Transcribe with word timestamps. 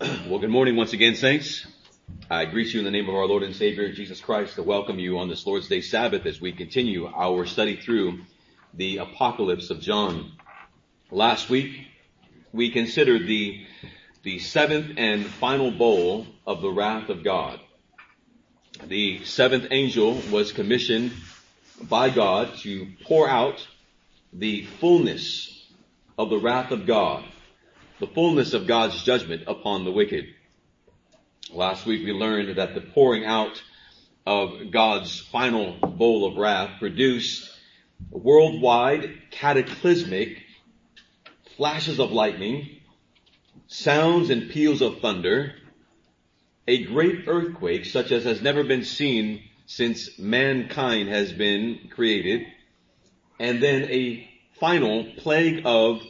Well, 0.00 0.38
good 0.38 0.48
morning 0.48 0.76
once 0.76 0.94
again, 0.94 1.14
saints. 1.14 1.66
I 2.30 2.46
greet 2.46 2.72
you 2.72 2.78
in 2.78 2.86
the 2.86 2.90
name 2.90 3.10
of 3.10 3.14
our 3.14 3.26
Lord 3.26 3.42
and 3.42 3.54
Savior 3.54 3.92
Jesus 3.92 4.18
Christ 4.18 4.54
to 4.54 4.62
welcome 4.62 4.98
you 4.98 5.18
on 5.18 5.28
this 5.28 5.46
Lord's 5.46 5.68
Day 5.68 5.82
Sabbath 5.82 6.24
as 6.24 6.40
we 6.40 6.52
continue 6.52 7.06
our 7.06 7.44
study 7.44 7.76
through 7.76 8.20
the 8.72 8.96
Apocalypse 8.96 9.68
of 9.68 9.80
John. 9.80 10.32
Last 11.10 11.50
week, 11.50 11.86
we 12.50 12.70
considered 12.70 13.26
the, 13.26 13.66
the 14.22 14.38
seventh 14.38 14.94
and 14.96 15.26
final 15.26 15.70
bowl 15.70 16.26
of 16.46 16.62
the 16.62 16.70
wrath 16.70 17.10
of 17.10 17.22
God. 17.22 17.60
The 18.82 19.22
seventh 19.24 19.66
angel 19.70 20.22
was 20.32 20.50
commissioned 20.50 21.12
by 21.82 22.08
God 22.08 22.56
to 22.60 22.86
pour 23.04 23.28
out 23.28 23.68
the 24.32 24.64
fullness 24.64 25.68
of 26.16 26.30
the 26.30 26.38
wrath 26.38 26.70
of 26.70 26.86
God 26.86 27.22
the 28.00 28.06
fullness 28.06 28.54
of 28.54 28.66
God's 28.66 29.02
judgment 29.02 29.42
upon 29.46 29.84
the 29.84 29.92
wicked. 29.92 30.24
Last 31.52 31.84
week 31.84 32.02
we 32.02 32.12
learned 32.12 32.56
that 32.56 32.74
the 32.74 32.80
pouring 32.80 33.26
out 33.26 33.62
of 34.26 34.70
God's 34.70 35.20
final 35.20 35.76
bowl 35.76 36.26
of 36.26 36.38
wrath 36.38 36.78
produced 36.78 37.50
worldwide 38.10 39.30
cataclysmic 39.30 40.38
flashes 41.58 41.98
of 41.98 42.10
lightning, 42.10 42.80
sounds 43.66 44.30
and 44.30 44.48
peals 44.48 44.80
of 44.80 45.00
thunder, 45.00 45.52
a 46.66 46.82
great 46.84 47.28
earthquake 47.28 47.84
such 47.84 48.12
as 48.12 48.24
has 48.24 48.40
never 48.40 48.64
been 48.64 48.84
seen 48.84 49.42
since 49.66 50.18
mankind 50.18 51.10
has 51.10 51.32
been 51.32 51.90
created, 51.90 52.46
and 53.38 53.62
then 53.62 53.84
a 53.90 54.26
final 54.58 55.04
plague 55.18 55.62
of 55.66 56.00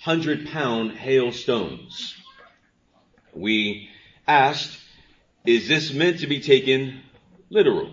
hundred 0.00 0.48
pound 0.48 0.92
hailstones. 0.92 2.14
We 3.34 3.90
asked, 4.26 4.78
is 5.44 5.68
this 5.68 5.92
meant 5.92 6.20
to 6.20 6.26
be 6.26 6.40
taken 6.40 7.00
literal? 7.50 7.92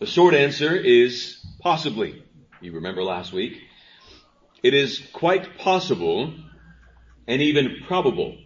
The 0.00 0.06
short 0.06 0.34
answer 0.34 0.76
is 0.76 1.38
possibly. 1.60 2.22
You 2.60 2.72
remember 2.72 3.02
last 3.02 3.32
week. 3.32 3.58
It 4.62 4.74
is 4.74 5.00
quite 5.12 5.56
possible 5.58 6.34
and 7.26 7.40
even 7.40 7.84
probable 7.86 8.36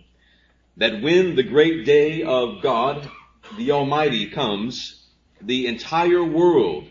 that 0.76 1.02
when 1.02 1.34
the 1.34 1.42
great 1.42 1.84
day 1.84 2.22
of 2.22 2.62
God, 2.62 3.10
the 3.56 3.72
Almighty 3.72 4.30
comes, 4.30 5.04
the 5.40 5.66
entire 5.66 6.24
world 6.24 6.88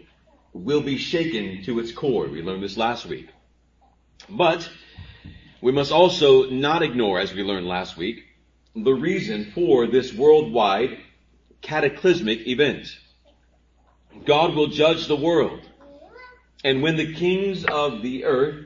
will 0.54 0.82
be 0.82 0.98
shaken 0.98 1.64
to 1.64 1.80
its 1.80 1.94
core. 1.94 2.28
We 2.28 2.42
learned 2.42 2.64
this 2.64 2.78
last 2.78 3.06
week. 3.06 3.30
But 4.30 4.70
we 5.62 5.72
must 5.72 5.92
also 5.92 6.50
not 6.50 6.82
ignore, 6.82 7.20
as 7.20 7.34
we 7.34 7.44
learned 7.44 7.68
last 7.68 7.96
week, 7.96 8.24
the 8.76 8.94
reason 8.94 9.52
for 9.54 9.86
this 9.86 10.14
worldwide 10.14 10.98
cataclysmic 11.62 12.48
event. 12.48 12.88
God 14.26 14.56
will 14.56 14.68
judge 14.68 15.08
the 15.08 15.16
world. 15.16 15.62
And 16.64 16.82
when 16.82 16.96
the 16.96 17.14
kings 17.14 17.64
of 17.64 18.02
the 18.02 18.26
earth 18.26 18.66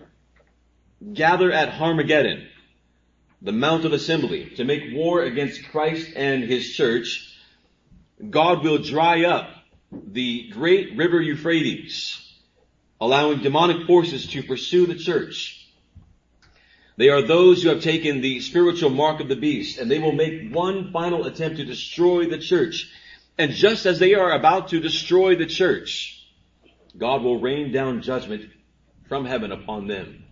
gather 1.14 1.52
at 1.52 1.70
Harmageddon, 1.70 2.48
the 3.42 3.52
Mount 3.52 3.86
of 3.86 3.94
Assembly, 3.94 4.52
to 4.56 4.64
make 4.64 4.94
war 4.94 5.22
against 5.24 5.70
Christ 5.70 6.12
and 6.16 6.44
His 6.44 6.74
church, 6.74 7.38
God 8.30 8.64
will 8.64 8.78
dry 8.78 9.26
up 9.26 9.50
the 9.92 10.50
great 10.50 10.96
river 10.96 11.22
Euphrates, 11.22 12.22
allowing 13.02 13.42
demonic 13.42 13.86
forces 13.86 14.28
to 14.28 14.44
pursue 14.44 14.86
the 14.86 14.96
church 14.96 15.65
they 16.98 17.10
are 17.10 17.22
those 17.22 17.62
who 17.62 17.70
have 17.70 17.82
taken 17.82 18.22
the 18.22 18.40
spiritual 18.40 18.90
mark 18.90 19.20
of 19.20 19.28
the 19.28 19.36
beast 19.36 19.80
and 19.80 19.92
they 19.92 20.00
will 20.00 20.14
make 20.14 20.54
one 20.54 20.92
final 20.92 21.26
attempt 21.26 21.58
to 21.58 21.66
destroy 21.66 22.28
the 22.28 22.38
church. 22.38 22.90
And 23.38 23.52
just 23.52 23.86
as 23.86 24.00
they 24.00 24.14
are 24.14 24.32
about 24.32 24.70
to 24.70 24.80
destroy 24.80 25.36
the 25.36 25.46
church, 25.46 26.26
God 26.98 27.22
will 27.22 27.42
rain 27.42 27.74
down 27.74 28.02
judgment 28.02 28.50
from 29.10 29.26
heaven 29.26 29.52
upon 29.52 29.88
them. 29.88 30.24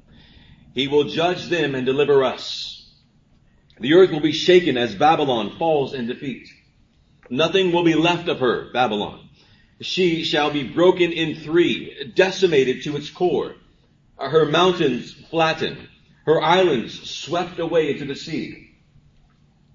He 0.74 0.88
will 0.88 1.03
judge 1.03 1.47
them 1.47 1.75
and 1.75 1.85
deliver 1.85 2.24
us. 2.24 2.90
The 3.80 3.94
earth 3.95 4.12
will 4.12 4.22
be 4.22 4.31
shaken 4.31 4.78
as 4.78 4.95
Babylon 4.95 5.57
falls 5.57 5.94
in 5.94 6.07
defeat. 6.07 6.47
Nothing 7.30 7.74
will 7.74 7.84
be 7.84 7.95
left 7.95 8.30
of 8.30 8.40
her, 8.40 8.72
Babylon. 8.72 9.30
She 9.81 10.24
shall 10.24 10.51
be 10.51 10.63
broken 10.63 11.12
in 11.12 11.35
three, 11.35 12.12
decimated 12.16 12.84
to 12.84 12.95
its 12.95 13.09
core. 13.09 13.56
Her 14.18 14.45
mountains 14.45 15.12
flattened 15.30 15.90
her 16.25 16.41
islands 16.41 17.09
swept 17.09 17.59
away 17.59 17.91
into 17.91 18.06
the 18.06 18.16
sea. 18.16 18.72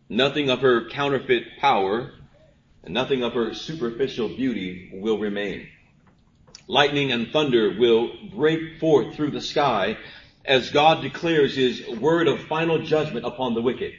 Nothing 0.08 0.48
of 0.50 0.60
her 0.60 0.88
counterfeit 0.88 1.58
power 1.60 2.12
and 2.82 2.94
nothing 2.94 3.22
of 3.22 3.34
her 3.34 3.52
superficial 3.54 4.28
beauty 4.28 4.90
will 4.94 5.18
remain. 5.18 5.68
Lightning 6.66 7.12
and 7.12 7.28
thunder 7.28 7.76
will 7.78 8.10
break 8.34 8.78
forth 8.78 9.14
through 9.14 9.30
the 9.30 9.40
sky 9.40 9.98
as 10.44 10.70
God 10.70 11.02
declares 11.02 11.54
his 11.54 11.86
word 11.86 12.28
of 12.28 12.40
final 12.44 12.82
judgment 12.82 13.26
upon 13.26 13.54
the 13.54 13.62
wicked. 13.62 13.92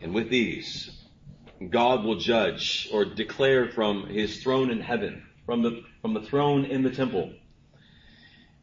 And 0.00 0.14
with 0.14 0.30
these, 0.30 0.90
God 1.70 2.04
will 2.04 2.16
judge 2.16 2.88
or 2.92 3.04
declare 3.04 3.70
from 3.70 4.06
his 4.08 4.42
throne 4.42 4.70
in 4.70 4.80
heaven, 4.80 5.24
from 5.46 5.62
the, 5.62 5.82
from 6.02 6.14
the 6.14 6.20
throne 6.20 6.64
in 6.64 6.82
the 6.82 6.90
temple, 6.90 7.32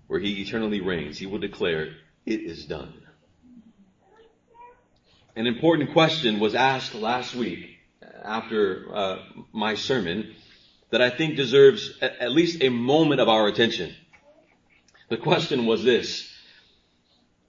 where 0.07 0.19
he 0.19 0.41
eternally 0.41 0.79
reigns. 0.79 1.17
He 1.17 1.25
will 1.25 1.39
declare, 1.39 1.95
it 2.25 2.41
is 2.41 2.66
done. 2.66 2.94
An 5.35 5.47
important 5.47 5.94
question 5.94 6.39
was 6.39 6.56
asked 6.56 6.94
last 6.94 7.35
week 7.35 7.78
after 8.23 8.88
uh, 8.94 9.17
my 9.51 9.75
sermon 9.75 10.35
that 10.91 11.01
I 11.01 11.09
think 11.09 11.35
deserves 11.35 11.91
at 12.01 12.31
least 12.31 12.62
a 12.62 12.69
moment 12.69 13.19
of 13.19 13.28
our 13.28 13.47
attention. 13.47 13.94
The 15.09 15.17
question 15.17 15.66
was 15.66 15.83
this. 15.83 16.29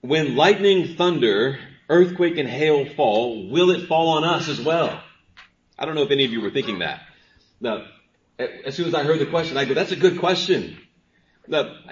When 0.01 0.35
lightning, 0.35 0.95
thunder, 0.95 1.59
earthquake, 1.87 2.37
and 2.37 2.49
hail 2.49 2.85
fall, 2.95 3.49
will 3.49 3.69
it 3.69 3.87
fall 3.87 4.09
on 4.17 4.23
us 4.23 4.49
as 4.49 4.59
well? 4.59 5.01
I 5.77 5.85
don't 5.85 5.95
know 5.95 6.03
if 6.03 6.11
any 6.11 6.25
of 6.25 6.31
you 6.31 6.41
were 6.41 6.51
thinking 6.51 6.79
that. 6.79 7.01
Now, 7.61 7.85
as 8.39 8.75
soon 8.75 8.87
as 8.87 8.95
I 8.95 9.03
heard 9.03 9.19
the 9.19 9.25
question, 9.27 9.57
I 9.57 9.65
go, 9.65 9.73
that's 9.75 9.91
a 9.91 9.95
good 9.95 10.19
question 10.19 10.77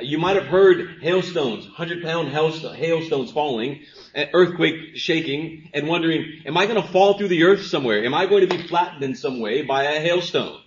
you 0.02 0.18
might 0.18 0.36
have 0.36 0.48
heard 0.48 1.02
hailstones, 1.02 1.66
100 1.66 2.04
pound 2.04 2.30
hailstones 2.30 3.32
falling, 3.32 3.82
earthquake 4.16 4.96
shaking, 4.96 5.70
and 5.74 5.88
wondering, 5.88 6.42
am 6.46 6.58
I 6.58 6.66
going 6.66 6.82
to 6.82 6.88
fall 6.88 7.18
through 7.18 7.28
the 7.30 7.44
earth 7.44 7.66
somewhere? 7.66 8.04
Am 8.06 8.14
I 8.14 8.26
going 8.26 8.48
to 8.48 8.58
be 8.58 8.64
flattened 8.64 9.04
in 9.04 9.16
some 9.16 9.40
way 9.40 9.62
by 9.62 9.84
a 9.84 10.00
hailstone? 10.00 10.60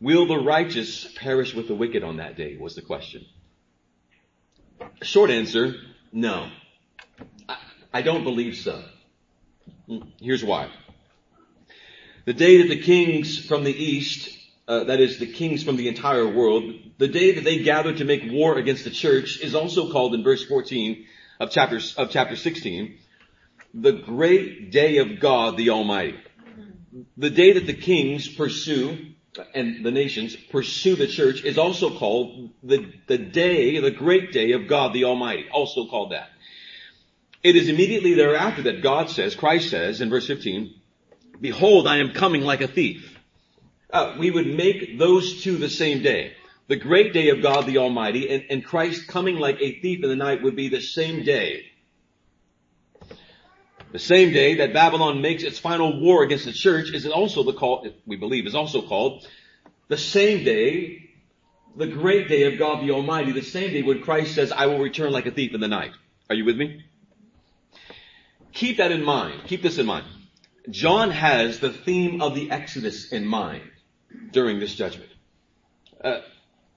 Will 0.00 0.26
the 0.26 0.38
righteous 0.38 1.06
perish 1.16 1.54
with 1.54 1.68
the 1.68 1.74
wicked 1.74 2.02
on 2.02 2.18
that 2.18 2.36
day 2.36 2.56
was 2.56 2.74
the 2.74 2.82
question. 2.82 3.24
Short 5.02 5.30
answer, 5.30 5.74
no. 6.12 6.50
I, 7.48 7.56
I 7.94 8.02
don't 8.02 8.24
believe 8.24 8.56
so. 8.56 8.82
Mm, 9.88 10.06
here's 10.20 10.44
why. 10.44 10.70
The 12.26 12.34
day 12.34 12.58
that 12.58 12.68
the 12.68 12.82
kings 12.82 13.38
from 13.38 13.64
the 13.64 13.72
east 13.72 14.35
uh, 14.68 14.84
that 14.84 15.00
is 15.00 15.18
the 15.18 15.32
kings 15.32 15.62
from 15.62 15.76
the 15.76 15.88
entire 15.88 16.26
world, 16.26 16.72
the 16.98 17.08
day 17.08 17.34
that 17.34 17.44
they 17.44 17.62
gather 17.62 17.94
to 17.94 18.04
make 18.04 18.22
war 18.30 18.58
against 18.58 18.84
the 18.84 18.90
church 18.90 19.40
is 19.40 19.54
also 19.54 19.92
called 19.92 20.14
in 20.14 20.24
verse 20.24 20.44
14 20.44 21.04
of 21.38 21.50
chapter, 21.50 21.80
of 21.96 22.10
chapter 22.10 22.34
16, 22.34 22.98
the 23.74 23.92
great 23.92 24.72
day 24.72 24.98
of 24.98 25.20
God 25.20 25.56
the 25.56 25.70
Almighty. 25.70 26.18
The 27.16 27.30
day 27.30 27.52
that 27.52 27.66
the 27.66 27.74
kings 27.74 28.26
pursue 28.26 29.12
and 29.54 29.84
the 29.84 29.90
nations 29.90 30.34
pursue 30.34 30.96
the 30.96 31.06
church 31.06 31.44
is 31.44 31.58
also 31.58 31.96
called 31.98 32.50
the, 32.62 32.90
the 33.06 33.18
day, 33.18 33.78
the 33.80 33.90
great 33.90 34.32
day 34.32 34.52
of 34.52 34.66
God 34.66 34.94
the 34.94 35.04
Almighty, 35.04 35.46
also 35.52 35.86
called 35.86 36.12
that. 36.12 36.28
It 37.42 37.54
is 37.54 37.68
immediately 37.68 38.14
thereafter 38.14 38.62
that 38.62 38.82
God 38.82 39.10
says, 39.10 39.36
Christ 39.36 39.70
says 39.70 40.00
in 40.00 40.08
verse 40.08 40.26
15, 40.26 40.74
behold, 41.40 41.86
I 41.86 41.98
am 41.98 42.12
coming 42.12 42.40
like 42.40 42.62
a 42.62 42.66
thief 42.66 43.15
uh, 43.92 44.16
we 44.18 44.30
would 44.30 44.46
make 44.46 44.98
those 44.98 45.42
two 45.42 45.56
the 45.56 45.68
same 45.68 46.02
day. 46.02 46.34
The 46.68 46.76
great 46.76 47.12
day 47.12 47.28
of 47.28 47.42
God 47.42 47.66
the 47.66 47.78
Almighty 47.78 48.28
and, 48.28 48.44
and 48.50 48.64
Christ 48.64 49.06
coming 49.06 49.36
like 49.36 49.60
a 49.60 49.80
thief 49.80 50.02
in 50.02 50.10
the 50.10 50.16
night 50.16 50.42
would 50.42 50.56
be 50.56 50.68
the 50.68 50.80
same 50.80 51.24
day. 51.24 51.66
The 53.92 53.98
same 54.00 54.32
day 54.32 54.56
that 54.56 54.72
Babylon 54.72 55.22
makes 55.22 55.44
its 55.44 55.58
final 55.58 56.00
war 56.00 56.24
against 56.24 56.44
the 56.44 56.52
church 56.52 56.90
is 56.90 57.06
also 57.06 57.44
the 57.44 57.52
call, 57.52 57.86
we 58.04 58.16
believe, 58.16 58.46
is 58.46 58.54
also 58.54 58.82
called 58.82 59.26
the 59.88 59.96
same 59.96 60.44
day, 60.44 61.08
the 61.76 61.86
great 61.86 62.28
day 62.28 62.52
of 62.52 62.58
God 62.58 62.84
the 62.84 62.90
Almighty, 62.90 63.30
the 63.30 63.42
same 63.42 63.70
day 63.70 63.82
when 63.82 64.02
Christ 64.02 64.34
says, 64.34 64.50
I 64.50 64.66
will 64.66 64.80
return 64.80 65.12
like 65.12 65.26
a 65.26 65.30
thief 65.30 65.54
in 65.54 65.60
the 65.60 65.68
night. 65.68 65.92
Are 66.28 66.34
you 66.34 66.44
with 66.44 66.56
me? 66.56 66.84
Keep 68.52 68.78
that 68.78 68.90
in 68.90 69.04
mind. 69.04 69.42
Keep 69.46 69.62
this 69.62 69.78
in 69.78 69.86
mind. 69.86 70.06
John 70.68 71.12
has 71.12 71.60
the 71.60 71.72
theme 71.72 72.20
of 72.20 72.34
the 72.34 72.50
Exodus 72.50 73.12
in 73.12 73.24
mind 73.24 73.62
during 74.32 74.60
this 74.60 74.74
judgment. 74.74 75.10
Uh, 76.02 76.20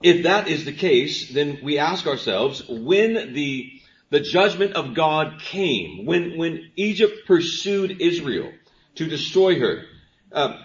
if 0.02 0.24
that 0.24 0.48
is 0.48 0.66
the 0.66 0.72
case, 0.72 1.32
then 1.32 1.60
we 1.62 1.78
ask 1.78 2.08
ourselves 2.08 2.64
when 2.68 3.34
the 3.34 3.80
the 4.10 4.20
judgment 4.20 4.74
of 4.74 4.96
God 4.96 5.40
came 5.40 6.06
when, 6.06 6.38
when 6.38 6.72
Egypt 6.76 7.28
pursued 7.28 8.02
Israel 8.02 8.52
to 8.96 9.08
destroy 9.08 9.60
her. 9.60 9.84
Uh, 10.32 10.58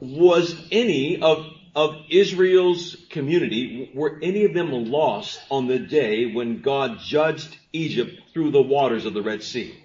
was 0.00 0.56
any 0.72 1.20
of, 1.20 1.46
of 1.74 1.94
Israel's 2.10 2.96
community, 3.10 3.90
were 3.94 4.18
any 4.22 4.44
of 4.44 4.54
them 4.54 4.90
lost 4.90 5.40
on 5.50 5.66
the 5.66 5.78
day 5.78 6.32
when 6.32 6.62
God 6.62 6.98
judged 7.00 7.56
Egypt 7.72 8.18
through 8.32 8.50
the 8.50 8.62
waters 8.62 9.04
of 9.04 9.14
the 9.14 9.22
Red 9.22 9.42
Sea? 9.42 9.78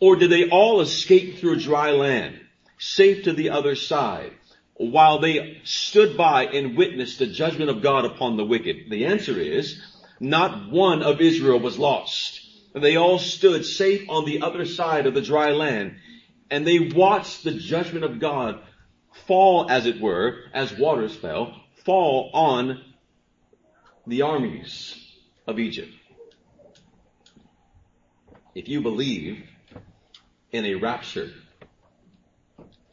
Or 0.00 0.16
did 0.16 0.30
they 0.30 0.48
all 0.48 0.80
escape 0.80 1.38
through 1.38 1.60
dry 1.60 1.92
land, 1.92 2.40
safe 2.78 3.24
to 3.24 3.32
the 3.32 3.50
other 3.50 3.74
side, 3.74 4.32
while 4.78 5.18
they 5.18 5.60
stood 5.64 6.16
by 6.16 6.46
and 6.46 6.76
witnessed 6.76 7.18
the 7.18 7.26
judgment 7.26 7.70
of 7.70 7.82
God 7.82 8.04
upon 8.04 8.36
the 8.36 8.44
wicked? 8.44 8.90
The 8.90 9.06
answer 9.06 9.38
is, 9.38 9.80
not 10.20 10.70
one 10.70 11.02
of 11.02 11.20
Israel 11.20 11.60
was 11.60 11.78
lost. 11.78 12.40
They 12.74 12.96
all 12.96 13.18
stood 13.18 13.64
safe 13.64 14.08
on 14.08 14.26
the 14.26 14.42
other 14.42 14.66
side 14.66 15.06
of 15.06 15.14
the 15.14 15.22
dry 15.22 15.52
land, 15.52 15.96
and 16.50 16.66
they 16.66 16.90
watched 16.94 17.42
the 17.42 17.52
judgment 17.54 18.04
of 18.04 18.20
God 18.20 18.60
fall, 19.26 19.70
as 19.70 19.86
it 19.86 20.00
were, 20.00 20.44
as 20.52 20.76
waters 20.76 21.16
fell, 21.16 21.54
fall 21.84 22.30
on 22.34 22.82
the 24.06 24.22
armies 24.22 24.94
of 25.46 25.58
Egypt. 25.58 25.92
If 28.54 28.68
you 28.68 28.82
believe 28.82 29.42
in 30.52 30.64
a 30.64 30.74
rapture, 30.74 31.30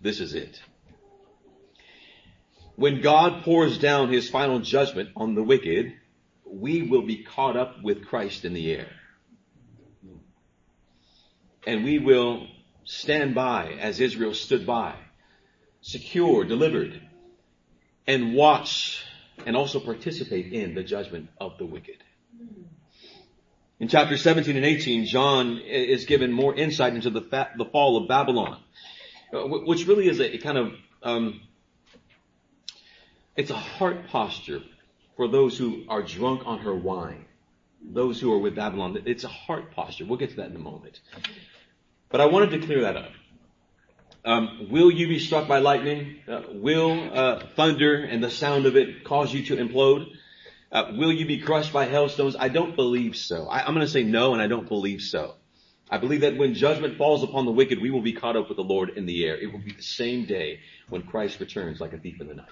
this 0.01 0.19
is 0.19 0.33
it. 0.33 0.62
When 2.75 3.02
God 3.02 3.44
pours 3.44 3.78
down 3.78 4.12
his 4.12 4.30
final 4.30 4.60
judgment 4.60 5.10
on 5.16 5.36
the 5.36 5.44
wicked, 5.44 5.94
we 6.46 6.81
will 6.81 7.04
be 7.04 7.24
caught 7.24 7.56
up 7.56 7.84
with 7.84 8.06
Christ 8.06 8.46
in 8.46 8.54
the 8.54 8.72
air. 8.72 8.88
And 11.66 11.84
we 11.84 12.00
will 12.00 12.48
stand 12.84 13.36
by 13.36 13.74
as 13.80 14.00
Israel 14.00 14.34
stood 14.34 14.66
by, 14.66 14.96
secure, 15.81 16.44
delivered, 16.44 17.02
and 18.08 18.34
watch 18.34 19.04
and 19.46 19.56
also 19.56 19.80
participate 19.80 20.52
in 20.52 20.75
the 20.75 20.84
judgment 20.84 21.30
of 21.40 21.58
the 21.58 21.66
wicked. 21.66 21.98
In 23.80 23.88
chapter 23.88 24.18
17 24.18 24.56
and 24.56 24.66
18, 24.66 25.06
John 25.06 25.58
is 25.60 26.06
given 26.06 26.31
more 26.31 26.56
insight 26.56 26.94
into 26.96 27.10
the, 27.10 27.22
fa- 27.22 27.52
the 27.58 27.66
fall 27.66 27.98
of 27.98 28.08
Babylon, 28.08 28.62
which 29.31 29.88
really 29.88 30.08
is 30.08 30.20
a, 30.20 30.38
kind 30.38 30.58
of, 30.58 30.74
um, 31.02 31.42
it's 33.35 33.51
a 33.51 33.56
heart 33.56 34.07
posture 34.07 34.62
for 35.15 35.27
those 35.27 35.57
who 35.57 35.83
are 35.89 36.01
drunk 36.01 36.44
on 36.45 36.59
her 36.59 36.75
wine, 36.75 37.25
those 37.81 38.19
who 38.19 38.31
are 38.33 38.38
with 38.38 38.56
Babylon. 38.56 39.01
It's 39.06 39.24
a 39.24 39.30
heart 39.30 39.71
posture. 39.71 40.06
We'll 40.06 40.19
get 40.19 40.31
to 40.31 40.35
that 40.38 40.50
in 40.50 40.56
a 40.56 40.59
moment. 40.59 41.00
But 42.09 42.21
I 42.21 42.25
wanted 42.27 42.51
to 42.51 42.65
clear 42.65 42.81
that 42.81 42.97
up. 42.97 43.12
Um, 44.25 44.68
will 44.69 44.89
you 44.89 45.07
be 45.07 45.19
struck 45.19 45.47
by 45.47 45.59
lightning? 45.59 46.18
Uh, 46.27 46.44
will 46.53 47.12
uh, 47.13 47.45
thunder 47.56 47.95
and 47.95 48.24
the 48.24 48.30
sound 48.30 48.65
of 48.65 48.77
it 48.77 49.03
cause 49.03 49.33
you 49.33 49.44
to 49.47 49.57
implode? 49.57 50.07
Uh, 50.71 50.94
will 50.95 51.12
you 51.12 51.25
be 51.25 51.39
crushed 51.39 51.74
by 51.74 51.86
hailstones? 51.86 52.36
I 52.39 52.47
don't 52.47 52.75
believe 52.75 53.18
so. 53.18 53.47
I, 53.47 53.59
I'm 53.59 53.74
going 53.74 53.86
to 53.86 53.91
say 53.91 54.03
no, 54.03 54.33
and 54.33 54.41
I 54.41 54.47
don't 54.47 54.68
believe 54.68 55.01
so. 55.01 55.36
I 55.89 55.97
believe 55.97 56.21
that 56.21 56.38
when 56.38 56.53
judgment 56.53 56.97
falls 56.97 57.21
upon 57.21 57.45
the 57.45 57.51
wicked, 57.51 57.81
we 57.81 57.91
will 57.91 58.01
be 58.01 58.13
caught 58.13 58.38
up 58.38 58.47
with 58.47 58.56
the 58.56 58.63
Lord 58.63 58.91
in 58.91 59.06
the 59.06 59.25
air. 59.25 59.38
It 59.38 59.51
will 59.51 59.59
be 59.59 59.74
the 59.74 59.83
same 59.83 60.25
day 60.25 60.62
when 60.89 61.03
Christ 61.03 61.39
returns 61.39 61.81
like 61.81 61.94
a 61.94 61.97
thief 61.97 62.21
in 62.21 62.27
the 62.27 62.36
night. 62.36 62.47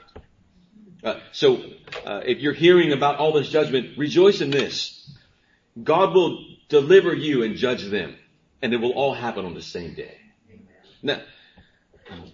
Uh, 1.04 1.20
so, 1.32 1.64
uh, 2.06 2.22
if 2.26 2.40
you're 2.40 2.54
hearing 2.54 2.92
about 2.92 3.18
all 3.18 3.34
this 3.34 3.50
judgment, 3.50 3.98
rejoice 3.98 4.42
in 4.42 4.52
this. 4.52 4.98
God 5.82 6.14
will 6.14 6.46
deliver 6.70 7.14
you 7.14 7.44
and 7.44 7.56
judge 7.56 7.84
them, 7.86 8.16
and 8.62 8.74
it 8.74 8.78
will 8.78 8.92
all 8.92 9.14
happen 9.14 9.46
on 9.46 9.54
the 9.54 9.62
same 9.62 9.96
day. 9.96 10.18
Now, 11.02 11.22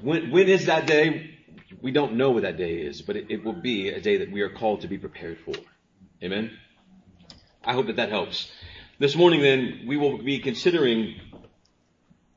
when, 0.02 0.32
when 0.32 0.50
is 0.50 0.66
that 0.66 0.86
day? 0.86 1.34
We 1.82 1.92
don't 1.92 2.16
know 2.16 2.32
what 2.32 2.44
that 2.44 2.58
day 2.58 2.74
is, 2.78 3.02
but 3.02 3.16
it, 3.16 3.28
it 3.30 3.44
will 3.44 3.54
be 3.54 3.90
a 3.90 4.02
day 4.02 4.18
that 4.18 4.32
we 4.32 4.42
are 4.42 4.50
called 4.50 4.82
to 4.82 4.88
be 4.88 4.98
prepared 4.98 5.38
for. 5.46 5.54
Amen. 6.24 6.52
I 7.64 7.74
hope 7.74 7.88
that 7.88 7.98
that 7.98 8.10
helps. 8.10 8.50
This 9.00 9.16
morning 9.16 9.42
then, 9.42 9.84
we 9.86 9.98
will 9.98 10.18
be 10.18 10.40
considering 10.40 11.16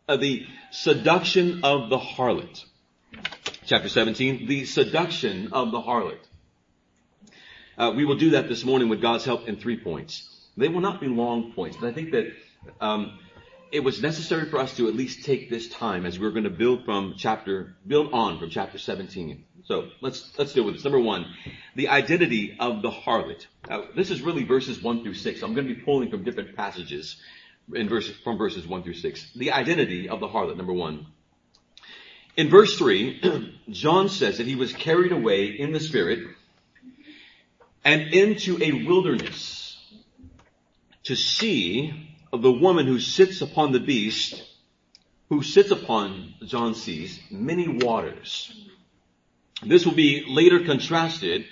uh, 0.08 0.16
the 0.16 0.46
seduction 0.70 1.64
of 1.64 1.88
the 1.88 1.98
harlot. 1.98 2.64
Chapter 3.70 3.88
17, 3.88 4.48
the 4.48 4.64
seduction 4.64 5.52
of 5.52 5.70
the 5.70 5.80
harlot. 5.80 6.18
Uh, 7.78 7.92
we 7.94 8.04
will 8.04 8.16
do 8.16 8.30
that 8.30 8.48
this 8.48 8.64
morning 8.64 8.88
with 8.88 9.00
God's 9.00 9.24
help 9.24 9.46
in 9.46 9.60
three 9.60 9.78
points. 9.78 10.28
They 10.56 10.66
will 10.66 10.80
not 10.80 11.00
be 11.00 11.06
long 11.06 11.52
points, 11.52 11.76
but 11.80 11.86
I 11.86 11.92
think 11.92 12.10
that 12.10 12.32
um, 12.80 13.20
it 13.70 13.84
was 13.84 14.02
necessary 14.02 14.50
for 14.50 14.58
us 14.58 14.76
to 14.78 14.88
at 14.88 14.96
least 14.96 15.24
take 15.24 15.50
this 15.50 15.68
time 15.68 16.04
as 16.04 16.18
we're 16.18 16.32
going 16.32 16.42
to 16.42 16.50
build 16.50 16.84
from 16.84 17.14
chapter, 17.16 17.76
build 17.86 18.12
on 18.12 18.40
from 18.40 18.50
chapter 18.50 18.76
17. 18.76 19.44
So 19.66 19.90
let's, 20.00 20.36
let's 20.36 20.52
deal 20.52 20.64
with 20.64 20.74
this. 20.74 20.82
Number 20.82 20.98
one, 20.98 21.26
the 21.76 21.90
identity 21.90 22.56
of 22.58 22.82
the 22.82 22.90
harlot. 22.90 23.46
Now, 23.68 23.84
this 23.94 24.10
is 24.10 24.20
really 24.20 24.42
verses 24.42 24.82
1 24.82 25.04
through 25.04 25.14
6. 25.14 25.42
I'm 25.44 25.54
going 25.54 25.68
to 25.68 25.74
be 25.76 25.80
pulling 25.80 26.10
from 26.10 26.24
different 26.24 26.56
passages 26.56 27.18
in 27.72 27.88
verses, 27.88 28.16
from 28.24 28.36
verses 28.36 28.66
1 28.66 28.82
through 28.82 28.94
6. 28.94 29.30
The 29.36 29.52
identity 29.52 30.08
of 30.08 30.18
the 30.18 30.26
harlot, 30.26 30.56
number 30.56 30.72
one. 30.72 31.06
In 32.40 32.48
verse 32.48 32.78
3, 32.78 33.58
John 33.70 34.08
says 34.08 34.38
that 34.38 34.46
he 34.46 34.54
was 34.54 34.72
carried 34.72 35.12
away 35.12 35.48
in 35.48 35.72
the 35.72 35.78
spirit 35.78 36.20
and 37.84 38.14
into 38.14 38.56
a 38.62 38.86
wilderness 38.86 39.78
to 41.02 41.16
see 41.16 41.92
of 42.32 42.40
the 42.40 42.50
woman 42.50 42.86
who 42.86 42.98
sits 42.98 43.42
upon 43.42 43.72
the 43.72 43.78
beast, 43.78 44.42
who 45.28 45.42
sits 45.42 45.70
upon, 45.70 46.32
John 46.46 46.74
sees, 46.74 47.20
many 47.30 47.68
waters. 47.68 48.50
This 49.62 49.84
will 49.84 49.92
be 49.92 50.24
later 50.26 50.64
contrasted 50.64 51.44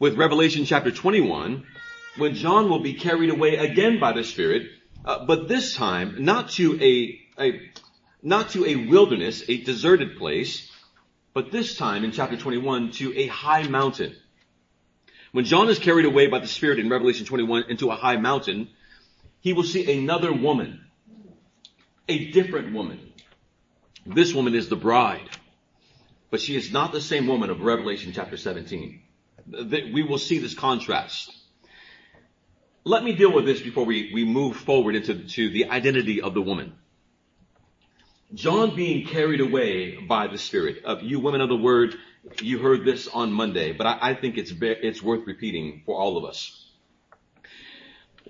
with 0.00 0.18
Revelation 0.18 0.64
chapter 0.64 0.90
21, 0.90 1.64
when 2.16 2.34
John 2.34 2.68
will 2.68 2.82
be 2.82 2.94
carried 2.94 3.30
away 3.30 3.54
again 3.54 4.00
by 4.00 4.14
the 4.14 4.24
Spirit, 4.24 4.68
uh, 5.04 5.26
but 5.26 5.46
this 5.46 5.76
time 5.76 6.24
not 6.24 6.50
to 6.58 6.76
a, 6.82 7.20
a, 7.40 7.60
not 8.22 8.50
to 8.50 8.64
a 8.64 8.76
wilderness, 8.76 9.42
a 9.48 9.62
deserted 9.62 10.16
place, 10.16 10.70
but 11.34 11.50
this 11.50 11.76
time 11.76 12.04
in 12.04 12.12
chapter 12.12 12.36
21 12.36 12.92
to 12.92 13.18
a 13.18 13.26
high 13.26 13.64
mountain. 13.64 14.14
When 15.32 15.44
John 15.44 15.68
is 15.68 15.78
carried 15.78 16.04
away 16.04 16.26
by 16.28 16.38
the 16.38 16.46
Spirit 16.46 16.78
in 16.78 16.88
Revelation 16.88 17.26
21 17.26 17.64
into 17.68 17.90
a 17.90 17.96
high 17.96 18.16
mountain, 18.16 18.68
he 19.40 19.54
will 19.54 19.64
see 19.64 19.98
another 19.98 20.32
woman, 20.32 20.84
a 22.08 22.30
different 22.30 22.72
woman. 22.72 23.12
This 24.06 24.34
woman 24.34 24.54
is 24.54 24.68
the 24.68 24.76
bride, 24.76 25.28
but 26.30 26.40
she 26.40 26.54
is 26.54 26.70
not 26.70 26.92
the 26.92 27.00
same 27.00 27.26
woman 27.26 27.50
of 27.50 27.62
Revelation 27.62 28.12
chapter 28.14 28.36
17. 28.36 29.00
We 29.92 30.02
will 30.02 30.18
see 30.18 30.38
this 30.38 30.54
contrast. 30.54 31.34
Let 32.84 33.04
me 33.04 33.14
deal 33.14 33.32
with 33.32 33.46
this 33.46 33.60
before 33.60 33.84
we, 33.84 34.10
we 34.12 34.24
move 34.24 34.56
forward 34.56 34.96
into 34.96 35.14
to 35.14 35.50
the 35.50 35.70
identity 35.70 36.20
of 36.20 36.34
the 36.34 36.42
woman. 36.42 36.74
John 38.34 38.74
being 38.74 39.06
carried 39.06 39.40
away 39.40 39.96
by 39.96 40.26
the 40.26 40.38
Spirit. 40.38 40.84
Of 40.84 41.02
you 41.02 41.20
women 41.20 41.42
of 41.42 41.50
the 41.50 41.56
Word, 41.56 41.96
you 42.40 42.58
heard 42.58 42.84
this 42.84 43.06
on 43.06 43.30
Monday, 43.30 43.72
but 43.72 43.86
I, 43.86 43.98
I 44.00 44.14
think 44.14 44.38
it's 44.38 44.52
it's 44.58 45.02
worth 45.02 45.26
repeating 45.26 45.82
for 45.84 46.00
all 46.00 46.16
of 46.16 46.24
us. 46.24 46.58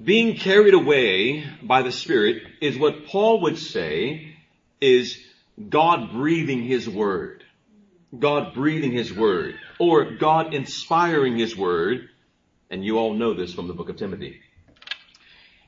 Being 0.02 0.36
carried 0.36 0.74
away 0.74 1.44
by 1.62 1.82
the 1.82 1.92
Spirit 1.92 2.42
is 2.60 2.76
what 2.76 3.06
Paul 3.06 3.42
would 3.42 3.58
say 3.58 4.34
is 4.80 5.18
God 5.68 6.10
breathing 6.10 6.64
His 6.64 6.88
Word. 6.88 7.44
God 8.18 8.54
breathing 8.54 8.90
His 8.90 9.12
Word. 9.12 9.54
Or 9.78 10.16
God 10.16 10.52
inspiring 10.52 11.38
His 11.38 11.56
Word. 11.56 12.08
And 12.70 12.84
you 12.84 12.98
all 12.98 13.14
know 13.14 13.34
this 13.34 13.54
from 13.54 13.68
the 13.68 13.74
book 13.74 13.88
of 13.88 13.96
Timothy. 13.96 14.40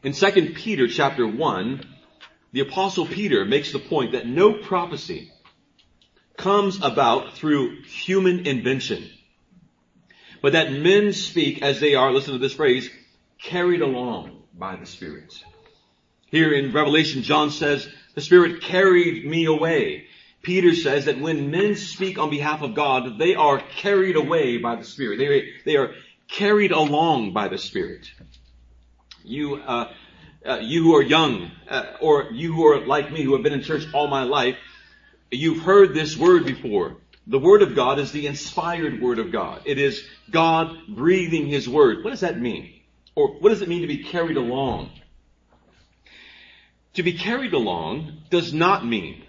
In 0.02 0.12
2 0.12 0.54
Peter 0.54 0.88
chapter 0.88 1.26
1, 1.26 1.93
the 2.54 2.61
apostle 2.61 3.04
Peter 3.04 3.44
makes 3.44 3.73
the 3.73 3.80
point 3.80 4.12
that 4.12 4.28
no 4.28 4.52
prophecy 4.52 5.32
comes 6.37 6.80
about 6.84 7.32
through 7.32 7.82
human 7.82 8.46
invention, 8.46 9.11
but 10.40 10.52
that 10.52 10.70
men 10.70 11.12
speak 11.12 11.62
as 11.62 11.80
they 11.80 11.96
are, 11.96 12.12
listen 12.12 12.32
to 12.32 12.38
this 12.38 12.54
phrase, 12.54 12.88
carried 13.42 13.82
along 13.82 14.44
by 14.56 14.76
the 14.76 14.87
Spirit. 14.87 15.34
Here 16.26 16.52
in 16.52 16.73
Revelation, 16.73 17.23
John 17.23 17.50
says, 17.50 17.88
the 18.14 18.20
Spirit 18.20 18.62
carried 18.62 19.26
me 19.26 19.46
away. 19.46 20.06
Peter 20.42 20.76
says 20.76 21.06
that 21.06 21.18
when 21.18 21.50
men 21.50 21.75
speak 21.75 22.20
on 22.20 22.30
behalf 22.30 22.62
of 22.62 22.76
God, 22.76 23.18
they 23.18 23.34
are 23.34 23.58
carried 23.58 24.14
away 24.14 24.58
by 24.58 24.76
the 24.76 24.84
Spirit. 24.84 25.18
They, 25.18 25.54
they 25.64 25.76
are 25.76 25.90
carried 26.28 26.70
along 26.70 27.32
by 27.32 27.49
the 27.49 27.58
Spirit. 27.58 28.12
You, 29.25 29.56
uh, 29.56 29.92
uh, 30.46 30.58
you 30.60 30.82
who 30.82 30.96
are 30.96 31.02
young, 31.02 31.50
uh, 31.68 31.84
or 32.00 32.28
you 32.32 32.52
who 32.52 32.66
are 32.66 32.86
like 32.86 33.10
me, 33.10 33.22
who 33.22 33.32
have 33.34 33.42
been 33.42 33.52
in 33.52 33.62
church 33.62 33.86
all 33.94 34.08
my 34.08 34.24
life, 34.24 34.56
you've 35.30 35.62
heard 35.62 35.94
this 35.94 36.16
word 36.16 36.44
before. 36.44 36.96
The 37.26 37.38
Word 37.38 37.62
of 37.62 37.74
God 37.74 37.98
is 37.98 38.12
the 38.12 38.26
inspired 38.26 39.00
Word 39.00 39.18
of 39.18 39.32
God. 39.32 39.62
It 39.64 39.78
is 39.78 40.06
God 40.30 40.76
breathing 40.88 41.46
His 41.46 41.66
Word. 41.66 42.04
What 42.04 42.10
does 42.10 42.20
that 42.20 42.38
mean? 42.38 42.70
Or 43.14 43.28
what 43.38 43.48
does 43.48 43.62
it 43.62 43.68
mean 43.68 43.80
to 43.80 43.86
be 43.86 44.04
carried 44.04 44.36
along? 44.36 44.90
To 46.94 47.02
be 47.02 47.14
carried 47.14 47.54
along 47.54 48.18
does 48.28 48.52
not 48.52 48.86
mean 48.86 49.22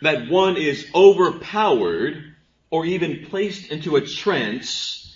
that 0.00 0.30
one 0.30 0.56
is 0.56 0.86
overpowered 0.94 2.34
or 2.70 2.86
even 2.86 3.26
placed 3.26 3.70
into 3.70 3.96
a 3.96 4.00
trance 4.00 5.14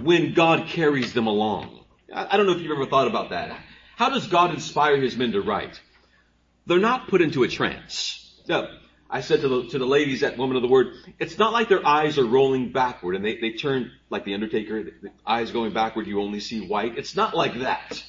when 0.00 0.34
God 0.34 0.68
carries 0.68 1.14
them 1.14 1.26
along. 1.26 1.80
I 2.12 2.36
don't 2.36 2.46
know 2.46 2.52
if 2.52 2.60
you've 2.60 2.70
ever 2.70 2.86
thought 2.86 3.08
about 3.08 3.30
that. 3.30 3.58
How 3.98 4.10
does 4.10 4.28
God 4.28 4.54
inspire 4.54 4.96
his 5.00 5.16
men 5.16 5.32
to 5.32 5.40
write? 5.40 5.80
They're 6.66 6.78
not 6.78 7.08
put 7.08 7.20
into 7.20 7.42
a 7.42 7.48
trance. 7.48 8.40
Now, 8.46 8.68
I 9.10 9.22
said 9.22 9.40
to 9.40 9.48
the, 9.48 9.68
to 9.70 9.78
the 9.80 9.86
ladies 9.86 10.22
at 10.22 10.38
Woman 10.38 10.54
of 10.54 10.62
the 10.62 10.68
Word, 10.68 10.94
it's 11.18 11.36
not 11.36 11.52
like 11.52 11.68
their 11.68 11.84
eyes 11.84 12.16
are 12.16 12.24
rolling 12.24 12.70
backward 12.70 13.16
and 13.16 13.24
they, 13.24 13.38
they 13.38 13.54
turn 13.54 13.90
like 14.08 14.24
the 14.24 14.34
Undertaker, 14.34 14.84
the, 14.84 14.92
the 15.02 15.10
eyes 15.26 15.50
going 15.50 15.72
backward, 15.72 16.06
you 16.06 16.20
only 16.20 16.38
see 16.38 16.64
white. 16.64 16.96
It's 16.96 17.16
not 17.16 17.34
like 17.36 17.58
that. 17.58 18.04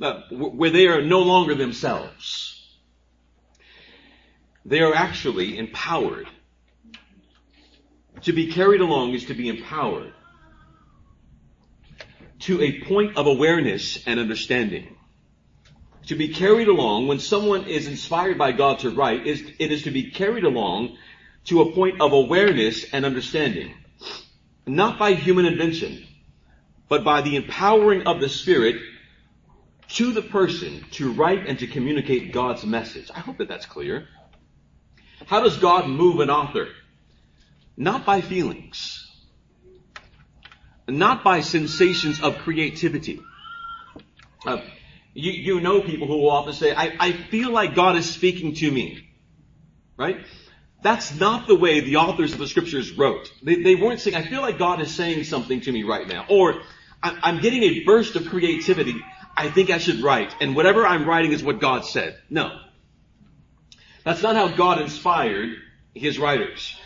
No, 0.00 0.24
where 0.32 0.70
they 0.70 0.88
are 0.88 1.02
no 1.02 1.20
longer 1.20 1.54
themselves. 1.54 2.76
They 4.64 4.80
are 4.80 4.92
actually 4.92 5.56
empowered. 5.56 6.26
To 8.22 8.32
be 8.32 8.50
carried 8.50 8.80
along 8.80 9.14
is 9.14 9.26
to 9.26 9.34
be 9.34 9.48
empowered 9.48 10.14
to 12.40 12.60
a 12.60 12.80
point 12.80 13.16
of 13.16 13.28
awareness 13.28 14.04
and 14.04 14.18
understanding. 14.18 14.96
To 16.08 16.14
be 16.14 16.28
carried 16.28 16.68
along 16.68 17.06
when 17.06 17.20
someone 17.20 17.64
is 17.64 17.86
inspired 17.86 18.38
by 18.38 18.52
God 18.52 18.78
to 18.80 18.90
write 18.90 19.26
is, 19.26 19.42
it 19.58 19.70
is 19.70 19.82
to 19.82 19.90
be 19.90 20.10
carried 20.10 20.44
along 20.44 20.96
to 21.44 21.60
a 21.60 21.72
point 21.72 22.00
of 22.00 22.12
awareness 22.12 22.86
and 22.92 23.04
understanding. 23.04 23.74
Not 24.66 24.98
by 24.98 25.12
human 25.12 25.44
invention, 25.44 26.06
but 26.88 27.04
by 27.04 27.20
the 27.20 27.36
empowering 27.36 28.06
of 28.06 28.20
the 28.20 28.28
Spirit 28.30 28.76
to 29.88 30.12
the 30.12 30.22
person 30.22 30.84
to 30.92 31.12
write 31.12 31.46
and 31.46 31.58
to 31.58 31.66
communicate 31.66 32.32
God's 32.32 32.64
message. 32.64 33.10
I 33.14 33.20
hope 33.20 33.36
that 33.38 33.48
that's 33.48 33.66
clear. 33.66 34.08
How 35.26 35.42
does 35.42 35.58
God 35.58 35.88
move 35.88 36.20
an 36.20 36.30
author? 36.30 36.68
Not 37.76 38.06
by 38.06 38.22
feelings. 38.22 39.06
Not 40.86 41.22
by 41.22 41.42
sensations 41.42 42.22
of 42.22 42.38
creativity. 42.38 43.20
Uh, 44.46 44.58
you, 45.18 45.32
you 45.32 45.60
know 45.60 45.80
people 45.80 46.06
who 46.06 46.18
will 46.18 46.30
often 46.30 46.52
say, 46.52 46.72
I, 46.72 46.96
I 47.00 47.12
feel 47.12 47.50
like 47.50 47.74
God 47.74 47.96
is 47.96 48.08
speaking 48.08 48.54
to 48.54 48.70
me. 48.70 49.08
Right? 49.96 50.24
That's 50.80 51.18
not 51.18 51.48
the 51.48 51.56
way 51.56 51.80
the 51.80 51.96
authors 51.96 52.32
of 52.32 52.38
the 52.38 52.46
scriptures 52.46 52.92
wrote. 52.92 53.32
They, 53.42 53.62
they 53.62 53.74
weren't 53.74 54.00
saying, 54.00 54.14
I 54.16 54.22
feel 54.22 54.42
like 54.42 54.58
God 54.58 54.80
is 54.80 54.94
saying 54.94 55.24
something 55.24 55.60
to 55.62 55.72
me 55.72 55.82
right 55.82 56.06
now. 56.06 56.24
Or, 56.30 56.62
I'm 57.02 57.40
getting 57.40 57.64
a 57.64 57.84
burst 57.84 58.14
of 58.14 58.26
creativity. 58.26 58.94
I 59.36 59.50
think 59.50 59.70
I 59.70 59.78
should 59.78 60.02
write. 60.02 60.34
And 60.40 60.54
whatever 60.54 60.86
I'm 60.86 61.04
writing 61.04 61.32
is 61.32 61.42
what 61.42 61.60
God 61.60 61.84
said. 61.84 62.16
No. 62.30 62.56
That's 64.04 64.22
not 64.22 64.36
how 64.36 64.48
God 64.48 64.80
inspired 64.80 65.50
his 65.94 66.18
writers. 66.18 66.76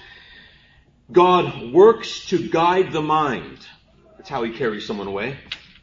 God 1.11 1.73
works 1.73 2.27
to 2.29 2.49
guide 2.49 2.93
the 2.93 3.03
mind. 3.03 3.59
That's 4.17 4.31
how 4.31 4.43
he 4.43 4.53
carries 4.53 4.87
someone 4.87 5.07
away. 5.07 5.37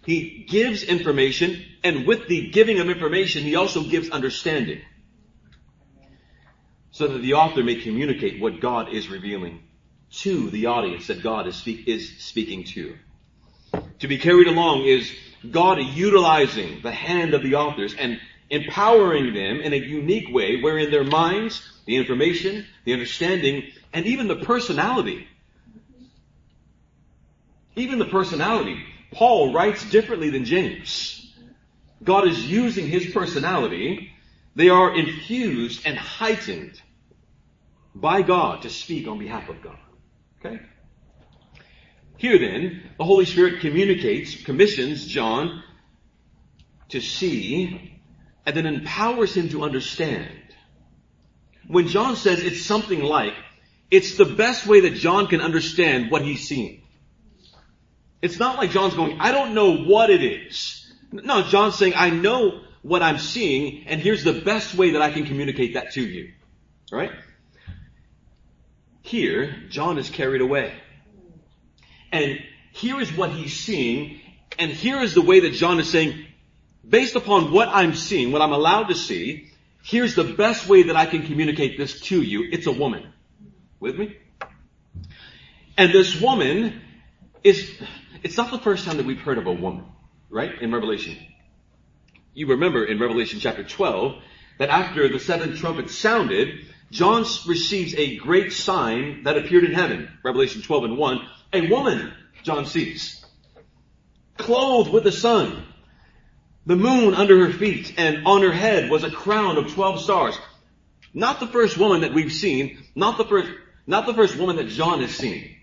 He 0.05 0.45
gives 0.47 0.83
information, 0.83 1.63
and 1.83 2.07
with 2.07 2.27
the 2.27 2.49
giving 2.49 2.79
of 2.79 2.89
information, 2.89 3.43
he 3.43 3.55
also 3.55 3.83
gives 3.83 4.09
understanding. 4.09 4.81
So 6.91 7.07
that 7.07 7.19
the 7.19 7.33
author 7.33 7.63
may 7.63 7.75
communicate 7.75 8.41
what 8.41 8.59
God 8.59 8.93
is 8.93 9.09
revealing 9.09 9.63
to 10.11 10.49
the 10.49 10.67
audience 10.67 11.07
that 11.07 11.21
God 11.21 11.47
is, 11.47 11.55
speak, 11.55 11.87
is 11.87 12.17
speaking 12.17 12.63
to. 12.65 12.97
To 13.99 14.07
be 14.07 14.17
carried 14.17 14.47
along 14.47 14.85
is 14.85 15.11
God 15.49 15.77
utilizing 15.79 16.81
the 16.81 16.91
hand 16.91 17.33
of 17.33 17.43
the 17.43 17.55
authors 17.55 17.93
and 17.93 18.19
empowering 18.49 19.33
them 19.33 19.61
in 19.61 19.73
a 19.73 19.77
unique 19.77 20.33
way 20.33 20.61
wherein 20.61 20.89
their 20.89 21.03
minds, 21.03 21.61
the 21.85 21.95
information, 21.95 22.65
the 22.85 22.93
understanding, 22.93 23.71
and 23.93 24.05
even 24.05 24.27
the 24.27 24.37
personality, 24.37 25.27
even 27.75 27.99
the 27.99 28.05
personality, 28.05 28.83
Paul 29.11 29.53
writes 29.53 29.89
differently 29.89 30.29
than 30.29 30.45
James. 30.45 31.33
God 32.03 32.27
is 32.27 32.49
using 32.49 32.87
his 32.87 33.07
personality. 33.07 34.11
They 34.55 34.69
are 34.69 34.95
infused 34.95 35.85
and 35.85 35.97
heightened 35.97 36.79
by 37.95 38.21
God 38.21 38.63
to 38.63 38.69
speak 38.69 39.07
on 39.07 39.19
behalf 39.19 39.49
of 39.49 39.61
God. 39.61 39.77
Okay? 40.39 40.59
Here 42.17 42.37
then, 42.37 42.83
the 42.97 43.05
Holy 43.05 43.25
Spirit 43.25 43.61
communicates, 43.61 44.43
commissions 44.43 45.05
John 45.05 45.63
to 46.89 46.99
see 47.01 48.01
and 48.45 48.55
then 48.55 48.65
empowers 48.65 49.35
him 49.35 49.49
to 49.49 49.63
understand. 49.63 50.27
When 51.67 51.87
John 51.87 52.15
says 52.15 52.41
it's 52.41 52.65
something 52.65 53.01
like, 53.01 53.33
it's 53.91 54.17
the 54.17 54.25
best 54.25 54.65
way 54.65 54.81
that 54.81 54.95
John 54.95 55.27
can 55.27 55.39
understand 55.39 56.11
what 56.11 56.23
he's 56.23 56.47
seeing. 56.47 56.83
It's 58.21 58.39
not 58.39 58.57
like 58.57 58.71
John's 58.71 58.95
going, 58.95 59.19
I 59.19 59.31
don't 59.31 59.53
know 59.53 59.77
what 59.77 60.09
it 60.09 60.23
is. 60.23 60.91
No, 61.11 61.43
John's 61.43 61.75
saying, 61.75 61.93
I 61.95 62.09
know 62.09 62.61
what 62.81 63.01
I'm 63.01 63.17
seeing, 63.17 63.87
and 63.87 64.01
here's 64.01 64.23
the 64.23 64.33
best 64.33 64.75
way 64.75 64.91
that 64.91 65.01
I 65.01 65.11
can 65.11 65.25
communicate 65.25 65.73
that 65.73 65.91
to 65.93 66.01
you. 66.01 66.33
Right? 66.91 67.11
Here, 69.01 69.55
John 69.69 69.97
is 69.97 70.09
carried 70.09 70.41
away. 70.41 70.73
And 72.11 72.39
here 72.71 72.99
is 72.99 73.11
what 73.15 73.31
he's 73.31 73.59
seeing, 73.59 74.19
and 74.57 74.71
here 74.71 75.01
is 75.01 75.13
the 75.13 75.21
way 75.21 75.41
that 75.41 75.53
John 75.53 75.79
is 75.79 75.89
saying, 75.89 76.25
based 76.87 77.15
upon 77.15 77.51
what 77.51 77.69
I'm 77.69 77.93
seeing, 77.93 78.31
what 78.31 78.41
I'm 78.41 78.51
allowed 78.51 78.89
to 78.89 78.95
see, 78.95 79.49
here's 79.83 80.15
the 80.15 80.23
best 80.23 80.67
way 80.67 80.83
that 80.83 80.95
I 80.95 81.05
can 81.05 81.25
communicate 81.25 81.77
this 81.77 82.01
to 82.01 82.21
you. 82.21 82.47
It's 82.51 82.67
a 82.67 82.71
woman. 82.71 83.13
With 83.79 83.97
me? 83.97 84.17
And 85.77 85.93
this 85.93 86.19
woman 86.19 86.81
is, 87.43 87.71
it's 88.23 88.37
not 88.37 88.51
the 88.51 88.59
first 88.59 88.85
time 88.85 88.97
that 88.97 89.05
we've 89.05 89.19
heard 89.19 89.37
of 89.37 89.47
a 89.47 89.53
woman, 89.53 89.85
right? 90.29 90.61
In 90.61 90.73
Revelation. 90.73 91.17
You 92.33 92.47
remember 92.47 92.85
in 92.85 92.99
Revelation 92.99 93.39
chapter 93.39 93.63
12 93.63 94.21
that 94.59 94.69
after 94.69 95.07
the 95.07 95.19
seventh 95.19 95.59
trumpet 95.59 95.89
sounded, 95.89 96.65
John 96.91 97.25
receives 97.47 97.93
a 97.95 98.17
great 98.17 98.51
sign 98.51 99.23
that 99.23 99.37
appeared 99.37 99.63
in 99.63 99.73
heaven. 99.73 100.09
Revelation 100.23 100.61
12 100.61 100.83
and 100.85 100.97
1. 100.97 101.27
A 101.53 101.67
woman, 101.67 102.13
John 102.43 102.65
sees, 102.65 103.23
clothed 104.37 104.91
with 104.91 105.03
the 105.03 105.11
sun, 105.11 105.65
the 106.65 106.75
moon 106.75 107.13
under 107.13 107.45
her 107.45 107.53
feet, 107.53 107.93
and 107.97 108.25
on 108.25 108.41
her 108.41 108.51
head 108.51 108.89
was 108.89 109.03
a 109.03 109.11
crown 109.11 109.57
of 109.57 109.73
12 109.73 110.01
stars. 110.01 110.37
Not 111.13 111.39
the 111.39 111.47
first 111.47 111.77
woman 111.77 112.01
that 112.01 112.13
we've 112.13 112.31
seen, 112.31 112.83
not 112.95 113.17
the 113.17 113.25
first, 113.25 113.49
not 113.87 114.05
the 114.05 114.13
first 114.13 114.37
woman 114.37 114.57
that 114.57 114.67
John 114.67 115.01
has 115.01 115.11
seen. 115.11 115.55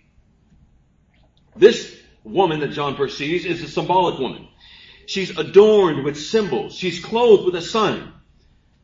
This 1.55 1.96
woman 2.27 2.61
that 2.61 2.73
John 2.73 2.97
perceives 2.97 3.45
is 3.45 3.63
a 3.63 3.69
symbolic 3.69 4.19
woman. 4.19 4.49
She's 5.07 5.37
adorned 5.39 6.05
with 6.05 6.19
symbols. 6.19 6.75
She's 6.75 7.03
clothed 7.03 7.45
with 7.45 7.55
the 7.55 7.63
sun 7.63 8.13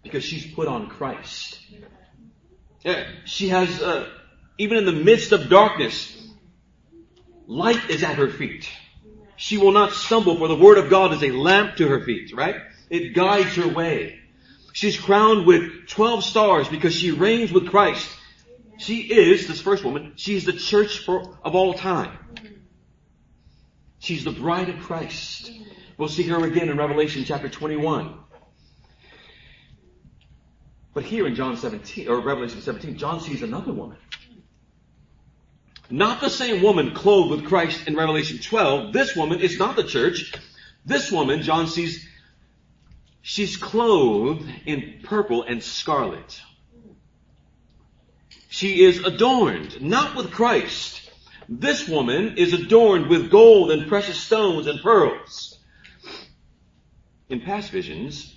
because 0.03 0.25
she's 0.25 0.47
put 0.47 0.69
on 0.69 0.89
Christ. 0.89 1.59
She 3.25 3.49
has, 3.49 3.83
uh, 3.83 4.09
even 4.59 4.79
in 4.79 4.85
the 4.85 4.93
midst 4.93 5.33
of 5.33 5.49
darkness, 5.49 6.17
light 7.47 7.91
is 7.91 8.03
at 8.03 8.17
her 8.17 8.29
feet. 8.29 8.69
She 9.37 9.59
will 9.59 9.73
not 9.73 9.93
stumble 9.93 10.37
for 10.37 10.49
the 10.49 10.57
word 10.57 10.79
of 10.79 10.89
God 10.89 11.13
is 11.13 11.23
a 11.23 11.33
lamp 11.33 11.77
to 11.77 11.89
her 11.89 12.05
feet, 12.05 12.33
right? 12.35 12.57
It 12.91 13.15
guides 13.15 13.57
her 13.57 13.69
way. 13.69 14.21
She's 14.73 14.99
crowned 14.99 15.47
with 15.47 15.89
12 15.89 16.25
stars 16.25 16.69
because 16.69 16.95
she 16.95 17.11
reigns 17.11 17.53
with 17.53 17.69
Christ. 17.69 18.09
She 18.79 19.01
is, 19.01 19.47
this 19.47 19.61
first 19.61 19.85
woman, 19.85 20.15
she's 20.17 20.45
the 20.45 20.53
church 20.53 20.99
for, 21.05 21.37
of 21.45 21.55
all 21.55 21.75
time. 21.75 22.19
She's 24.03 24.25
the 24.25 24.33
bride 24.33 24.69
of 24.69 24.81
Christ. 24.81 25.53
We'll 25.97 26.09
see 26.09 26.25
her 26.25 26.45
again 26.45 26.69
in 26.69 26.77
Revelation 26.77 27.23
chapter 27.25 27.49
21. 27.49 28.13
But 30.93 31.05
here 31.05 31.25
in 31.25 31.37
John 31.37 31.57
17, 31.57 32.09
or 32.09 32.19
Revelation 32.21 32.61
17, 32.61 32.99
John 32.99 33.21
sees 33.21 33.45
another 33.45 33.73
woman. 33.73 33.97
Not 35.89 36.21
the 36.21 36.31
same 36.31 36.65
woman 36.65 36.95
clothed 36.95 37.31
with 37.31 37.45
Christ 37.45 37.87
in 37.87 37.95
Revelation 37.95 38.41
12. 38.41 38.93
This 38.93 39.15
woman 39.15 39.39
is 39.39 39.57
not 39.57 39.77
the 39.77 39.85
church. 39.85 40.35
This 40.85 41.13
woman, 41.13 41.43
John 41.43 41.69
sees, 41.69 42.05
she's 43.21 43.57
clothed 43.57 44.51
in 44.67 44.99
purple 45.05 45.45
and 45.45 45.63
scarlet. 45.63 46.41
She 48.49 48.83
is 48.83 48.99
adorned, 48.99 49.81
not 49.81 50.17
with 50.17 50.33
Christ. 50.33 50.92
This 51.49 51.89
woman 51.89 52.37
is 52.37 52.53
adorned 52.53 53.09
with 53.09 53.31
gold 53.31 53.71
and 53.71 53.89
precious 53.89 54.19
stones 54.19 54.67
and 54.67 54.81
pearls. 54.81 55.59
In 57.29 57.41
past 57.41 57.71
visions, 57.71 58.35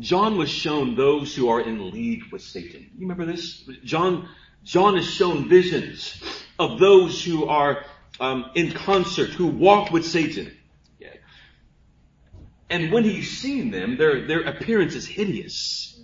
John 0.00 0.36
was 0.36 0.50
shown 0.50 0.96
those 0.96 1.34
who 1.34 1.48
are 1.48 1.60
in 1.60 1.90
league 1.90 2.24
with 2.32 2.42
Satan. 2.42 2.90
You 2.94 3.00
remember 3.00 3.24
this? 3.26 3.68
John 3.84 4.28
John 4.64 4.96
is 4.96 5.04
shown 5.04 5.48
visions 5.48 6.22
of 6.58 6.78
those 6.78 7.22
who 7.22 7.46
are 7.46 7.84
um, 8.18 8.50
in 8.54 8.72
concert, 8.72 9.30
who 9.30 9.46
walk 9.46 9.90
with 9.90 10.06
Satan. 10.06 10.56
And 12.70 12.90
when 12.90 13.04
he's 13.04 13.38
seen 13.38 13.70
them, 13.70 13.98
their, 13.98 14.26
their 14.26 14.40
appearance 14.40 14.94
is 14.94 15.06
hideous. 15.06 16.00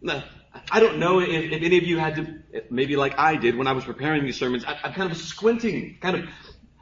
Now, 0.00 0.24
I 0.70 0.80
don't 0.80 0.98
know 0.98 1.20
if, 1.20 1.28
if, 1.28 1.62
any 1.62 1.78
of 1.78 1.84
you 1.84 1.98
had 1.98 2.16
to, 2.16 2.62
maybe 2.70 2.96
like 2.96 3.18
I 3.18 3.36
did 3.36 3.56
when 3.56 3.66
I 3.66 3.72
was 3.72 3.84
preparing 3.84 4.24
these 4.24 4.38
sermons, 4.38 4.64
I, 4.64 4.78
am 4.84 4.92
kind 4.92 5.10
of 5.10 5.16
squinting, 5.16 5.98
kind 6.00 6.16
of 6.16 6.28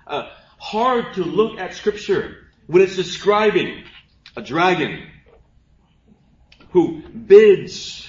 uh, 0.06 0.28
hard 0.58 1.14
to 1.14 1.24
look 1.24 1.58
at 1.58 1.74
scripture 1.74 2.48
when 2.66 2.82
it's 2.82 2.96
describing 2.96 3.84
a 4.36 4.42
dragon 4.42 5.06
who 6.70 7.02
bids 7.08 8.08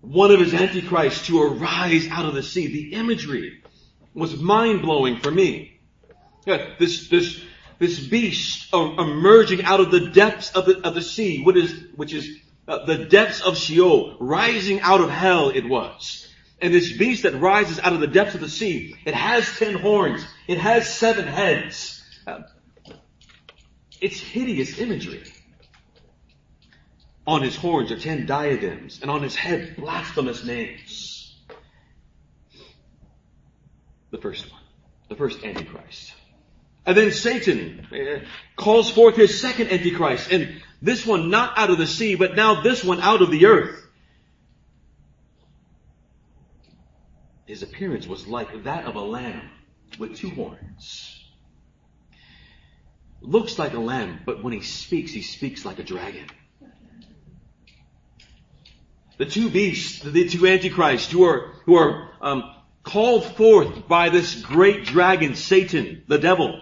one 0.00 0.30
of 0.30 0.40
his 0.40 0.52
antichrists 0.52 1.26
to 1.26 1.42
arise 1.42 2.08
out 2.08 2.26
of 2.26 2.34
the 2.34 2.42
sea. 2.42 2.66
The 2.66 2.94
imagery 2.94 3.62
was 4.14 4.36
mind 4.36 4.82
blowing 4.82 5.18
for 5.18 5.30
me. 5.30 5.80
Yeah, 6.44 6.74
this, 6.78 7.08
this, 7.08 7.42
this 7.78 8.00
beast 8.00 8.72
emerging 8.72 9.64
out 9.64 9.80
of 9.80 9.90
the 9.90 10.10
depths 10.10 10.50
of 10.52 10.66
the, 10.66 10.80
of 10.86 10.94
the 10.94 11.02
sea, 11.02 11.42
what 11.42 11.56
is, 11.56 11.72
which 11.94 12.12
is 12.12 12.38
uh, 12.68 12.84
the 12.84 13.04
depths 13.06 13.40
of 13.40 13.56
Sheol, 13.56 14.16
rising 14.20 14.80
out 14.80 15.00
of 15.00 15.10
hell 15.10 15.50
it 15.50 15.68
was. 15.68 16.28
And 16.60 16.72
this 16.72 16.96
beast 16.96 17.24
that 17.24 17.40
rises 17.40 17.80
out 17.80 17.92
of 17.92 18.00
the 18.00 18.06
depths 18.06 18.36
of 18.36 18.40
the 18.40 18.48
sea, 18.48 18.94
it 19.04 19.14
has 19.14 19.58
ten 19.58 19.74
horns, 19.74 20.24
it 20.46 20.58
has 20.58 20.88
seven 20.88 21.26
heads. 21.26 22.04
Uh, 22.26 22.42
it's 24.00 24.20
hideous 24.20 24.78
imagery. 24.78 25.24
On 27.26 27.42
his 27.42 27.56
horns 27.56 27.90
are 27.90 27.98
ten 27.98 28.26
diadems, 28.26 29.00
and 29.02 29.10
on 29.10 29.22
his 29.22 29.34
head 29.34 29.76
blasphemous 29.76 30.44
names. 30.44 31.36
The 34.10 34.18
first 34.18 34.50
one, 34.50 34.60
the 35.08 35.16
first 35.16 35.42
Antichrist. 35.42 36.12
And 36.84 36.96
then 36.96 37.12
Satan 37.12 37.86
uh, 37.92 38.24
calls 38.56 38.90
forth 38.90 39.16
his 39.16 39.40
second 39.40 39.72
Antichrist, 39.72 40.30
and 40.30 40.62
this 40.82 41.06
one 41.06 41.30
not 41.30 41.56
out 41.56 41.70
of 41.70 41.78
the 41.78 41.86
sea, 41.86 42.16
but 42.16 42.34
now 42.34 42.60
this 42.60 42.82
one 42.82 43.00
out 43.00 43.22
of 43.22 43.30
the 43.30 43.46
earth. 43.46 43.78
His 47.46 47.62
appearance 47.62 48.06
was 48.06 48.26
like 48.26 48.64
that 48.64 48.84
of 48.86 48.96
a 48.96 49.00
lamb 49.00 49.48
with 49.98 50.16
two 50.16 50.30
horns. 50.30 51.24
Looks 53.20 53.58
like 53.58 53.74
a 53.74 53.78
lamb, 53.78 54.20
but 54.26 54.42
when 54.42 54.52
he 54.52 54.62
speaks, 54.62 55.12
he 55.12 55.22
speaks 55.22 55.64
like 55.64 55.78
a 55.78 55.84
dragon. 55.84 56.26
The 59.18 59.26
two 59.26 59.50
beasts, 59.50 60.00
the 60.00 60.28
two 60.28 60.48
antichrists 60.48 61.12
who 61.12 61.24
are, 61.24 61.52
who 61.64 61.76
are 61.76 62.10
um, 62.20 62.54
called 62.82 63.24
forth 63.36 63.86
by 63.86 64.08
this 64.08 64.34
great 64.34 64.84
dragon, 64.86 65.36
Satan, 65.36 66.02
the 66.08 66.18
devil. 66.18 66.60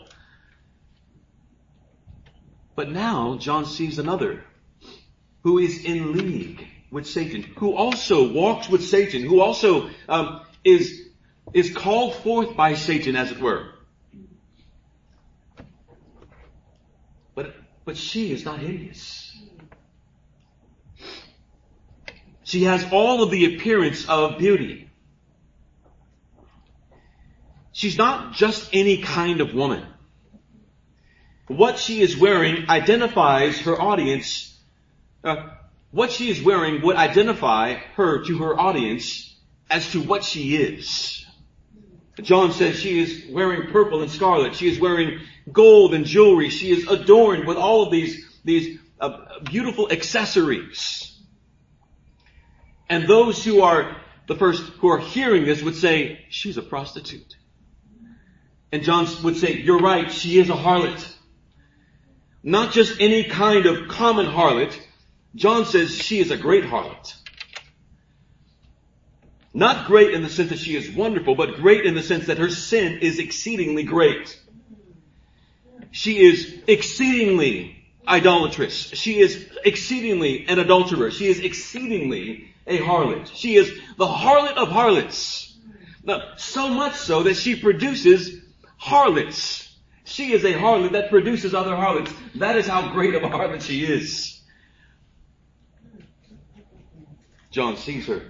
But 2.74 2.90
now 2.90 3.36
John 3.38 3.66
sees 3.66 3.98
another 3.98 4.44
who 5.42 5.58
is 5.58 5.84
in 5.84 6.12
league 6.12 6.66
with 6.90 7.06
Satan, 7.06 7.42
who 7.42 7.74
also 7.74 8.32
walks 8.32 8.68
with 8.68 8.84
Satan, 8.84 9.22
who 9.22 9.40
also 9.40 9.90
um, 10.08 10.40
is 10.64 11.08
is 11.52 11.74
called 11.74 12.14
forth 12.16 12.56
by 12.56 12.74
Satan, 12.74 13.16
as 13.16 13.32
it 13.32 13.40
were. 13.40 13.70
But 17.34 17.54
but 17.84 17.96
she 17.96 18.32
is 18.32 18.44
not 18.44 18.58
hideous. 18.60 19.26
She 22.44 22.64
has 22.64 22.84
all 22.90 23.22
of 23.22 23.30
the 23.30 23.54
appearance 23.54 24.08
of 24.08 24.38
beauty. 24.38 24.90
She's 27.72 27.96
not 27.96 28.34
just 28.34 28.70
any 28.72 29.02
kind 29.02 29.40
of 29.40 29.54
woman. 29.54 29.86
What 31.50 31.80
she 31.80 32.00
is 32.00 32.16
wearing 32.16 32.70
identifies 32.70 33.62
her 33.62 33.74
audience. 33.74 34.56
Uh, 35.24 35.48
what 35.90 36.12
she 36.12 36.30
is 36.30 36.40
wearing 36.40 36.80
would 36.82 36.94
identify 36.94 37.74
her 37.96 38.24
to 38.24 38.38
her 38.38 38.56
audience 38.56 39.36
as 39.68 39.90
to 39.90 40.00
what 40.00 40.22
she 40.22 40.54
is. 40.54 41.26
John 42.22 42.52
says 42.52 42.78
she 42.78 43.00
is 43.00 43.24
wearing 43.32 43.72
purple 43.72 44.00
and 44.00 44.08
scarlet. 44.08 44.54
She 44.54 44.68
is 44.68 44.78
wearing 44.78 45.22
gold 45.50 45.92
and 45.92 46.04
jewelry. 46.04 46.50
She 46.50 46.70
is 46.70 46.86
adorned 46.86 47.48
with 47.48 47.56
all 47.56 47.82
of 47.82 47.90
these, 47.90 48.24
these 48.44 48.78
uh, 49.00 49.40
beautiful 49.42 49.90
accessories. 49.90 51.18
And 52.88 53.08
those 53.08 53.44
who 53.44 53.62
are 53.62 53.96
the 54.28 54.36
first 54.36 54.62
who 54.74 54.86
are 54.86 55.00
hearing 55.00 55.46
this 55.46 55.62
would 55.64 55.74
say, 55.74 56.24
she's 56.28 56.58
a 56.58 56.62
prostitute. 56.62 57.34
And 58.70 58.84
John 58.84 59.08
would 59.24 59.36
say, 59.36 59.54
you're 59.54 59.80
right, 59.80 60.12
she 60.12 60.38
is 60.38 60.48
a 60.48 60.54
harlot. 60.54 61.16
Not 62.42 62.72
just 62.72 63.00
any 63.00 63.24
kind 63.24 63.66
of 63.66 63.88
common 63.88 64.26
harlot. 64.26 64.78
John 65.34 65.64
says 65.64 65.96
she 65.96 66.18
is 66.20 66.30
a 66.30 66.36
great 66.36 66.64
harlot. 66.64 67.14
Not 69.52 69.86
great 69.86 70.14
in 70.14 70.22
the 70.22 70.28
sense 70.28 70.50
that 70.50 70.58
she 70.58 70.76
is 70.76 70.90
wonderful, 70.90 71.34
but 71.34 71.56
great 71.56 71.84
in 71.84 71.94
the 71.94 72.02
sense 72.02 72.26
that 72.26 72.38
her 72.38 72.48
sin 72.50 72.98
is 73.02 73.18
exceedingly 73.18 73.82
great. 73.82 74.40
She 75.90 76.20
is 76.20 76.62
exceedingly 76.66 77.76
idolatrous. 78.06 78.74
She 78.74 79.18
is 79.18 79.48
exceedingly 79.64 80.46
an 80.46 80.58
adulterer. 80.58 81.10
She 81.10 81.26
is 81.26 81.40
exceedingly 81.40 82.52
a 82.66 82.78
harlot. 82.78 83.30
She 83.34 83.56
is 83.56 83.72
the 83.96 84.06
harlot 84.06 84.54
of 84.54 84.68
harlots. 84.68 85.56
So 86.36 86.68
much 86.68 86.94
so 86.94 87.24
that 87.24 87.34
she 87.34 87.56
produces 87.56 88.40
harlots. 88.76 89.69
She 90.04 90.32
is 90.32 90.44
a 90.44 90.52
harlot 90.52 90.92
that 90.92 91.10
produces 91.10 91.54
other 91.54 91.76
harlots. 91.76 92.12
That 92.36 92.56
is 92.56 92.66
how 92.66 92.92
great 92.92 93.14
of 93.14 93.22
a 93.22 93.28
harlot 93.28 93.62
she 93.62 93.84
is. 93.84 94.40
John 97.50 97.76
sees 97.76 98.06
her, 98.06 98.22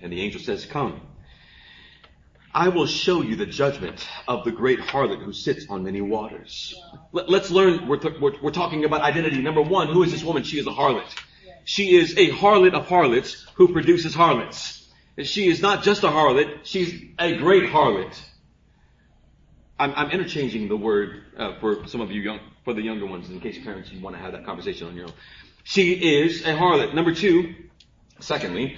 and 0.00 0.12
the 0.12 0.20
angel 0.20 0.40
says, 0.40 0.64
Come. 0.64 1.00
I 2.54 2.68
will 2.68 2.86
show 2.86 3.22
you 3.22 3.34
the 3.34 3.46
judgment 3.46 4.06
of 4.28 4.44
the 4.44 4.52
great 4.52 4.78
harlot 4.78 5.22
who 5.22 5.32
sits 5.32 5.66
on 5.70 5.84
many 5.84 6.02
waters. 6.02 6.74
Let, 7.12 7.28
us 7.30 7.50
learn, 7.50 7.88
we're, 7.88 7.96
th- 7.96 8.20
we're, 8.20 8.34
we're 8.42 8.50
talking 8.50 8.84
about 8.84 9.00
identity. 9.00 9.40
Number 9.40 9.62
one, 9.62 9.88
who 9.88 10.02
is 10.02 10.12
this 10.12 10.22
woman? 10.22 10.42
She 10.42 10.58
is 10.58 10.66
a 10.66 10.70
harlot. 10.70 11.08
She 11.64 11.96
is 11.96 12.16
a 12.18 12.30
harlot 12.30 12.74
of 12.74 12.86
harlots 12.86 13.46
who 13.54 13.72
produces 13.72 14.14
harlots. 14.14 14.86
She 15.22 15.48
is 15.48 15.62
not 15.62 15.82
just 15.82 16.02
a 16.04 16.08
harlot, 16.08 16.60
she's 16.64 17.02
a 17.18 17.36
great 17.36 17.70
harlot. 17.70 18.18
I'm, 19.82 19.92
I'm 19.96 20.10
interchanging 20.10 20.68
the 20.68 20.76
word 20.76 21.24
uh, 21.36 21.58
for 21.58 21.88
some 21.88 22.00
of 22.00 22.12
you 22.12 22.22
young, 22.22 22.38
for 22.64 22.72
the 22.72 22.82
younger 22.82 23.04
ones, 23.04 23.28
in 23.28 23.40
case 23.40 23.58
parents 23.64 23.90
you 23.90 24.00
want 24.00 24.14
to 24.14 24.22
have 24.22 24.30
that 24.30 24.44
conversation 24.44 24.86
on 24.86 24.94
your 24.94 25.06
own. 25.06 25.12
She 25.64 26.22
is 26.22 26.42
a 26.42 26.54
harlot. 26.54 26.94
Number 26.94 27.12
two, 27.12 27.52
secondly, 28.20 28.76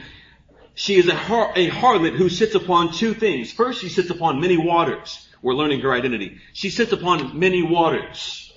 she 0.74 0.96
is 0.96 1.06
a, 1.08 1.14
har- 1.14 1.52
a 1.56 1.68
harlot 1.68 2.16
who 2.16 2.30
sits 2.30 2.54
upon 2.54 2.94
two 2.94 3.12
things. 3.12 3.52
First, 3.52 3.82
she 3.82 3.90
sits 3.90 4.08
upon 4.08 4.40
many 4.40 4.56
waters. 4.56 5.28
We're 5.42 5.52
learning 5.52 5.80
her 5.80 5.92
identity. 5.92 6.38
She 6.54 6.70
sits 6.70 6.92
upon 6.92 7.38
many 7.38 7.62
waters. 7.62 8.50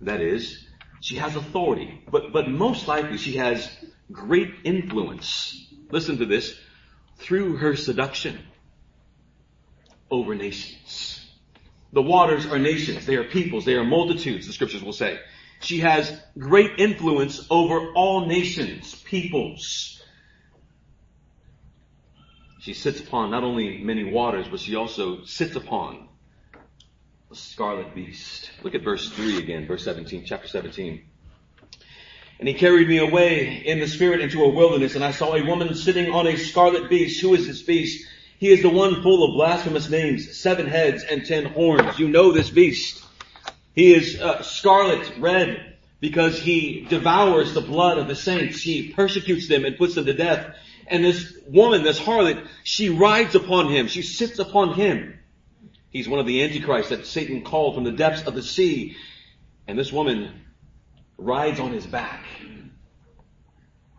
That 0.00 0.22
is, 0.22 0.66
she 1.00 1.16
has 1.16 1.36
authority, 1.36 2.02
but, 2.10 2.32
but 2.32 2.48
most 2.48 2.88
likely 2.88 3.18
she 3.18 3.36
has 3.36 3.70
great 4.10 4.50
influence. 4.64 5.70
Listen 5.90 6.16
to 6.18 6.24
this. 6.24 6.58
Through 7.18 7.58
her 7.58 7.76
seduction 7.76 8.38
over 10.10 10.34
nations. 10.34 11.11
The 11.92 12.02
waters 12.02 12.46
are 12.46 12.58
nations. 12.58 13.04
They 13.04 13.16
are 13.16 13.24
peoples. 13.24 13.64
They 13.64 13.74
are 13.74 13.84
multitudes, 13.84 14.46
the 14.46 14.52
scriptures 14.52 14.82
will 14.82 14.92
say. 14.92 15.18
She 15.60 15.80
has 15.80 16.20
great 16.38 16.78
influence 16.78 17.46
over 17.50 17.92
all 17.92 18.26
nations, 18.26 18.94
peoples. 18.94 20.02
She 22.60 22.74
sits 22.74 23.00
upon 23.00 23.30
not 23.30 23.44
only 23.44 23.78
many 23.78 24.04
waters, 24.04 24.46
but 24.48 24.60
she 24.60 24.74
also 24.74 25.24
sits 25.24 25.56
upon 25.56 26.08
the 27.28 27.36
scarlet 27.36 27.94
beast. 27.94 28.50
Look 28.62 28.74
at 28.74 28.82
verse 28.82 29.10
3 29.10 29.38
again, 29.38 29.66
verse 29.66 29.84
17, 29.84 30.24
chapter 30.24 30.48
17. 30.48 31.02
And 32.38 32.48
he 32.48 32.54
carried 32.54 32.88
me 32.88 32.98
away 32.98 33.62
in 33.64 33.78
the 33.78 33.86
spirit 33.86 34.20
into 34.20 34.42
a 34.42 34.48
wilderness, 34.48 34.94
and 34.94 35.04
I 35.04 35.12
saw 35.12 35.34
a 35.34 35.44
woman 35.44 35.74
sitting 35.74 36.12
on 36.12 36.26
a 36.26 36.36
scarlet 36.36 36.90
beast. 36.90 37.20
Who 37.20 37.34
is 37.34 37.46
this 37.46 37.62
beast? 37.62 38.06
He 38.42 38.50
is 38.50 38.60
the 38.60 38.70
one 38.70 39.04
full 39.04 39.22
of 39.22 39.34
blasphemous 39.34 39.88
names, 39.88 40.36
seven 40.36 40.66
heads 40.66 41.04
and 41.04 41.24
ten 41.24 41.44
horns. 41.44 41.96
You 41.96 42.08
know 42.08 42.32
this 42.32 42.50
beast. 42.50 43.00
He 43.72 43.94
is 43.94 44.20
uh, 44.20 44.42
scarlet 44.42 45.16
red 45.20 45.76
because 46.00 46.40
he 46.40 46.84
devours 46.90 47.54
the 47.54 47.60
blood 47.60 47.98
of 47.98 48.08
the 48.08 48.16
saints. 48.16 48.60
He 48.60 48.88
persecutes 48.88 49.46
them 49.46 49.64
and 49.64 49.78
puts 49.78 49.94
them 49.94 50.06
to 50.06 50.12
death. 50.12 50.56
And 50.88 51.04
this 51.04 51.32
woman, 51.46 51.84
this 51.84 52.00
harlot, 52.00 52.44
she 52.64 52.88
rides 52.88 53.36
upon 53.36 53.70
him. 53.70 53.86
She 53.86 54.02
sits 54.02 54.40
upon 54.40 54.74
him. 54.74 55.20
He's 55.90 56.08
one 56.08 56.18
of 56.18 56.26
the 56.26 56.42
antichrists 56.42 56.90
that 56.90 57.06
Satan 57.06 57.44
called 57.44 57.76
from 57.76 57.84
the 57.84 57.92
depths 57.92 58.26
of 58.26 58.34
the 58.34 58.42
sea. 58.42 58.96
And 59.68 59.78
this 59.78 59.92
woman 59.92 60.42
rides 61.16 61.60
on 61.60 61.72
his 61.72 61.86
back. 61.86 62.24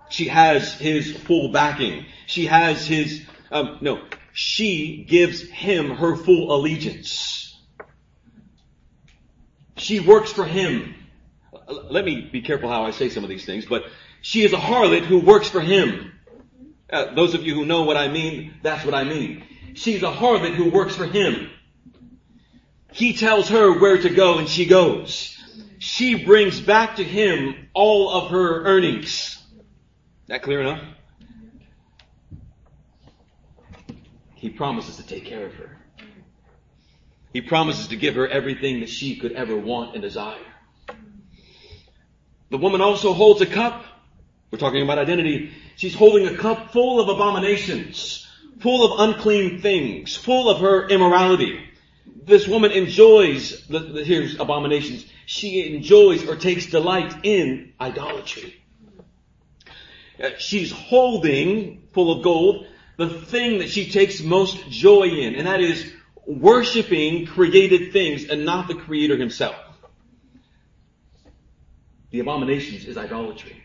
She 0.10 0.28
has 0.28 0.74
his 0.74 1.16
full 1.16 1.54
backing. 1.54 2.08
She 2.28 2.48
has 2.48 2.86
his, 2.86 3.22
um, 3.50 3.78
no, 3.80 4.02
she 4.34 5.06
gives 5.08 5.42
him 5.42 5.92
her 5.92 6.16
full 6.16 6.54
allegiance. 6.54 7.56
She 9.78 10.00
works 10.00 10.32
for 10.32 10.46
him 10.46 10.96
Let 11.90 12.06
me 12.06 12.30
be 12.32 12.42
careful 12.42 12.70
how 12.70 12.84
I 12.84 12.92
say 12.92 13.10
some 13.10 13.24
of 13.24 13.30
these 13.30 13.46
things, 13.46 13.66
but 13.66 13.86
she 14.22 14.44
is 14.44 14.54
a 14.54 14.58
harlot 14.58 15.04
who 15.06 15.20
works 15.20 15.48
for 15.48 15.62
him. 15.62 16.12
Uh, 16.92 17.14
those 17.14 17.34
of 17.34 17.44
you 17.44 17.56
who 17.56 17.66
know 17.66 17.84
what 17.84 17.98
I 17.98 18.08
mean, 18.08 18.54
that's 18.62 18.86
what 18.86 18.94
I 18.94 19.04
mean. 19.04 19.44
She's 19.74 20.04
a 20.04 20.12
harlot 20.12 20.56
who 20.56 20.70
works 20.70 20.96
for 20.96 21.06
him. 21.06 21.50
He 22.92 23.14
tells 23.14 23.50
her 23.50 23.80
where 23.80 23.98
to 23.98 24.10
go 24.10 24.38
and 24.38 24.48
she 24.48 24.66
goes. 24.66 25.38
She 25.80 26.24
brings 26.24 26.62
back 26.62 26.98
to 26.98 27.04
him 27.04 27.70
all 27.74 28.12
of 28.12 28.32
her 28.32 28.64
earnings. 28.66 29.42
That 30.28 30.44
clear 30.44 30.62
enough? 30.62 30.82
He 34.44 34.50
promises 34.50 34.98
to 34.98 35.08
take 35.08 35.24
care 35.24 35.46
of 35.46 35.54
her. 35.54 35.78
He 37.32 37.40
promises 37.40 37.88
to 37.88 37.96
give 37.96 38.16
her 38.16 38.28
everything 38.28 38.82
that 38.82 38.90
she 38.90 39.16
could 39.16 39.32
ever 39.32 39.56
want 39.58 39.94
and 39.94 40.02
desire. 40.02 40.46
The 42.50 42.58
woman 42.58 42.82
also 42.82 43.14
holds 43.14 43.40
a 43.40 43.46
cup. 43.46 43.86
We're 44.52 44.60
talking 44.60 44.84
about 44.84 44.98
identity. 44.98 45.54
She's 45.78 45.96
holding 45.96 46.28
a 46.28 46.36
cup 46.36 46.74
full 46.74 47.00
of 47.00 47.08
abominations, 47.08 48.28
full 48.60 48.84
of 48.92 49.10
unclean 49.10 49.62
things, 49.62 50.14
full 50.14 50.50
of 50.50 50.60
her 50.60 50.90
immorality. 50.90 51.62
This 52.06 52.46
woman 52.46 52.72
enjoys, 52.72 53.66
the, 53.68 53.80
the, 53.80 54.04
here's 54.04 54.38
abominations. 54.42 55.06
She 55.26 55.74
enjoys 55.74 56.28
or 56.28 56.36
takes 56.36 56.66
delight 56.66 57.16
in 57.24 57.72
idolatry. 57.80 58.62
Uh, 60.22 60.32
she's 60.38 60.70
holding, 60.70 61.88
full 61.94 62.18
of 62.18 62.26
gold, 62.26 62.68
the 63.06 63.22
thing 63.22 63.60
that 63.60 63.70
she 63.70 63.90
takes 63.90 64.22
most 64.22 64.70
joy 64.70 65.04
in, 65.08 65.36
and 65.36 65.48
that 65.48 65.62
is 65.62 65.92
worshiping 66.26 67.26
created 67.26 67.92
things 67.92 68.30
and 68.30 68.46
not 68.46 68.68
the 68.68 68.76
creator 68.76 69.18
himself. 69.18 69.56
The 72.12 72.20
abominations 72.20 72.86
is 72.86 72.98
idolatry. 72.98 73.64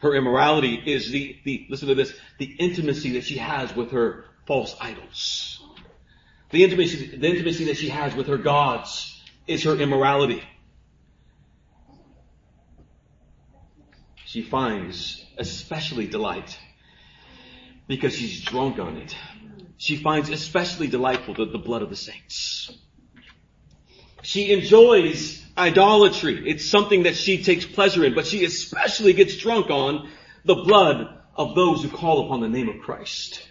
Her 0.00 0.14
immorality 0.14 0.74
is 0.74 1.10
the, 1.10 1.36
the, 1.44 1.66
listen 1.68 1.88
to 1.88 1.94
this, 1.94 2.14
the 2.38 2.44
intimacy 2.44 3.12
that 3.12 3.24
she 3.24 3.38
has 3.38 3.74
with 3.74 3.90
her 3.92 4.26
false 4.46 4.76
idols. 4.80 5.62
The 6.50 6.62
intimacy, 6.64 7.16
the 7.16 7.26
intimacy 7.26 7.64
that 7.64 7.76
she 7.76 7.88
has 7.88 8.14
with 8.14 8.28
her 8.28 8.38
gods 8.38 9.22
is 9.46 9.64
her 9.64 9.76
immorality. 9.76 10.42
She 14.24 14.42
finds 14.42 15.24
especially 15.38 16.06
delight 16.06 16.58
because 17.88 18.14
she's 18.14 18.42
drunk 18.42 18.78
on 18.78 18.98
it. 18.98 19.16
She 19.78 19.96
finds 19.96 20.28
especially 20.28 20.86
delightful 20.86 21.34
the, 21.34 21.46
the 21.46 21.58
blood 21.58 21.82
of 21.82 21.90
the 21.90 21.96
saints. 21.96 22.70
She 24.22 24.52
enjoys 24.52 25.44
idolatry. 25.56 26.48
It's 26.48 26.68
something 26.68 27.04
that 27.04 27.16
she 27.16 27.42
takes 27.42 27.64
pleasure 27.64 28.04
in, 28.04 28.14
but 28.14 28.26
she 28.26 28.44
especially 28.44 29.14
gets 29.14 29.36
drunk 29.36 29.70
on 29.70 30.10
the 30.44 30.54
blood 30.54 31.08
of 31.34 31.54
those 31.54 31.82
who 31.82 31.88
call 31.88 32.26
upon 32.26 32.40
the 32.40 32.48
name 32.48 32.68
of 32.68 32.80
Christ. 32.80 33.48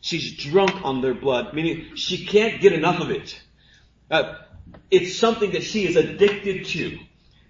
She's 0.00 0.36
drunk 0.36 0.84
on 0.84 1.02
their 1.02 1.14
blood, 1.14 1.52
meaning 1.54 1.96
she 1.96 2.24
can't 2.24 2.60
get 2.60 2.72
enough 2.72 3.00
of 3.00 3.10
it. 3.10 3.38
Uh, 4.10 4.34
it's 4.90 5.18
something 5.18 5.52
that 5.52 5.64
she 5.64 5.86
is 5.86 5.96
addicted 5.96 6.66
to. 6.66 6.98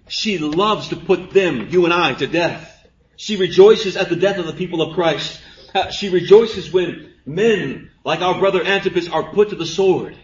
She 0.08 0.38
loves 0.38 0.88
to 0.88 0.96
put 0.96 1.30
them, 1.30 1.68
you 1.68 1.84
and 1.84 1.92
I, 1.92 2.14
to 2.14 2.26
death. 2.26 2.74
She 3.16 3.36
rejoices 3.36 3.96
at 3.96 4.08
the 4.08 4.16
death 4.16 4.38
of 4.38 4.46
the 4.46 4.54
people 4.54 4.80
of 4.80 4.94
Christ. 4.94 5.40
She 5.90 6.08
rejoices 6.08 6.72
when 6.72 7.12
men 7.26 7.90
like 8.04 8.20
our 8.20 8.38
brother 8.38 8.64
Antipas 8.64 9.08
are 9.08 9.32
put 9.32 9.50
to 9.50 9.56
the 9.56 9.66
sword. 9.66 10.16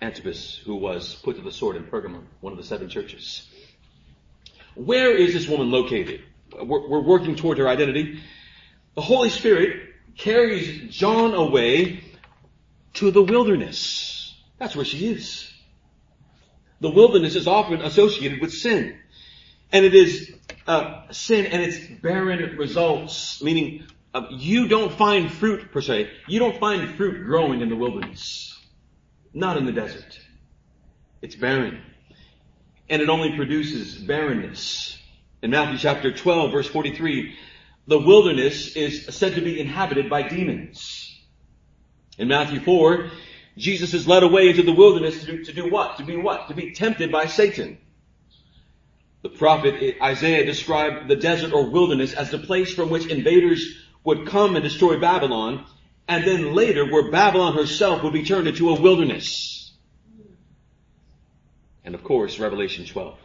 Antipas, 0.00 0.60
who 0.64 0.76
was 0.76 1.14
put 1.14 1.36
to 1.36 1.42
the 1.42 1.52
sword 1.52 1.76
in 1.76 1.84
Pergamum, 1.84 2.24
one 2.40 2.52
of 2.52 2.58
the 2.58 2.64
seven 2.64 2.88
churches. 2.88 3.48
Where 4.74 5.16
is 5.16 5.32
this 5.32 5.48
woman 5.48 5.70
located? 5.70 6.22
We're, 6.52 6.88
we're 6.88 7.00
working 7.00 7.36
toward 7.36 7.58
her 7.58 7.68
identity. 7.68 8.20
The 8.94 9.00
Holy 9.00 9.28
Spirit 9.28 9.90
carries 10.16 10.94
John 10.94 11.34
away 11.34 12.02
to 12.94 13.10
the 13.10 13.22
wilderness. 13.22 14.34
That's 14.58 14.76
where 14.76 14.84
she 14.84 15.06
is. 15.06 15.50
The 16.80 16.90
wilderness 16.90 17.36
is 17.36 17.46
often 17.46 17.80
associated 17.80 18.40
with 18.40 18.52
sin. 18.52 18.98
And 19.70 19.84
it 19.84 19.94
is 19.94 20.34
uh, 20.66 21.10
sin 21.10 21.46
and 21.46 21.62
its 21.62 21.78
barren 22.00 22.56
results, 22.56 23.42
meaning 23.42 23.86
uh, 24.14 24.26
you 24.30 24.68
don't 24.68 24.92
find 24.92 25.30
fruit 25.30 25.72
per 25.72 25.80
se. 25.80 26.10
You 26.28 26.38
don't 26.38 26.58
find 26.58 26.94
fruit 26.96 27.24
growing 27.24 27.60
in 27.60 27.68
the 27.68 27.76
wilderness. 27.76 28.58
Not 29.32 29.56
in 29.56 29.64
the 29.64 29.72
desert. 29.72 30.18
It's 31.22 31.34
barren. 31.34 31.80
And 32.88 33.00
it 33.00 33.08
only 33.08 33.36
produces 33.36 33.94
barrenness. 33.94 34.98
In 35.42 35.50
Matthew 35.50 35.78
chapter 35.78 36.12
12 36.12 36.52
verse 36.52 36.68
43, 36.68 37.34
the 37.86 37.98
wilderness 37.98 38.76
is 38.76 39.06
said 39.06 39.34
to 39.34 39.40
be 39.40 39.58
inhabited 39.58 40.08
by 40.08 40.22
demons. 40.28 41.20
In 42.18 42.28
Matthew 42.28 42.60
4, 42.60 43.10
Jesus 43.56 43.94
is 43.94 44.06
led 44.06 44.22
away 44.22 44.50
into 44.50 44.62
the 44.62 44.72
wilderness 44.72 45.20
to 45.20 45.26
do, 45.26 45.44
to 45.44 45.52
do 45.52 45.70
what? 45.70 45.96
To 45.96 46.04
be 46.04 46.16
what? 46.16 46.48
To 46.48 46.54
be 46.54 46.72
tempted 46.72 47.10
by 47.10 47.26
Satan. 47.26 47.78
The 49.22 49.28
prophet 49.28 49.96
Isaiah 50.02 50.44
described 50.44 51.08
the 51.08 51.16
desert 51.16 51.52
or 51.52 51.70
wilderness 51.70 52.12
as 52.12 52.30
the 52.30 52.38
place 52.38 52.74
from 52.74 52.90
which 52.90 53.06
invaders 53.06 53.64
would 54.04 54.26
come 54.26 54.56
and 54.56 54.64
destroy 54.64 54.98
Babylon 54.98 55.64
and 56.08 56.24
then 56.24 56.54
later 56.54 56.90
where 56.90 57.10
Babylon 57.10 57.54
herself 57.54 58.02
would 58.02 58.12
be 58.12 58.24
turned 58.24 58.48
into 58.48 58.70
a 58.70 58.80
wilderness. 58.80 59.72
And 61.84 61.94
of 61.94 62.02
course, 62.02 62.38
Revelation 62.38 62.84
12. 62.84 63.16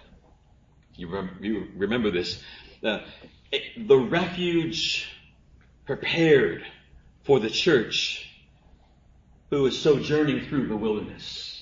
You, 0.96 1.30
you 1.42 1.68
remember 1.76 2.12
this. 2.12 2.42
Uh, 2.84 3.00
the 3.78 3.98
refuge 3.98 5.08
prepared 5.86 6.66
for 7.24 7.40
the 7.40 7.50
church 7.50 8.30
who 9.50 9.66
is 9.66 9.78
sojourning 9.80 10.46
through 10.46 10.68
the 10.68 10.76
wilderness. 10.76 11.57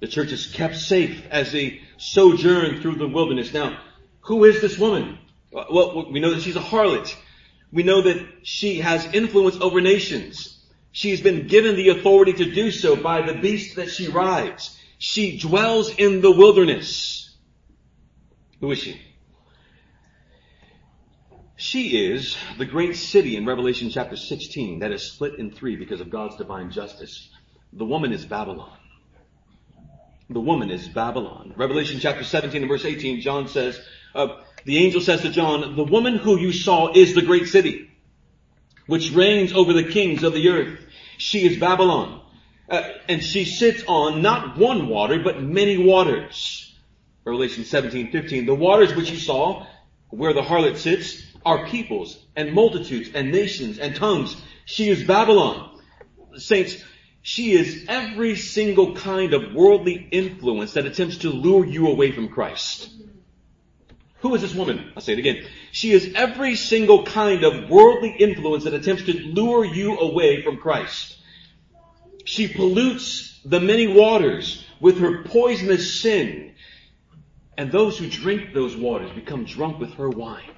The 0.00 0.08
church 0.08 0.32
is 0.32 0.46
kept 0.46 0.76
safe 0.76 1.24
as 1.30 1.52
they 1.52 1.80
sojourn 1.96 2.80
through 2.80 2.96
the 2.96 3.08
wilderness. 3.08 3.52
Now, 3.52 3.78
who 4.20 4.44
is 4.44 4.60
this 4.60 4.78
woman? 4.78 5.18
Well, 5.52 6.10
we 6.10 6.20
know 6.20 6.34
that 6.34 6.42
she's 6.42 6.56
a 6.56 6.60
harlot. 6.60 7.14
We 7.72 7.82
know 7.82 8.02
that 8.02 8.26
she 8.42 8.80
has 8.80 9.06
influence 9.14 9.56
over 9.56 9.80
nations. 9.80 10.64
She's 10.92 11.20
been 11.20 11.46
given 11.46 11.76
the 11.76 11.90
authority 11.90 12.32
to 12.34 12.52
do 12.52 12.70
so 12.70 12.96
by 12.96 13.22
the 13.22 13.34
beast 13.34 13.76
that 13.76 13.90
she 13.90 14.08
rides. 14.08 14.78
She 14.98 15.38
dwells 15.38 15.94
in 15.94 16.20
the 16.20 16.30
wilderness. 16.30 17.36
Who 18.60 18.70
is 18.70 18.78
she? 18.78 19.00
She 21.56 22.12
is 22.12 22.36
the 22.58 22.66
great 22.66 22.96
city 22.96 23.36
in 23.36 23.46
Revelation 23.46 23.90
chapter 23.90 24.16
16 24.16 24.80
that 24.80 24.92
is 24.92 25.10
split 25.10 25.38
in 25.38 25.50
three 25.50 25.76
because 25.76 26.00
of 26.00 26.10
God's 26.10 26.36
divine 26.36 26.70
justice. 26.70 27.30
The 27.72 27.84
woman 27.84 28.12
is 28.12 28.26
Babylon. 28.26 28.76
The 30.28 30.40
woman 30.40 30.70
is 30.70 30.88
Babylon. 30.88 31.54
Revelation 31.56 32.00
chapter 32.00 32.24
17 32.24 32.62
and 32.62 32.68
verse 32.68 32.84
18, 32.84 33.20
John 33.20 33.46
says, 33.46 33.80
uh, 34.14 34.42
the 34.64 34.78
angel 34.78 35.00
says 35.00 35.22
to 35.22 35.30
John, 35.30 35.76
the 35.76 35.84
woman 35.84 36.16
who 36.16 36.38
you 36.38 36.52
saw 36.52 36.92
is 36.92 37.14
the 37.14 37.22
great 37.22 37.46
city, 37.46 37.90
which 38.86 39.12
reigns 39.12 39.52
over 39.52 39.72
the 39.72 39.84
kings 39.84 40.24
of 40.24 40.32
the 40.32 40.48
earth. 40.48 40.80
She 41.18 41.46
is 41.46 41.58
Babylon. 41.58 42.22
Uh, 42.68 42.82
and 43.08 43.22
she 43.22 43.44
sits 43.44 43.84
on 43.86 44.22
not 44.22 44.58
one 44.58 44.88
water, 44.88 45.20
but 45.22 45.40
many 45.40 45.78
waters. 45.78 46.74
Revelation 47.24 47.64
17, 47.64 48.10
15. 48.10 48.46
The 48.46 48.54
waters 48.54 48.94
which 48.94 49.10
you 49.10 49.18
saw, 49.18 49.66
where 50.10 50.32
the 50.32 50.42
harlot 50.42 50.76
sits, 50.76 51.22
are 51.44 51.66
peoples 51.68 52.18
and 52.34 52.52
multitudes 52.52 53.10
and 53.14 53.30
nations 53.30 53.78
and 53.78 53.94
tongues. 53.94 54.36
She 54.64 54.88
is 54.88 55.04
Babylon. 55.04 55.78
Saints, 56.34 56.82
she 57.26 57.54
is 57.54 57.86
every 57.88 58.36
single 58.36 58.94
kind 58.94 59.34
of 59.34 59.52
worldly 59.52 59.94
influence 60.12 60.74
that 60.74 60.86
attempts 60.86 61.16
to 61.16 61.30
lure 61.30 61.66
you 61.66 61.88
away 61.88 62.12
from 62.12 62.28
Christ. 62.28 62.88
Who 64.20 64.32
is 64.36 64.42
this 64.42 64.54
woman? 64.54 64.92
I'll 64.94 65.02
say 65.02 65.14
it 65.14 65.18
again. 65.18 65.44
She 65.72 65.90
is 65.90 66.12
every 66.14 66.54
single 66.54 67.04
kind 67.04 67.42
of 67.42 67.68
worldly 67.68 68.10
influence 68.10 68.62
that 68.62 68.74
attempts 68.74 69.02
to 69.06 69.12
lure 69.12 69.64
you 69.64 69.98
away 69.98 70.44
from 70.44 70.58
Christ. 70.58 71.16
She 72.24 72.46
pollutes 72.46 73.40
the 73.44 73.58
many 73.58 73.88
waters 73.88 74.64
with 74.78 75.00
her 75.00 75.24
poisonous 75.24 76.00
sin. 76.00 76.54
And 77.58 77.72
those 77.72 77.98
who 77.98 78.08
drink 78.08 78.54
those 78.54 78.76
waters 78.76 79.10
become 79.10 79.46
drunk 79.46 79.80
with 79.80 79.94
her 79.94 80.08
wine. 80.08 80.54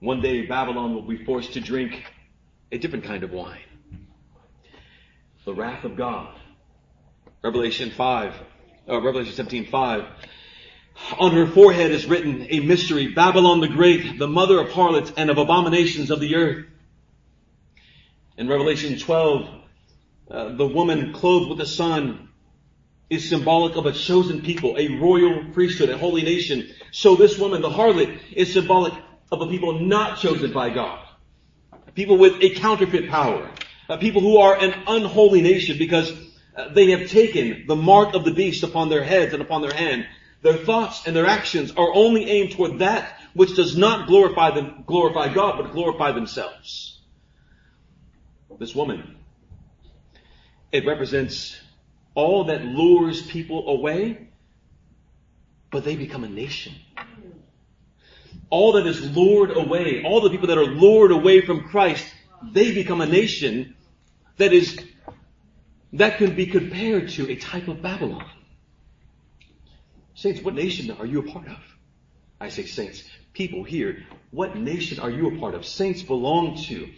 One 0.00 0.22
day 0.22 0.46
Babylon 0.46 0.94
will 0.94 1.02
be 1.02 1.26
forced 1.26 1.52
to 1.52 1.60
drink 1.60 2.04
a 2.72 2.78
different 2.78 3.04
kind 3.04 3.22
of 3.22 3.32
wine. 3.32 3.60
The 5.48 5.54
wrath 5.54 5.84
of 5.84 5.96
God. 5.96 6.28
Revelation 7.42 7.90
5, 7.90 8.34
uh, 8.86 9.00
Revelation 9.00 9.32
17, 9.32 9.64
5 9.70 10.04
on 11.18 11.32
her 11.32 11.46
forehead 11.46 11.90
is 11.90 12.04
written 12.04 12.48
a 12.50 12.60
mystery, 12.60 13.14
Babylon 13.14 13.60
the 13.60 13.68
Great, 13.68 14.18
the 14.18 14.28
mother 14.28 14.60
of 14.60 14.68
harlots 14.72 15.10
and 15.16 15.30
of 15.30 15.38
abominations 15.38 16.10
of 16.10 16.20
the 16.20 16.36
earth. 16.36 16.66
In 18.36 18.46
Revelation 18.46 18.98
12, 18.98 19.48
uh, 20.30 20.48
the 20.52 20.66
woman 20.66 21.14
clothed 21.14 21.48
with 21.48 21.56
the 21.56 21.66
sun, 21.66 22.28
is 23.08 23.26
symbolic 23.26 23.74
of 23.76 23.86
a 23.86 23.92
chosen 23.92 24.42
people, 24.42 24.76
a 24.78 24.98
royal 24.98 25.46
priesthood, 25.54 25.88
a 25.88 25.96
holy 25.96 26.24
nation. 26.24 26.68
So 26.92 27.16
this 27.16 27.38
woman, 27.38 27.62
the 27.62 27.70
harlot, 27.70 28.20
is 28.34 28.52
symbolic 28.52 28.92
of 29.32 29.40
a 29.40 29.46
people 29.46 29.80
not 29.80 30.18
chosen 30.18 30.52
by 30.52 30.68
God. 30.68 31.06
People 31.94 32.18
with 32.18 32.34
a 32.42 32.50
counterfeit 32.50 33.08
power. 33.08 33.50
Uh, 33.88 33.96
people 33.96 34.20
who 34.20 34.36
are 34.36 34.54
an 34.54 34.74
unholy 34.86 35.40
nation 35.40 35.78
because 35.78 36.12
uh, 36.54 36.68
they 36.74 36.90
have 36.90 37.08
taken 37.08 37.64
the 37.66 37.76
mark 37.76 38.14
of 38.14 38.24
the 38.24 38.32
beast 38.32 38.62
upon 38.62 38.90
their 38.90 39.02
heads 39.02 39.32
and 39.32 39.40
upon 39.40 39.62
their 39.62 39.72
hand. 39.72 40.06
Their 40.42 40.58
thoughts 40.58 41.06
and 41.06 41.16
their 41.16 41.26
actions 41.26 41.72
are 41.72 41.94
only 41.94 42.28
aimed 42.28 42.52
toward 42.52 42.80
that 42.80 43.18
which 43.32 43.56
does 43.56 43.76
not 43.76 44.06
glorify 44.06 44.50
them, 44.50 44.84
glorify 44.86 45.32
God, 45.32 45.58
but 45.62 45.72
glorify 45.72 46.12
themselves. 46.12 47.00
This 48.58 48.74
woman, 48.74 49.16
it 50.72 50.84
represents 50.84 51.56
all 52.14 52.44
that 52.44 52.64
lures 52.64 53.22
people 53.22 53.68
away, 53.68 54.28
but 55.70 55.84
they 55.84 55.94
become 55.94 56.24
a 56.24 56.28
nation. 56.28 56.74
All 58.50 58.72
that 58.72 58.86
is 58.86 59.16
lured 59.16 59.56
away, 59.56 60.02
all 60.04 60.20
the 60.20 60.30
people 60.30 60.48
that 60.48 60.58
are 60.58 60.66
lured 60.66 61.12
away 61.12 61.42
from 61.42 61.68
Christ, 61.68 62.04
they 62.52 62.74
become 62.74 63.00
a 63.00 63.06
nation 63.06 63.76
that 64.38 64.52
is, 64.52 64.78
that 65.92 66.18
can 66.18 66.34
be 66.34 66.46
compared 66.46 67.10
to 67.10 67.30
a 67.30 67.36
type 67.36 67.68
of 67.68 67.82
Babylon. 67.82 68.24
Saints, 70.14 70.40
what 70.40 70.54
nation 70.54 70.90
are 70.98 71.06
you 71.06 71.20
a 71.20 71.22
part 71.22 71.46
of? 71.46 71.58
I 72.40 72.48
say 72.48 72.64
saints, 72.66 73.04
people 73.32 73.64
here, 73.64 74.04
what 74.30 74.56
nation 74.56 75.00
are 75.00 75.10
you 75.10 75.28
a 75.28 75.38
part 75.38 75.54
of? 75.54 75.66
Saints 75.66 76.02
belong 76.02 76.56
to 76.64 76.88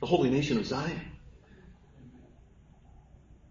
the 0.00 0.06
holy 0.06 0.30
nation 0.30 0.58
of 0.58 0.66
Zion. 0.66 1.00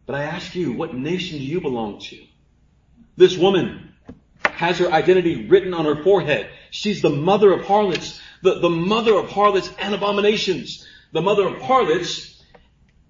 But 0.06 0.16
I 0.16 0.24
ask 0.24 0.56
you, 0.56 0.74
what 0.74 0.96
nation 0.96 1.38
do 1.38 1.44
you 1.44 1.62
belong 1.62 2.00
to? 2.02 2.18
This 3.16 3.38
woman 3.38 3.94
has 4.44 4.80
her 4.80 4.92
identity 4.92 5.48
written 5.48 5.74
on 5.74 5.86
her 5.86 6.04
forehead. 6.04 6.50
She's 6.72 7.02
the 7.02 7.12
mother 7.12 7.52
of 7.52 7.66
harlots, 7.66 8.20
the, 8.42 8.60
the 8.60 8.70
mother 8.70 9.16
of 9.16 9.30
harlots 9.30 9.72
and 9.78 9.94
abominations. 9.94 10.88
The 11.12 11.22
mother 11.22 11.48
of 11.48 11.62
harlots 11.62 12.39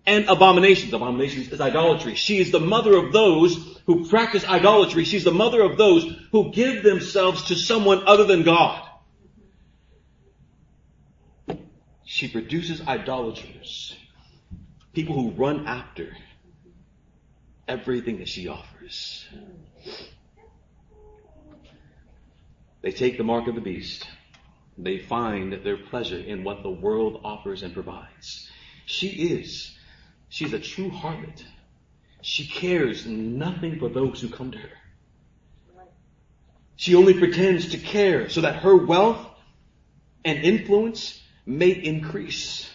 and 0.05 0.27
abominations. 0.27 0.93
Abominations 0.93 1.51
is 1.51 1.61
idolatry. 1.61 2.15
She 2.15 2.39
is 2.39 2.51
the 2.51 2.59
mother 2.59 2.95
of 2.95 3.13
those 3.13 3.79
who 3.85 4.07
practice 4.07 4.45
idolatry. 4.45 5.03
She's 5.03 5.23
the 5.23 5.31
mother 5.31 5.61
of 5.61 5.77
those 5.77 6.05
who 6.31 6.51
give 6.51 6.83
themselves 6.83 7.45
to 7.45 7.55
someone 7.55 8.03
other 8.07 8.25
than 8.25 8.43
God. 8.43 8.85
She 12.05 12.27
produces 12.27 12.81
idolaters. 12.81 13.95
People 14.93 15.15
who 15.15 15.31
run 15.31 15.67
after 15.67 16.15
everything 17.67 18.17
that 18.17 18.27
she 18.27 18.47
offers. 18.47 19.27
They 22.81 22.91
take 22.91 23.17
the 23.17 23.23
mark 23.23 23.47
of 23.47 23.55
the 23.55 23.61
beast. 23.61 24.07
They 24.77 24.97
find 24.97 25.53
their 25.63 25.77
pleasure 25.77 26.17
in 26.17 26.43
what 26.43 26.63
the 26.63 26.69
world 26.69 27.21
offers 27.23 27.61
and 27.61 27.73
provides. 27.73 28.49
She 28.85 29.07
is. 29.07 29.77
She's 30.29 30.53
a 30.53 30.59
true 30.59 30.91
harlot. 30.91 31.43
She 32.21 32.47
cares 32.47 33.05
nothing 33.05 33.79
for 33.79 33.89
those 33.89 34.21
who 34.21 34.29
come 34.29 34.51
to 34.51 34.57
her. 34.57 34.69
She 36.75 36.95
only 36.95 37.13
pretends 37.13 37.69
to 37.71 37.77
care 37.77 38.29
so 38.29 38.41
that 38.41 38.57
her 38.57 38.75
wealth 38.75 39.25
and 40.23 40.39
influence 40.39 41.21
may 41.45 41.71
increase. 41.71 42.69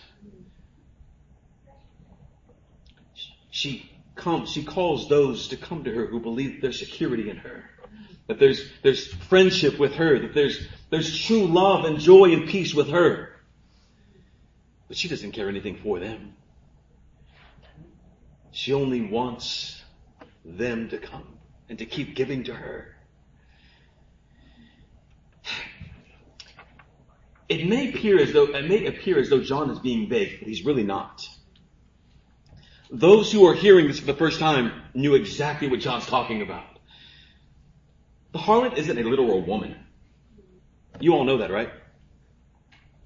She 3.50 3.90
comes, 4.16 4.50
she 4.50 4.64
calls 4.64 5.08
those 5.08 5.48
to 5.48 5.56
come 5.56 5.84
to 5.84 5.94
her 5.94 6.06
who 6.06 6.20
believe 6.20 6.60
there's 6.60 6.78
security 6.78 7.30
in 7.30 7.36
her. 7.36 7.64
That 8.26 8.38
there's, 8.38 8.64
there's 8.82 9.06
friendship 9.06 9.78
with 9.78 9.94
her, 9.94 10.18
that 10.18 10.34
there's, 10.34 10.66
there's 10.90 11.18
true 11.18 11.46
love 11.46 11.84
and 11.84 12.00
joy 12.00 12.32
and 12.32 12.48
peace 12.48 12.74
with 12.74 12.88
her. 12.88 13.30
But 14.88 14.96
she 14.96 15.08
doesn't 15.08 15.32
care 15.32 15.48
anything 15.48 15.76
for 15.76 15.98
them. 16.00 16.34
She 18.54 18.72
only 18.72 19.02
wants 19.02 19.82
them 20.44 20.88
to 20.90 20.98
come 20.98 21.26
and 21.68 21.76
to 21.80 21.86
keep 21.86 22.14
giving 22.14 22.44
to 22.44 22.54
her. 22.54 22.94
It 27.48 27.66
may 27.66 27.88
appear 27.88 28.20
as 28.20 28.32
though, 28.32 28.44
it 28.44 28.68
may 28.68 28.86
appear 28.86 29.18
as 29.18 29.28
though 29.28 29.40
John 29.40 29.70
is 29.70 29.80
being 29.80 30.08
vague, 30.08 30.38
but 30.38 30.48
he's 30.48 30.64
really 30.64 30.84
not. 30.84 31.28
Those 32.92 33.32
who 33.32 33.44
are 33.48 33.54
hearing 33.54 33.88
this 33.88 33.98
for 33.98 34.06
the 34.06 34.14
first 34.14 34.38
time 34.38 34.70
knew 34.94 35.16
exactly 35.16 35.68
what 35.68 35.80
John's 35.80 36.06
talking 36.06 36.40
about. 36.40 36.78
The 38.30 38.38
harlot 38.38 38.78
isn't 38.78 38.96
a 38.96 39.02
literal 39.02 39.44
woman. 39.44 39.74
You 41.00 41.14
all 41.14 41.24
know 41.24 41.38
that, 41.38 41.50
right? 41.50 41.72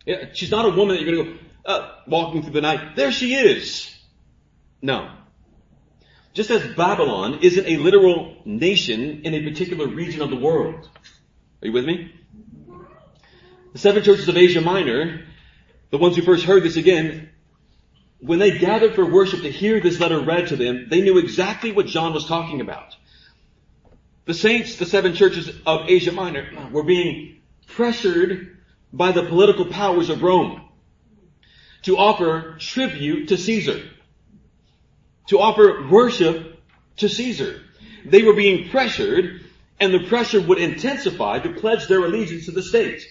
Yeah, 0.04 0.26
she's 0.34 0.50
not 0.50 0.66
a 0.66 0.70
woman 0.70 0.96
that 0.96 1.02
you're 1.02 1.16
going 1.16 1.26
to 1.26 1.32
go 1.32 1.38
uh, 1.64 1.94
walking 2.06 2.42
through 2.42 2.52
the 2.52 2.60
night. 2.60 2.96
There 2.96 3.10
she 3.10 3.34
is. 3.34 3.90
No. 4.82 5.17
Just 6.38 6.52
as 6.52 6.76
Babylon 6.76 7.40
isn't 7.42 7.66
a 7.66 7.78
literal 7.78 8.36
nation 8.44 9.22
in 9.24 9.34
a 9.34 9.42
particular 9.42 9.88
region 9.88 10.22
of 10.22 10.30
the 10.30 10.36
world. 10.36 10.88
Are 11.60 11.66
you 11.66 11.72
with 11.72 11.84
me? 11.84 12.14
The 13.72 13.78
seven 13.80 14.04
churches 14.04 14.28
of 14.28 14.36
Asia 14.36 14.60
Minor, 14.60 15.22
the 15.90 15.98
ones 15.98 16.14
who 16.14 16.22
first 16.22 16.44
heard 16.44 16.62
this 16.62 16.76
again, 16.76 17.30
when 18.20 18.38
they 18.38 18.56
gathered 18.56 18.94
for 18.94 19.04
worship 19.04 19.40
to 19.40 19.50
hear 19.50 19.80
this 19.80 19.98
letter 19.98 20.20
read 20.20 20.46
to 20.46 20.56
them, 20.56 20.86
they 20.88 21.00
knew 21.00 21.18
exactly 21.18 21.72
what 21.72 21.86
John 21.86 22.14
was 22.14 22.26
talking 22.26 22.60
about. 22.60 22.94
The 24.26 24.34
saints, 24.34 24.76
the 24.76 24.86
seven 24.86 25.14
churches 25.14 25.50
of 25.66 25.90
Asia 25.90 26.12
Minor, 26.12 26.70
were 26.70 26.84
being 26.84 27.40
pressured 27.66 28.58
by 28.92 29.10
the 29.10 29.24
political 29.24 29.64
powers 29.64 30.08
of 30.08 30.22
Rome 30.22 30.68
to 31.82 31.98
offer 31.98 32.58
tribute 32.60 33.26
to 33.30 33.36
Caesar, 33.36 33.82
to 35.28 35.38
offer 35.38 35.86
worship 35.90 36.60
to 36.96 37.08
Caesar. 37.08 37.62
They 38.04 38.22
were 38.22 38.34
being 38.34 38.68
pressured, 38.70 39.42
and 39.80 39.94
the 39.94 40.06
pressure 40.08 40.40
would 40.40 40.58
intensify 40.58 41.38
to 41.40 41.54
pledge 41.54 41.86
their 41.86 42.04
allegiance 42.04 42.46
to 42.46 42.52
the 42.52 42.62
state. 42.62 43.02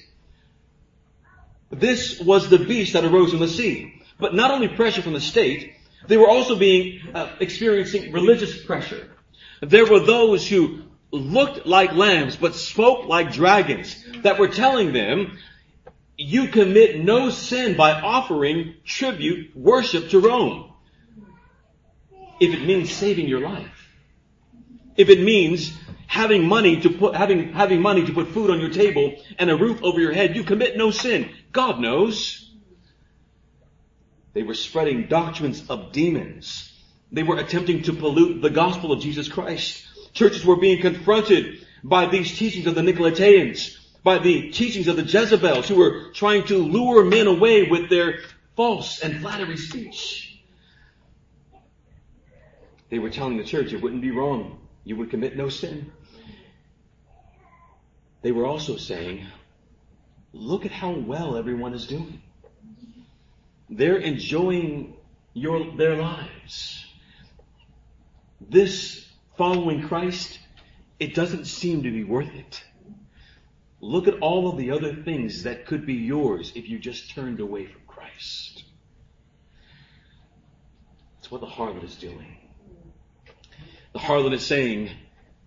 This 1.69 2.19
was 2.19 2.49
the 2.49 2.60
beast 2.60 2.93
that 2.93 3.06
arose 3.06 3.34
in 3.34 3.39
the 3.39 3.47
sea. 3.47 4.01
But 4.19 4.34
not 4.34 4.51
only 4.51 4.67
pressure 4.67 5.01
from 5.01 5.13
the 5.13 5.21
state, 5.21 5.73
they 6.08 6.17
were 6.17 6.30
also 6.30 6.56
being 6.56 7.01
uh, 7.13 7.36
experiencing 7.39 8.12
religious 8.12 8.63
pressure. 8.65 9.10
There 9.62 9.86
were 9.86 9.99
those 9.99 10.47
who 10.47 10.84
looked 11.12 11.65
like 11.65 11.93
lambs 11.93 12.36
but 12.36 12.56
spoke 12.56 13.08
like 13.08 13.34
dragons 13.34 13.95
that 14.23 14.39
were 14.39 14.47
telling 14.47 14.93
them, 14.93 15.38
you 16.17 16.47
commit 16.47 16.99
no 17.03 17.30
sin 17.30 17.77
by 17.77 17.91
offering 17.91 18.75
tribute 18.84 19.56
worship 19.56 20.10
to 20.10 20.19
Rome. 20.19 20.66
If 22.39 22.54
it 22.54 22.65
means 22.65 22.91
saving 22.91 23.28
your 23.28 23.41
life. 23.41 23.89
If 24.95 25.10
it 25.10 25.21
means 25.21 25.78
having 26.08 26.47
money 26.47 26.82
to 26.82 26.89
put, 26.89 27.15
having, 27.15 27.54
having 27.54 27.82
money 27.82 28.06
to 28.06 28.13
put 28.13 28.30
food 28.30 28.50
on 28.50 28.60
your 28.60 28.71
table 28.71 29.15
and 29.38 29.50
a 29.50 29.56
roof 29.56 29.84
over 29.84 30.00
your 30.00 30.13
head, 30.13 30.36
you 30.36 30.43
commit 30.43 30.78
no 30.78 30.91
sin. 30.91 31.30
God 31.52 31.80
knows. 31.80 32.43
They 34.34 34.43
were 34.43 34.56
spreading 34.56 35.08
doctrines 35.08 35.69
of 35.69 35.91
demons. 35.91 36.71
They 37.12 37.23
were 37.23 37.38
attempting 37.38 37.84
to 37.84 37.93
pollute 37.93 38.41
the 38.41 38.50
gospel 38.50 38.91
of 38.91 39.02
Jesus 39.02 39.28
Christ. 39.28 39.84
Churches 40.13 40.45
were 40.45 40.58
being 40.58 40.82
confronted 40.82 41.65
by 41.84 42.08
these 42.08 42.38
teachings 42.38 42.67
of 42.67 42.76
the 42.76 42.82
Nicolaitans, 42.82 43.78
by 44.04 44.19
the 44.19 44.52
teachings 44.52 44.88
of 44.88 44.95
the 44.95 45.04
Jezebels 45.04 45.67
who 45.67 45.76
were 45.76 46.12
trying 46.13 46.43
to 46.45 46.58
lure 46.58 47.06
men 47.06 47.28
away 47.28 47.63
with 47.69 47.89
their 47.89 48.19
false 48.56 49.02
and 49.02 49.21
flattery 49.21 49.58
speech. 49.58 50.26
They 52.89 53.00
were 53.00 53.10
telling 53.10 53.38
the 53.38 53.43
church 53.43 53.73
it 53.73 53.82
wouldn't 53.82 54.02
be 54.02 54.12
wrong. 54.12 54.60
You 54.84 54.95
would 54.97 55.10
commit 55.10 55.36
no 55.36 55.50
sin. 55.50 55.91
They 58.21 58.32
were 58.32 58.45
also 58.45 58.78
saying, 58.78 59.26
look 60.34 60.65
at 60.65 60.71
how 60.71 60.91
well 60.91 61.36
everyone 61.36 61.73
is 61.73 61.88
doing. 61.88 62.21
They're 63.69 63.97
enjoying 63.97 64.95
your, 65.34 65.76
their 65.76 65.95
lives. 65.95 66.86
This 68.39 69.06
following 69.38 69.88
Christ, 69.88 70.39
it 71.00 71.13
doesn't 71.13 71.45
seem 71.45 71.84
to 71.84 71.91
be 71.91 72.04
worth 72.04 72.34
it. 72.34 72.63
Look 73.80 74.08
at 74.08 74.19
all 74.19 74.50
of 74.50 74.58
the 74.58 74.71
other 74.71 74.95
things 74.95 75.43
that 75.43 75.65
could 75.65 75.86
be 75.86 75.93
yours 75.93 76.52
if 76.56 76.67
you 76.67 76.80
just 76.80 77.12
turned 77.12 77.39
away 77.39 77.65
from 77.65 77.82
Christ. 77.86 78.63
That's 81.17 81.30
what 81.30 81.41
the 81.41 81.47
harlot 81.47 81.84
is 81.84 81.95
doing. 81.95 82.37
The 83.97 84.03
harlot 84.03 84.33
is 84.33 84.45
saying, 84.45 84.91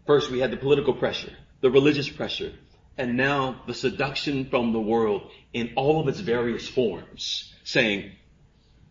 first 0.09 0.29
we 0.29 0.41
had 0.41 0.51
the 0.51 0.57
political 0.57 0.93
pressure, 0.93 1.33
the 1.61 1.71
religious 1.71 2.09
pressure, 2.09 2.53
and 2.99 3.17
now 3.17 3.63
the 3.69 3.75
seduction 3.75 4.47
from 4.47 4.73
the 4.73 4.81
world 4.81 5.31
in 5.53 5.75
all 5.77 6.01
of 6.01 6.09
its 6.09 6.19
various 6.19 6.67
forms 6.67 7.55
saying, 7.63 8.11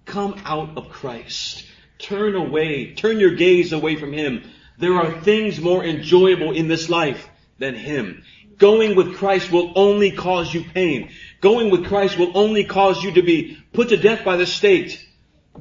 come 0.06 0.41
out 0.45 0.78
of 0.78 0.88
Christ. 0.88 1.65
Turn 1.98 2.36
away, 2.36 2.93
turn 2.93 3.19
your 3.19 3.36
gaze 3.36 3.74
away 3.74 3.98
from 3.98 4.13
Him. 4.13 4.50
There 4.78 4.95
are 4.95 5.19
things 5.24 5.60
more 5.60 5.84
enjoyable 5.84 6.54
in 6.54 6.69
this 6.69 6.89
life 6.89 7.28
than 7.58 7.76
Him. 7.76 8.24
Going 8.58 8.95
with 8.95 9.17
Christ 9.17 9.52
will 9.52 9.74
only 9.76 10.12
cause 10.12 10.54
you 10.54 10.63
pain. 10.63 11.10
Going 11.41 11.69
with 11.69 11.86
Christ 11.86 12.17
will 12.17 12.32
only 12.38 12.63
cause 12.63 13.04
you 13.04 13.12
to 13.12 13.22
be 13.22 13.58
put 13.74 13.89
to 13.89 13.98
death 13.98 14.24
by 14.24 14.38
the 14.38 14.45
state, 14.45 15.06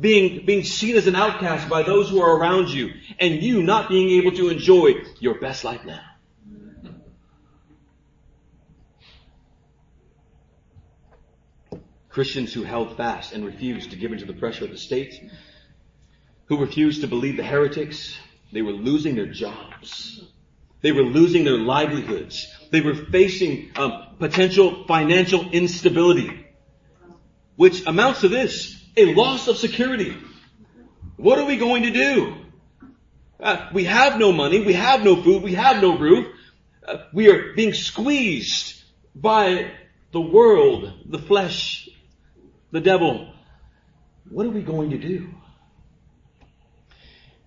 being, 0.00 0.44
being 0.46 0.64
seen 0.64 0.96
as 0.96 1.06
an 1.06 1.14
outcast 1.14 1.68
by 1.68 1.82
those 1.82 2.08
who 2.08 2.20
are 2.20 2.36
around 2.36 2.68
you, 2.68 2.92
and 3.18 3.42
you 3.42 3.62
not 3.62 3.88
being 3.88 4.20
able 4.20 4.36
to 4.36 4.48
enjoy 4.48 4.94
your 5.20 5.40
best 5.40 5.64
life 5.64 5.84
now. 5.84 6.00
Christians 12.08 12.52
who 12.52 12.64
held 12.64 12.96
fast 12.96 13.32
and 13.32 13.44
refused 13.44 13.90
to 13.90 13.96
give 13.96 14.12
in 14.12 14.18
to 14.18 14.24
the 14.24 14.32
pressure 14.32 14.64
of 14.64 14.70
the 14.70 14.78
state, 14.78 15.30
who 16.46 16.58
refused 16.58 17.02
to 17.02 17.06
believe 17.06 17.36
the 17.36 17.44
heretics, 17.44 18.18
they 18.52 18.62
were 18.62 18.72
losing 18.72 19.14
their 19.14 19.26
jobs. 19.26 20.24
They 20.80 20.92
were 20.92 21.02
losing 21.02 21.44
their 21.44 21.58
livelihoods. 21.58 22.46
They 22.70 22.80
were 22.80 22.94
facing 22.94 23.70
um, 23.76 24.16
potential 24.18 24.84
financial 24.86 25.50
instability, 25.50 26.46
which 27.56 27.86
amounts 27.86 28.22
to 28.22 28.28
this, 28.28 28.77
a 28.98 29.14
loss 29.14 29.46
of 29.48 29.56
security. 29.56 30.16
What 31.16 31.38
are 31.38 31.44
we 31.44 31.56
going 31.56 31.84
to 31.84 31.90
do? 31.90 32.34
Uh, 33.40 33.68
we 33.72 33.84
have 33.84 34.18
no 34.18 34.32
money, 34.32 34.64
we 34.64 34.72
have 34.72 35.04
no 35.04 35.22
food, 35.22 35.42
we 35.42 35.54
have 35.54 35.80
no 35.80 35.96
roof. 35.96 36.26
Uh, 36.86 36.96
we 37.12 37.28
are 37.30 37.52
being 37.54 37.72
squeezed 37.72 38.82
by 39.14 39.70
the 40.12 40.20
world, 40.20 40.92
the 41.06 41.18
flesh, 41.18 41.88
the 42.72 42.80
devil. 42.80 43.32
What 44.28 44.46
are 44.46 44.50
we 44.50 44.62
going 44.62 44.90
to 44.90 44.98
do? 44.98 45.28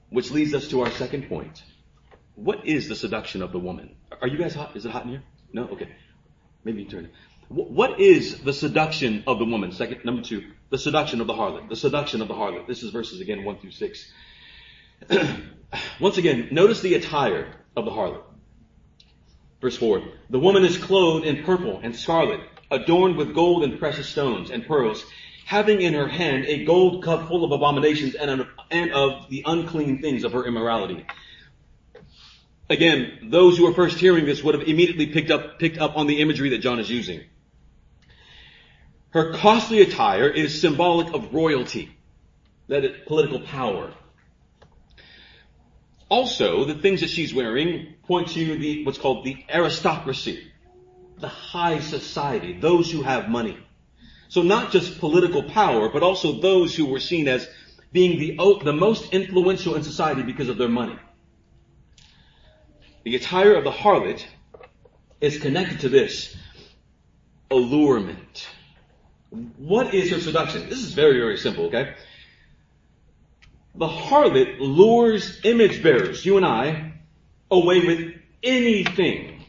Which 0.10 0.32
leads 0.32 0.54
us 0.54 0.70
to 0.70 0.82
our 0.82 0.92
second 0.92 1.28
point. 1.28 1.64
What 2.36 2.66
is 2.66 2.88
the 2.88 2.96
seduction 2.96 3.42
of 3.42 3.52
the 3.52 3.60
woman? 3.60 3.96
Are 4.22 4.28
you 4.28 4.38
guys 4.38 4.56
hot? 4.56 4.76
Is 4.76 4.86
it 4.86 4.92
hot 4.92 5.04
in 5.04 5.10
here? 5.10 5.24
No? 5.54 5.68
Okay. 5.70 5.90
Maybe 6.64 6.84
you 6.84 6.90
turn 6.90 7.06
it. 7.06 7.12
What 7.50 8.00
is 8.00 8.42
the 8.42 8.54
seduction 8.54 9.26
of 9.28 9.40
the 9.40 9.46
woman? 9.46 9.74
Second, 9.74 10.06
number 10.06 10.22
two, 10.22 10.52
the 10.72 10.78
seduction 10.78 11.22
of 11.22 11.28
the 11.28 11.34
harlot. 11.34 11.70
The 11.70 11.76
seduction 11.76 12.22
of 12.22 12.28
the 12.28 12.34
harlot. 12.34 12.66
This 12.66 12.82
is 12.82 12.90
verses 12.90 13.20
again 13.20 13.44
one 13.44 13.60
through 13.60 13.72
six. 13.72 14.12
Once 16.00 16.18
again, 16.18 16.48
notice 16.52 16.80
the 16.80 16.96
attire 16.96 17.54
of 17.76 17.86
the 17.86 17.92
harlot. 17.92 18.24
Verse 19.60 19.78
four. 19.78 20.02
The 20.30 20.40
woman 20.40 20.64
is 20.64 20.78
clothed 20.78 21.26
in 21.26 21.44
purple 21.44 21.82
and 21.84 21.96
scarlet, 21.96 22.40
adorned 22.72 23.18
with 23.18 23.36
gold 23.36 23.64
and 23.64 23.78
precious 23.78 24.08
stones 24.08 24.50
and 24.50 24.66
pearls, 24.66 25.06
having 25.46 25.82
in 25.82 25.94
her 25.94 26.08
hand 26.08 26.46
a 26.46 26.64
gold 26.64 27.04
cup 27.04 27.28
full 27.28 27.44
of 27.44 27.52
abominations 27.52 28.16
and 28.16 28.92
of 28.94 29.30
the 29.30 29.44
unclean 29.46 30.02
things 30.02 30.24
of 30.24 30.32
her 30.32 30.46
immorality. 30.46 31.06
Again, 32.70 33.28
those 33.30 33.58
who 33.58 33.68
are 33.68 33.74
first 33.74 33.98
hearing 33.98 34.26
this 34.26 34.42
would 34.42 34.56
have 34.56 34.66
immediately 34.66 35.08
picked 35.08 35.30
up, 35.30 35.60
picked 35.60 35.78
up 35.78 35.98
on 35.98 36.08
the 36.08 36.22
imagery 36.22 36.50
that 36.52 36.60
John 36.60 36.80
is 36.80 36.90
using. 36.90 37.26
Her 39.12 39.34
costly 39.34 39.82
attire 39.82 40.30
is 40.30 40.62
symbolic 40.62 41.14
of 41.14 41.34
royalty, 41.34 41.92
that 42.68 42.86
is 42.86 42.98
political 43.08 43.42
power. 43.42 43.94
Also, 46.08 46.66
the 46.66 46.76
things 46.76 47.02
that 47.02 47.10
she's 47.10 47.34
wearing 47.34 47.96
point 48.08 48.30
to 48.30 48.58
the, 48.58 48.86
what's 48.86 48.98
called 48.98 49.26
the 49.26 49.46
aristocracy, 49.50 50.52
the 51.20 51.28
high 51.28 51.80
society, 51.80 52.58
those 52.60 52.92
who 52.92 53.02
have 53.02 53.30
money. 53.30 53.58
So 54.30 54.42
not 54.42 54.72
just 54.72 55.00
political 55.00 55.44
power, 55.44 55.90
but 55.90 56.04
also 56.04 56.40
those 56.40 56.74
who 56.74 56.86
were 56.86 57.02
seen 57.02 57.28
as 57.28 57.48
being 57.92 58.18
the, 58.18 58.38
the 58.64 58.74
most 58.74 59.14
influential 59.14 59.76
in 59.76 59.84
society 59.84 60.24
because 60.24 60.48
of 60.48 60.58
their 60.58 60.70
money. 60.70 60.98
The 63.04 63.18
attire 63.18 63.56
of 63.56 63.66
the 63.66 63.72
harlot 63.72 64.24
is 65.20 65.38
connected 65.40 65.82
to 65.82 65.90
this 65.90 66.36
allurement. 67.50 68.48
What 69.32 69.94
is 69.94 70.12
her 70.12 70.20
seduction? 70.20 70.70
This 70.70 70.84
is 70.84 70.94
very, 70.94 71.20
very 71.20 71.38
simple, 71.38 71.66
okay? 71.68 71.96
The 73.76 73.88
harlot 73.88 74.58
lures 74.60 75.40
image 75.44 75.82
bearers, 75.82 76.26
you 76.26 76.36
and 76.36 76.46
I, 76.46 76.94
away 77.50 77.80
with 77.80 78.14
anything, 78.44 79.46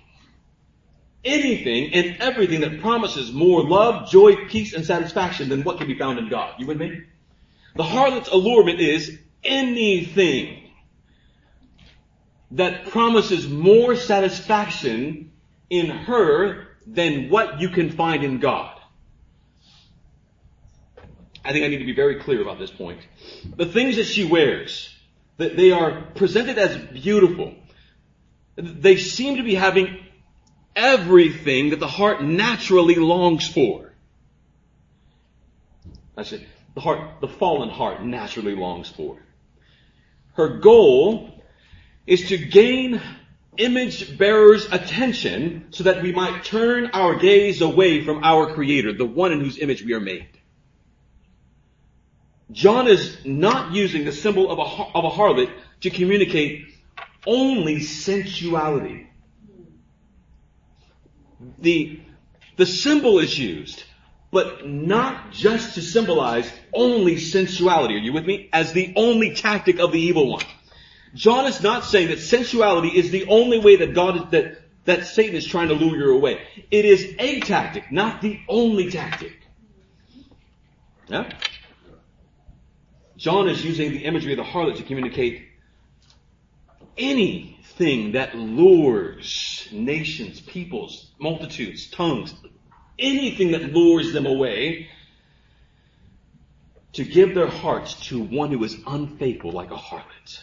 anything 1.24 1.94
and 1.94 2.16
everything 2.20 2.60
that 2.60 2.80
promises 2.80 3.32
more 3.32 3.64
love, 3.64 4.08
joy, 4.08 4.46
peace, 4.46 4.72
and 4.72 4.84
satisfaction 4.84 5.48
than 5.48 5.64
what 5.64 5.78
can 5.78 5.88
be 5.88 5.98
found 5.98 6.20
in 6.20 6.28
God. 6.28 6.54
You 6.60 6.66
with 6.66 6.78
me? 6.78 7.02
The 7.74 7.82
harlot's 7.82 8.28
allurement 8.28 8.80
is 8.80 9.18
anything 9.42 10.70
that 12.52 12.86
promises 12.86 13.48
more 13.48 13.96
satisfaction 13.96 15.32
in 15.70 15.88
her 15.88 16.68
than 16.86 17.30
what 17.30 17.60
you 17.60 17.70
can 17.70 17.90
find 17.90 18.22
in 18.22 18.38
God. 18.38 18.71
I 21.44 21.52
think 21.52 21.64
I 21.64 21.68
need 21.68 21.78
to 21.78 21.84
be 21.84 21.94
very 21.94 22.16
clear 22.16 22.40
about 22.40 22.58
this 22.58 22.70
point. 22.70 23.00
The 23.56 23.66
things 23.66 23.96
that 23.96 24.04
she 24.04 24.24
wears, 24.24 24.88
that 25.38 25.56
they 25.56 25.72
are 25.72 26.02
presented 26.14 26.58
as 26.58 26.76
beautiful. 26.76 27.54
They 28.56 28.96
seem 28.96 29.36
to 29.36 29.42
be 29.42 29.54
having 29.54 29.98
everything 30.76 31.70
that 31.70 31.80
the 31.80 31.88
heart 31.88 32.22
naturally 32.22 32.94
longs 32.94 33.48
for. 33.48 33.92
I 36.16 36.22
say, 36.22 36.46
the 36.74 36.80
heart, 36.80 37.20
the 37.20 37.28
fallen 37.28 37.70
heart 37.70 38.04
naturally 38.04 38.54
longs 38.54 38.88
for. 38.88 39.18
Her 40.34 40.58
goal 40.58 41.42
is 42.06 42.28
to 42.28 42.38
gain 42.38 43.00
image 43.56 44.16
bearers' 44.16 44.66
attention 44.70 45.66
so 45.70 45.84
that 45.84 46.02
we 46.02 46.12
might 46.12 46.44
turn 46.44 46.90
our 46.92 47.16
gaze 47.16 47.60
away 47.60 48.04
from 48.04 48.24
our 48.24 48.54
creator, 48.54 48.92
the 48.92 49.04
one 49.04 49.32
in 49.32 49.40
whose 49.40 49.58
image 49.58 49.82
we 49.82 49.92
are 49.92 50.00
made. 50.00 50.28
John 52.52 52.86
is 52.86 53.18
not 53.24 53.72
using 53.74 54.04
the 54.04 54.12
symbol 54.12 54.50
of 54.50 54.58
a, 54.58 54.96
of 54.96 55.04
a 55.04 55.10
harlot 55.10 55.52
to 55.80 55.90
communicate 55.90 56.66
only 57.26 57.80
sensuality. 57.80 59.08
The, 61.58 62.00
the 62.56 62.66
symbol 62.66 63.18
is 63.18 63.38
used, 63.38 63.82
but 64.30 64.66
not 64.66 65.32
just 65.32 65.74
to 65.74 65.82
symbolize 65.82 66.50
only 66.72 67.18
sensuality. 67.18 67.94
Are 67.94 67.98
you 67.98 68.12
with 68.12 68.26
me? 68.26 68.48
As 68.52 68.72
the 68.72 68.92
only 68.96 69.34
tactic 69.34 69.78
of 69.78 69.92
the 69.92 70.00
evil 70.00 70.30
one. 70.30 70.44
John 71.14 71.46
is 71.46 71.62
not 71.62 71.84
saying 71.84 72.08
that 72.08 72.20
sensuality 72.20 72.88
is 72.88 73.10
the 73.10 73.26
only 73.26 73.58
way 73.58 73.76
that 73.76 73.94
God 73.94 74.30
that, 74.30 74.62
that 74.84 75.06
Satan 75.06 75.36
is 75.36 75.46
trying 75.46 75.68
to 75.68 75.74
lure 75.74 75.96
you 75.96 76.14
away. 76.14 76.40
It 76.70 76.84
is 76.84 77.14
a 77.18 77.40
tactic, 77.40 77.92
not 77.92 78.22
the 78.22 78.40
only 78.48 78.90
tactic. 78.90 79.38
Yeah? 81.08 81.30
John 83.22 83.48
is 83.48 83.64
using 83.64 83.92
the 83.92 84.04
imagery 84.04 84.32
of 84.32 84.38
the 84.38 84.42
harlot 84.42 84.78
to 84.78 84.82
communicate 84.82 85.46
anything 86.98 88.12
that 88.12 88.34
lures 88.34 89.68
nations, 89.70 90.40
peoples, 90.40 91.12
multitudes, 91.20 91.88
tongues, 91.88 92.34
anything 92.98 93.52
that 93.52 93.72
lures 93.72 94.12
them 94.12 94.26
away 94.26 94.88
to 96.94 97.04
give 97.04 97.36
their 97.36 97.46
hearts 97.46 97.94
to 98.08 98.20
one 98.20 98.50
who 98.50 98.64
is 98.64 98.76
unfaithful 98.88 99.52
like 99.52 99.70
a 99.70 99.76
harlot. 99.76 100.40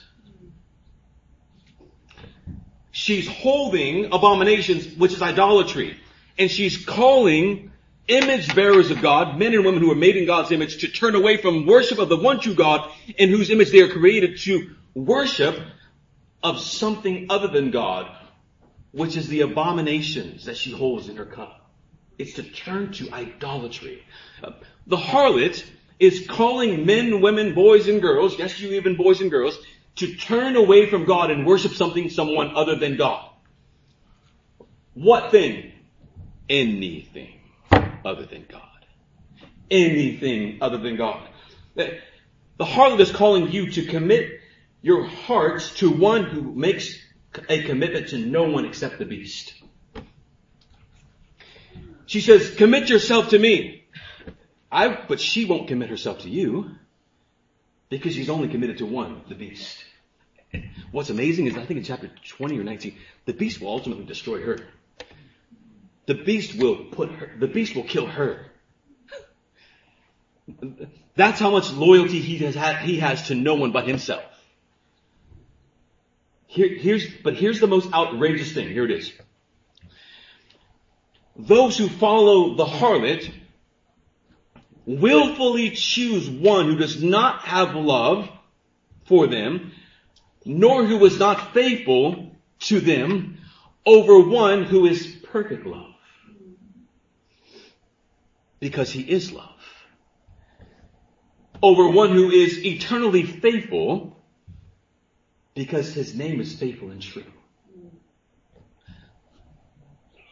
She's 2.91 3.27
holding 3.27 4.05
abominations, 4.05 4.95
which 4.95 5.11
is 5.11 5.21
idolatry. 5.21 5.97
And 6.37 6.49
she's 6.49 6.85
calling 6.85 7.73
image 8.09 8.53
bearers 8.55 8.91
of 8.91 9.01
God, 9.01 9.37
men 9.37 9.53
and 9.53 9.63
women 9.63 9.81
who 9.81 9.91
are 9.91 9.95
made 9.95 10.17
in 10.17 10.25
God's 10.25 10.51
image, 10.51 10.79
to 10.79 10.87
turn 10.87 11.15
away 11.15 11.37
from 11.37 11.65
worship 11.65 11.99
of 11.99 12.09
the 12.09 12.17
one 12.17 12.39
true 12.39 12.55
God 12.55 12.91
in 13.17 13.29
whose 13.29 13.49
image 13.49 13.71
they 13.71 13.81
are 13.81 13.89
created 13.89 14.39
to 14.39 14.75
worship 14.93 15.57
of 16.43 16.59
something 16.59 17.27
other 17.29 17.47
than 17.47 17.71
God, 17.71 18.11
which 18.91 19.15
is 19.15 19.27
the 19.27 19.41
abominations 19.41 20.45
that 20.45 20.57
she 20.57 20.71
holds 20.71 21.07
in 21.07 21.17
her 21.17 21.25
cup. 21.25 21.69
It's 22.17 22.33
to 22.33 22.43
turn 22.43 22.91
to 22.93 23.11
idolatry. 23.13 24.03
The 24.87 24.97
harlot 24.97 25.63
is 25.99 26.25
calling 26.27 26.85
men, 26.85 27.21
women, 27.21 27.53
boys, 27.53 27.87
and 27.87 28.01
girls, 28.01 28.37
yes, 28.37 28.59
you 28.59 28.71
even 28.73 28.95
boys 28.95 29.21
and 29.21 29.29
girls, 29.29 29.57
to 29.97 30.15
turn 30.15 30.55
away 30.55 30.89
from 30.89 31.05
God 31.05 31.29
and 31.29 31.45
worship 31.45 31.73
something, 31.73 32.09
someone 32.09 32.55
other 32.55 32.75
than 32.75 32.97
God. 32.97 33.29
What 34.93 35.31
thing? 35.31 35.71
Anything 36.49 37.38
other 38.05 38.25
than 38.25 38.45
God. 38.49 38.61
Anything 39.69 40.57
other 40.61 40.77
than 40.77 40.95
God. 40.95 41.27
The 41.75 42.65
harlot 42.65 42.99
is 42.99 43.11
calling 43.11 43.51
you 43.51 43.71
to 43.71 43.85
commit 43.85 44.39
your 44.81 45.05
hearts 45.05 45.75
to 45.75 45.89
one 45.89 46.23
who 46.23 46.41
makes 46.53 46.97
a 47.47 47.63
commitment 47.63 48.09
to 48.09 48.17
no 48.17 48.49
one 48.49 48.65
except 48.65 48.97
the 48.97 49.05
beast. 49.05 49.53
She 52.05 52.21
says, 52.21 52.55
commit 52.55 52.89
yourself 52.89 53.29
to 53.29 53.39
me. 53.39 53.85
I, 54.71 54.97
but 55.07 55.19
she 55.19 55.45
won't 55.45 55.67
commit 55.67 55.89
herself 55.89 56.19
to 56.19 56.29
you 56.29 56.71
because 57.89 58.13
she's 58.13 58.29
only 58.29 58.47
committed 58.47 58.79
to 58.79 58.85
one, 58.85 59.21
the 59.27 59.35
beast. 59.35 59.83
What's 60.91 61.09
amazing 61.09 61.45
is 61.45 61.55
I 61.55 61.65
think 61.65 61.77
in 61.77 61.83
chapter 61.83 62.09
20 62.29 62.57
or 62.59 62.63
19, 62.63 62.95
the 63.25 63.33
beast 63.33 63.61
will 63.61 63.69
ultimately 63.69 64.05
destroy 64.05 64.41
her. 64.41 64.57
The 66.09 66.15
beast 66.15 66.55
will 66.55 66.85
put 66.85 67.11
her, 67.11 67.29
the 67.37 67.45
beast 67.45 67.75
will 67.75 67.83
kill 67.83 68.07
her. 68.07 68.47
That's 71.15 71.39
how 71.39 71.51
much 71.51 71.71
loyalty 71.71 72.19
he 72.19 72.39
has 72.39 72.55
had, 72.55 72.77
he 72.77 72.97
has 72.97 73.27
to 73.27 73.35
no 73.35 73.53
one 73.53 73.71
but 73.71 73.87
himself. 73.87 74.23
Here, 76.47 76.67
here's, 76.67 77.05
but 77.23 77.35
here's 77.35 77.59
the 77.59 77.67
most 77.67 77.93
outrageous 77.93 78.51
thing. 78.53 78.69
Here 78.69 78.85
it 78.85 78.91
is. 78.91 79.13
Those 81.35 81.77
who 81.77 81.87
follow 81.87 82.55
the 82.55 82.65
harlot 82.65 83.31
willfully 84.87 85.69
choose 85.75 86.27
one 86.27 86.65
who 86.65 86.77
does 86.77 87.03
not 87.03 87.41
have 87.41 87.75
love 87.75 88.27
for 89.05 89.27
them, 89.27 89.73
nor 90.43 90.85
who 90.85 91.05
is 91.05 91.19
not 91.19 91.53
faithful 91.53 92.35
to 92.61 92.79
them 92.79 93.37
over 93.85 94.27
one 94.27 94.63
who 94.63 94.87
is 94.87 95.05
perfect 95.21 95.67
love. 95.67 95.88
Because 98.59 98.91
he 98.91 99.01
is 99.01 99.31
love. 99.31 99.49
Over 101.61 101.89
one 101.89 102.11
who 102.11 102.29
is 102.31 102.65
eternally 102.65 103.23
faithful 103.23 104.17
because 105.59 105.93
his 105.93 106.15
name 106.15 106.39
is 106.39 106.57
faithful 106.57 106.89
and 106.89 107.01
true. 107.01 107.25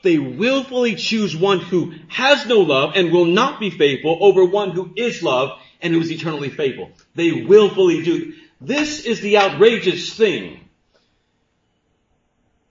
They 0.03 0.17
willfully 0.17 0.95
choose 0.95 1.35
one 1.35 1.59
who 1.59 1.93
has 2.07 2.45
no 2.45 2.59
love 2.59 2.93
and 2.95 3.11
will 3.11 3.25
not 3.25 3.59
be 3.59 3.69
faithful 3.69 4.17
over 4.21 4.45
one 4.45 4.71
who 4.71 4.93
is 4.95 5.21
love 5.21 5.59
and 5.81 5.93
who 5.93 5.99
is 5.99 6.11
eternally 6.11 6.49
faithful. 6.49 6.91
They 7.15 7.43
willfully 7.43 8.03
do. 8.03 8.33
This 8.61 9.05
is 9.05 9.19
the 9.19 9.37
outrageous 9.37 10.13
thing 10.13 10.61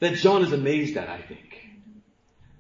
that 0.00 0.14
John 0.14 0.42
is 0.42 0.52
amazed 0.52 0.96
at, 0.96 1.08
I 1.08 1.20
think. 1.20 1.45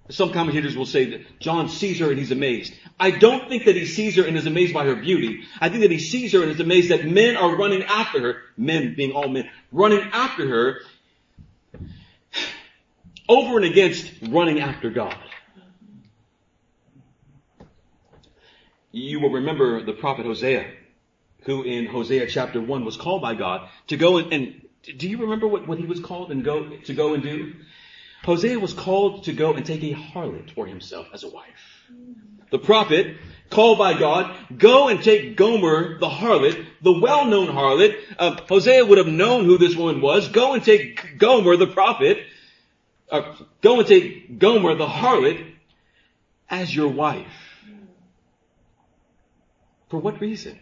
Some 0.08 0.32
commentators 0.32 0.76
will 0.76 0.86
say 0.86 1.10
that 1.10 1.40
John 1.40 1.68
sees 1.68 1.98
her 1.98 2.10
and 2.10 2.18
he's 2.18 2.30
amazed. 2.30 2.74
I 2.98 3.10
don't 3.10 3.48
think 3.48 3.64
that 3.64 3.74
he 3.74 3.86
sees 3.86 4.16
her 4.16 4.24
and 4.24 4.36
is 4.36 4.46
amazed 4.46 4.72
by 4.72 4.84
her 4.84 4.94
beauty. 4.94 5.44
I 5.60 5.68
think 5.68 5.82
that 5.82 5.90
he 5.90 5.98
sees 5.98 6.32
her 6.32 6.42
and 6.42 6.50
is 6.50 6.60
amazed 6.60 6.90
that 6.90 7.04
men 7.04 7.36
are 7.36 7.56
running 7.56 7.82
after 7.82 8.20
her, 8.20 8.36
men 8.56 8.94
being 8.94 9.12
all 9.12 9.28
men, 9.28 9.48
running 9.72 10.00
after 10.12 10.48
her 10.48 10.80
over 13.28 13.56
and 13.56 13.66
against 13.66 14.12
running 14.28 14.60
after 14.60 14.90
God. 14.90 15.16
You 18.92 19.20
will 19.20 19.30
remember 19.30 19.84
the 19.84 19.92
prophet 19.92 20.24
Hosea, 20.24 20.70
who 21.42 21.64
in 21.64 21.86
Hosea 21.86 22.28
chapter 22.28 22.60
1 22.60 22.84
was 22.84 22.96
called 22.96 23.22
by 23.22 23.34
God 23.34 23.68
to 23.88 23.96
go 23.96 24.18
and, 24.18 24.32
and 24.32 24.62
do 24.96 25.08
you 25.08 25.18
remember 25.18 25.48
what, 25.48 25.66
what 25.66 25.78
he 25.78 25.84
was 25.84 26.00
called 26.00 26.30
and 26.30 26.44
go 26.44 26.76
to 26.76 26.94
go 26.94 27.14
and 27.14 27.22
do? 27.22 27.54
Hosea 28.26 28.58
was 28.58 28.72
called 28.72 29.22
to 29.24 29.32
go 29.32 29.54
and 29.54 29.64
take 29.64 29.84
a 29.84 29.94
harlot 29.94 30.50
for 30.50 30.66
himself 30.66 31.06
as 31.14 31.22
a 31.22 31.28
wife. 31.28 31.88
The 32.50 32.58
prophet, 32.58 33.18
called 33.50 33.78
by 33.78 33.96
God, 33.96 34.34
go 34.58 34.88
and 34.88 35.00
take 35.00 35.36
Gomer, 35.36 36.00
the 36.00 36.08
harlot, 36.08 36.66
the 36.82 36.98
well-known 36.98 37.46
harlot. 37.46 37.96
Uh, 38.18 38.36
Hosea 38.48 38.84
would 38.84 38.98
have 38.98 39.06
known 39.06 39.44
who 39.44 39.58
this 39.58 39.76
woman 39.76 40.00
was. 40.00 40.28
Go 40.28 40.54
and 40.54 40.64
take 40.64 41.18
Gomer, 41.18 41.56
the 41.56 41.68
prophet, 41.68 42.18
uh, 43.12 43.36
go 43.60 43.78
and 43.78 43.86
take 43.86 44.40
Gomer, 44.40 44.74
the 44.74 44.88
harlot, 44.88 45.46
as 46.50 46.74
your 46.74 46.88
wife. 46.88 47.32
For 49.88 50.00
what 50.00 50.20
reason? 50.20 50.58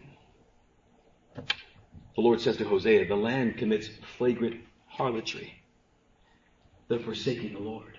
The 1.34 2.20
Lord 2.20 2.42
says 2.42 2.58
to 2.58 2.64
Hosea, 2.64 3.08
the 3.08 3.16
land 3.16 3.56
commits 3.56 3.88
flagrant 4.18 4.60
harlotry. 4.86 5.63
They're 6.88 6.98
forsaking 6.98 7.54
the 7.54 7.60
Lord. 7.60 7.98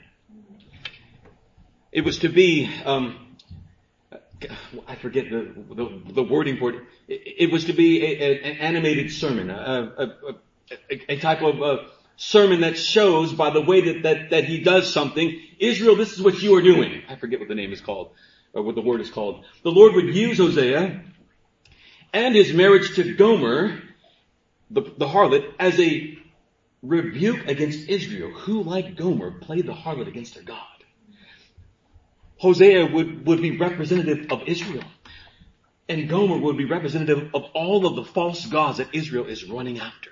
It 1.92 2.04
was 2.04 2.20
to 2.20 2.30
be, 2.30 2.70
um, 2.86 3.38
I 4.88 4.96
forget 4.96 5.30
the, 5.30 5.54
the, 5.74 6.14
the, 6.14 6.24
wording 6.24 6.58
for 6.58 6.72
it. 6.72 6.84
It, 7.08 7.52
was 7.52 7.66
to 7.66 7.74
be 7.74 8.04
a, 8.04 8.22
a, 8.22 8.44
an 8.44 8.58
animated 8.58 9.12
sermon, 9.12 9.50
a, 9.50 10.16
a 11.10 11.18
type 11.18 11.42
of 11.42 11.92
sermon 12.18 12.62
that 12.62 12.78
shows 12.78 13.34
by 13.34 13.50
the 13.50 13.62
way 13.62 13.94
that, 13.94 14.04
that, 14.04 14.30
that 14.32 14.46
he 14.46 14.60
does 14.60 14.92
something, 14.92 15.42
Israel, 15.60 15.96
this 15.96 16.14
is 16.14 16.22
what 16.22 16.42
you 16.42 16.56
are 16.56 16.62
doing. 16.62 17.04
I 17.10 17.16
forget 17.16 17.40
what 17.40 17.50
the 17.50 17.56
name 17.56 17.74
is 17.74 17.82
called, 17.82 18.12
or 18.54 18.64
what 18.64 18.76
the 18.76 18.82
word 18.82 19.02
is 19.02 19.10
called. 19.10 19.46
The 19.64 19.72
Lord 19.72 19.94
would 19.96 20.14
use 20.14 20.38
Hosea 20.38 21.02
and 22.14 22.36
his 22.36 22.54
marriage 22.54 22.96
to 22.96 23.16
Gomer, 23.16 23.82
the, 24.70 24.82
the 24.82 25.08
harlot, 25.08 25.54
as 25.60 25.80
a 25.80 26.18
rebuke 26.82 27.48
against 27.48 27.90
Israel, 27.90 28.32
who 28.32 28.64
like 28.64 28.96
Gomer 28.96 29.32
played 29.32 29.66
the 29.66 29.74
harlot 29.74 30.08
against 30.08 30.36
their 30.36 30.44
God. 30.44 30.60
Hosea 32.38 32.88
would, 32.88 33.26
would 33.26 33.42
be 33.42 33.58
representative 33.58 34.32
of 34.32 34.44
Israel. 34.48 34.84
And 35.88 36.10
Gomer 36.10 36.38
would 36.38 36.58
be 36.58 36.66
representative 36.66 37.30
of 37.34 37.44
all 37.54 37.86
of 37.86 37.96
the 37.96 38.04
false 38.04 38.46
gods 38.46 38.80
that 38.80 38.90
Israel 38.94 39.26
is 39.26 39.44
running 39.46 39.80
after. 39.80 40.10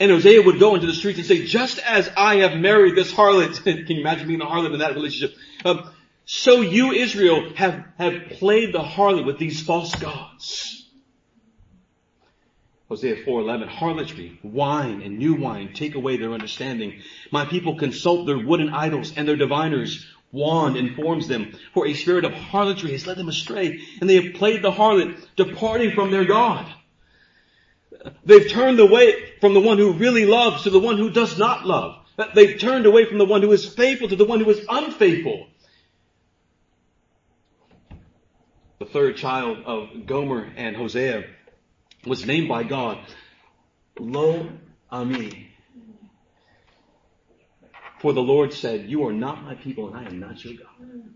And 0.00 0.10
Hosea 0.10 0.42
would 0.42 0.58
go 0.58 0.74
into 0.74 0.86
the 0.86 0.94
streets 0.94 1.18
and 1.18 1.26
say, 1.26 1.44
just 1.44 1.78
as 1.78 2.10
I 2.16 2.36
have 2.36 2.58
married 2.58 2.96
this 2.96 3.12
harlot, 3.12 3.62
can 3.64 3.86
you 3.86 4.00
imagine 4.00 4.26
being 4.26 4.38
the 4.38 4.46
harlot 4.46 4.72
in 4.72 4.80
that 4.80 4.94
relationship? 4.94 5.36
Um, 5.64 5.90
so 6.24 6.60
you, 6.60 6.92
Israel, 6.92 7.52
have, 7.56 7.84
have 7.98 8.30
played 8.30 8.72
the 8.72 8.82
harlot 8.82 9.26
with 9.26 9.38
these 9.38 9.62
false 9.62 9.94
gods. 9.94 10.69
Hosea 12.90 13.24
4:11, 13.24 13.68
harlotry, 13.68 14.36
wine 14.42 15.00
and 15.02 15.16
new 15.16 15.34
wine 15.34 15.72
take 15.72 15.94
away 15.94 16.16
their 16.16 16.32
understanding. 16.32 17.00
My 17.30 17.44
people 17.44 17.76
consult 17.76 18.26
their 18.26 18.36
wooden 18.38 18.70
idols 18.70 19.12
and 19.16 19.28
their 19.28 19.36
diviners 19.36 20.04
wand 20.32 20.76
informs 20.76 21.28
them. 21.28 21.52
For 21.72 21.86
a 21.86 21.94
spirit 21.94 22.24
of 22.24 22.32
harlotry 22.32 22.90
has 22.90 23.06
led 23.06 23.16
them 23.16 23.28
astray, 23.28 23.78
and 24.00 24.10
they 24.10 24.16
have 24.16 24.34
played 24.34 24.62
the 24.62 24.72
harlot, 24.72 25.16
departing 25.36 25.92
from 25.92 26.10
their 26.10 26.24
God. 26.24 26.66
They've 28.24 28.50
turned 28.50 28.80
away 28.80 29.14
from 29.40 29.54
the 29.54 29.60
one 29.60 29.78
who 29.78 29.92
really 29.92 30.26
loves 30.26 30.64
to 30.64 30.70
the 30.70 30.80
one 30.80 30.98
who 30.98 31.10
does 31.10 31.38
not 31.38 31.64
love. 31.64 31.94
They've 32.34 32.58
turned 32.58 32.86
away 32.86 33.04
from 33.04 33.18
the 33.18 33.24
one 33.24 33.42
who 33.42 33.52
is 33.52 33.72
faithful 33.72 34.08
to 34.08 34.16
the 34.16 34.24
one 34.24 34.40
who 34.40 34.50
is 34.50 34.66
unfaithful. 34.68 35.46
The 38.80 38.86
third 38.86 39.16
child 39.16 39.58
of 39.64 40.06
Gomer 40.06 40.52
and 40.56 40.74
Hosea 40.74 41.24
was 42.06 42.26
named 42.26 42.48
by 42.48 42.62
God 42.62 42.98
Lo 43.98 44.48
Ami. 44.90 45.48
For 48.00 48.12
the 48.14 48.22
Lord 48.22 48.54
said, 48.54 48.88
You 48.88 49.06
are 49.06 49.12
not 49.12 49.44
my 49.44 49.54
people 49.54 49.88
and 49.88 49.96
I 49.96 50.08
am 50.08 50.20
not 50.20 50.42
your 50.44 50.54
God. 50.54 51.12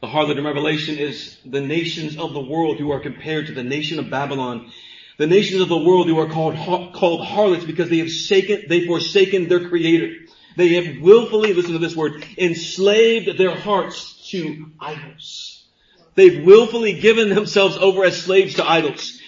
The 0.00 0.06
harlot 0.06 0.38
in 0.38 0.44
Revelation 0.44 0.96
is 0.96 1.36
the 1.44 1.60
nations 1.60 2.16
of 2.16 2.32
the 2.32 2.40
world 2.40 2.78
who 2.78 2.90
are 2.90 3.00
compared 3.00 3.46
to 3.46 3.54
the 3.54 3.62
nation 3.62 3.98
of 3.98 4.10
Babylon. 4.10 4.72
The 5.18 5.26
nations 5.26 5.60
of 5.60 5.68
the 5.68 5.76
world 5.76 6.08
who 6.08 6.18
are 6.18 6.30
called, 6.30 6.56
called 6.94 7.26
harlots 7.26 7.64
because 7.64 7.90
they 7.90 7.98
have 7.98 8.10
shaken, 8.10 8.62
they've 8.68 8.86
forsaken 8.86 9.48
their 9.48 9.68
creator. 9.68 10.14
They 10.56 10.74
have 10.74 11.02
willfully, 11.02 11.52
listen 11.52 11.72
to 11.72 11.78
this 11.78 11.94
word, 11.94 12.24
enslaved 12.38 13.38
their 13.38 13.54
hearts 13.54 14.30
to 14.30 14.72
idols. 14.80 15.59
They've 16.20 16.44
willfully 16.44 17.00
given 17.00 17.30
themselves 17.30 17.78
over 17.78 18.04
as 18.04 18.20
slaves 18.20 18.56
to 18.56 18.70
idols. 18.70 19.18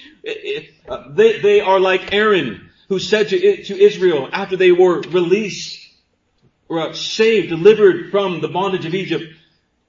Uh, 0.87 1.05
they, 1.09 1.41
they 1.41 1.61
are 1.63 1.81
like 1.81 2.13
Aaron, 2.13 2.69
who 2.91 2.99
said 2.99 3.31
to, 3.31 3.65
to 3.65 3.83
Israel 3.83 4.29
after 4.31 4.59
they 4.59 4.73
were 4.73 5.01
released, 5.01 5.89
or 6.69 6.91
uh, 6.91 6.93
saved, 6.93 7.49
delivered 7.49 8.11
from 8.11 8.43
the 8.43 8.49
bondage 8.49 8.85
of 8.85 8.95
Egypt, 8.95 9.25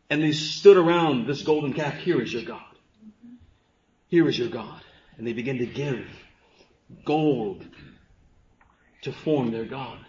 and 0.10 0.24
they 0.24 0.32
stood 0.32 0.78
around 0.78 1.28
this 1.28 1.41
golden 1.41 1.74
calf, 1.74 1.95
here 1.95 2.22
is 2.22 2.32
your 2.32 2.43
God. 2.43 2.74
Here 4.08 4.26
is 4.30 4.39
your 4.39 4.47
God. 4.47 4.82
And 5.18 5.28
they 5.28 5.34
begin 5.34 5.58
to 5.58 5.66
give 5.66 6.08
gold 7.04 7.66
to 9.01 9.12
form 9.12 9.51
their 9.51 9.66
God. 9.66 9.99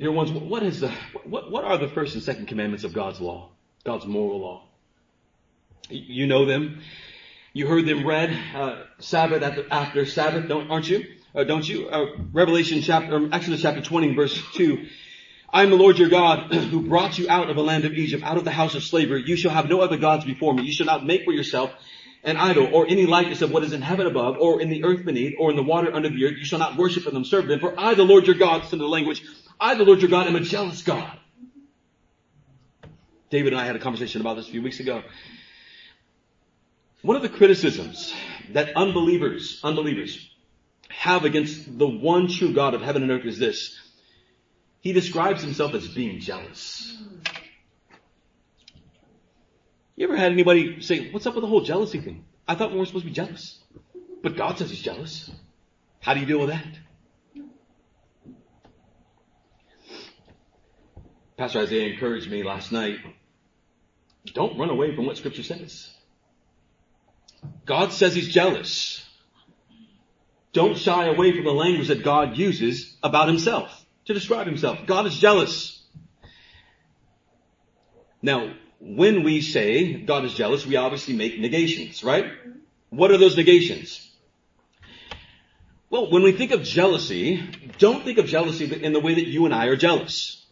Dear 0.00 0.10
ones, 0.10 0.32
what 0.32 0.64
is 0.64 0.80
the, 0.80 0.90
what, 1.22 1.52
what 1.52 1.62
are 1.62 1.78
the 1.78 1.86
first 1.86 2.16
and 2.16 2.24
second 2.24 2.48
commandments 2.48 2.82
of 2.82 2.92
God's 2.92 3.20
law? 3.20 3.53
God's 3.84 4.06
moral 4.06 4.40
law. 4.40 4.62
You 5.90 6.26
know 6.26 6.46
them. 6.46 6.80
You 7.52 7.66
heard 7.66 7.84
them 7.84 8.06
read 8.06 8.36
uh, 8.54 8.84
Sabbath 8.98 9.42
after, 9.42 9.66
after, 9.70 10.06
Sabbath, 10.06 10.48
don't, 10.48 10.70
aren't 10.70 10.88
you? 10.88 11.04
Uh, 11.34 11.44
don't 11.44 11.68
you? 11.68 11.88
Uh, 11.88 12.06
Revelation 12.32 12.80
chapter, 12.80 13.14
um, 13.14 13.32
Exodus 13.32 13.60
chapter 13.60 13.82
20, 13.82 14.14
verse 14.14 14.42
2. 14.54 14.86
I 15.52 15.62
am 15.62 15.70
the 15.70 15.76
Lord 15.76 15.98
your 15.98 16.08
God 16.08 16.52
who 16.54 16.88
brought 16.88 17.18
you 17.18 17.28
out 17.28 17.50
of 17.50 17.56
the 17.56 17.62
land 17.62 17.84
of 17.84 17.92
Egypt, 17.92 18.24
out 18.24 18.38
of 18.38 18.44
the 18.44 18.50
house 18.50 18.74
of 18.74 18.82
slavery. 18.82 19.22
You 19.26 19.36
shall 19.36 19.52
have 19.52 19.68
no 19.68 19.82
other 19.82 19.98
gods 19.98 20.24
before 20.24 20.54
me. 20.54 20.62
You 20.62 20.72
shall 20.72 20.86
not 20.86 21.04
make 21.04 21.24
for 21.24 21.32
yourself 21.32 21.70
an 22.24 22.38
idol 22.38 22.74
or 22.74 22.86
any 22.88 23.04
likeness 23.04 23.42
of 23.42 23.52
what 23.52 23.64
is 23.64 23.74
in 23.74 23.82
heaven 23.82 24.06
above 24.06 24.38
or 24.40 24.62
in 24.62 24.70
the 24.70 24.82
earth 24.82 25.04
beneath 25.04 25.34
or 25.38 25.50
in 25.50 25.56
the 25.56 25.62
water 25.62 25.94
under 25.94 26.08
the 26.08 26.24
earth. 26.24 26.38
You 26.38 26.44
shall 26.46 26.58
not 26.58 26.78
worship 26.78 27.04
them, 27.04 27.24
serve 27.26 27.48
them. 27.48 27.60
For 27.60 27.78
I, 27.78 27.92
the 27.92 28.02
Lord 28.02 28.26
your 28.26 28.36
God, 28.36 28.66
to 28.70 28.76
the 28.76 28.88
language, 28.88 29.22
I, 29.60 29.74
the 29.74 29.84
Lord 29.84 30.00
your 30.00 30.10
God, 30.10 30.26
am 30.26 30.36
a 30.36 30.40
jealous 30.40 30.80
God 30.80 31.18
David 33.30 33.52
and 33.52 33.60
I 33.60 33.66
had 33.66 33.76
a 33.76 33.78
conversation 33.78 34.20
about 34.20 34.36
this 34.36 34.48
a 34.48 34.50
few 34.50 34.62
weeks 34.62 34.80
ago. 34.80 35.02
One 37.02 37.16
of 37.16 37.22
the 37.22 37.28
criticisms 37.28 38.14
that 38.52 38.76
unbelievers, 38.76 39.60
unbelievers 39.62 40.30
have 40.88 41.24
against 41.24 41.78
the 41.78 41.86
one 41.86 42.28
true 42.28 42.54
God 42.54 42.74
of 42.74 42.80
heaven 42.80 43.02
and 43.02 43.10
earth 43.10 43.26
is 43.26 43.38
this. 43.38 43.78
He 44.80 44.92
describes 44.92 45.42
himself 45.42 45.74
as 45.74 45.88
being 45.88 46.20
jealous. 46.20 46.96
You 49.96 50.06
ever 50.06 50.16
had 50.16 50.32
anybody 50.32 50.80
say, 50.80 51.10
what's 51.10 51.26
up 51.26 51.34
with 51.34 51.42
the 51.42 51.48
whole 51.48 51.62
jealousy 51.62 52.00
thing? 52.00 52.24
I 52.48 52.54
thought 52.54 52.72
we 52.72 52.78
were 52.78 52.86
supposed 52.86 53.04
to 53.04 53.10
be 53.10 53.14
jealous. 53.14 53.60
But 54.22 54.36
God 54.36 54.58
says 54.58 54.70
he's 54.70 54.80
jealous. 54.80 55.30
How 56.00 56.14
do 56.14 56.20
you 56.20 56.26
deal 56.26 56.40
with 56.40 56.50
that? 56.50 56.66
Pastor 61.36 61.60
Isaiah 61.60 61.92
encouraged 61.92 62.30
me 62.30 62.42
last 62.42 62.70
night. 62.70 62.98
Don't 64.32 64.58
run 64.58 64.70
away 64.70 64.94
from 64.94 65.06
what 65.06 65.16
scripture 65.16 65.42
says. 65.42 65.90
God 67.66 67.92
says 67.92 68.14
he's 68.14 68.32
jealous. 68.32 69.04
Don't 70.52 70.78
shy 70.78 71.06
away 71.06 71.32
from 71.32 71.44
the 71.44 71.52
language 71.52 71.88
that 71.88 72.04
God 72.04 72.36
uses 72.36 72.96
about 73.02 73.28
himself 73.28 73.84
to 74.06 74.14
describe 74.14 74.46
himself. 74.46 74.78
God 74.86 75.06
is 75.06 75.18
jealous. 75.18 75.82
Now, 78.22 78.54
when 78.80 79.24
we 79.24 79.40
say 79.40 79.94
God 79.94 80.24
is 80.24 80.34
jealous, 80.34 80.64
we 80.64 80.76
obviously 80.76 81.14
make 81.14 81.38
negations, 81.38 82.04
right? 82.04 82.26
What 82.90 83.10
are 83.10 83.18
those 83.18 83.36
negations? 83.36 84.08
Well, 85.90 86.10
when 86.10 86.22
we 86.22 86.32
think 86.32 86.52
of 86.52 86.62
jealousy, 86.62 87.42
don't 87.78 88.04
think 88.04 88.18
of 88.18 88.26
jealousy 88.26 88.72
in 88.82 88.92
the 88.92 89.00
way 89.00 89.14
that 89.14 89.26
you 89.26 89.44
and 89.44 89.54
I 89.54 89.66
are 89.66 89.76
jealous. 89.76 90.43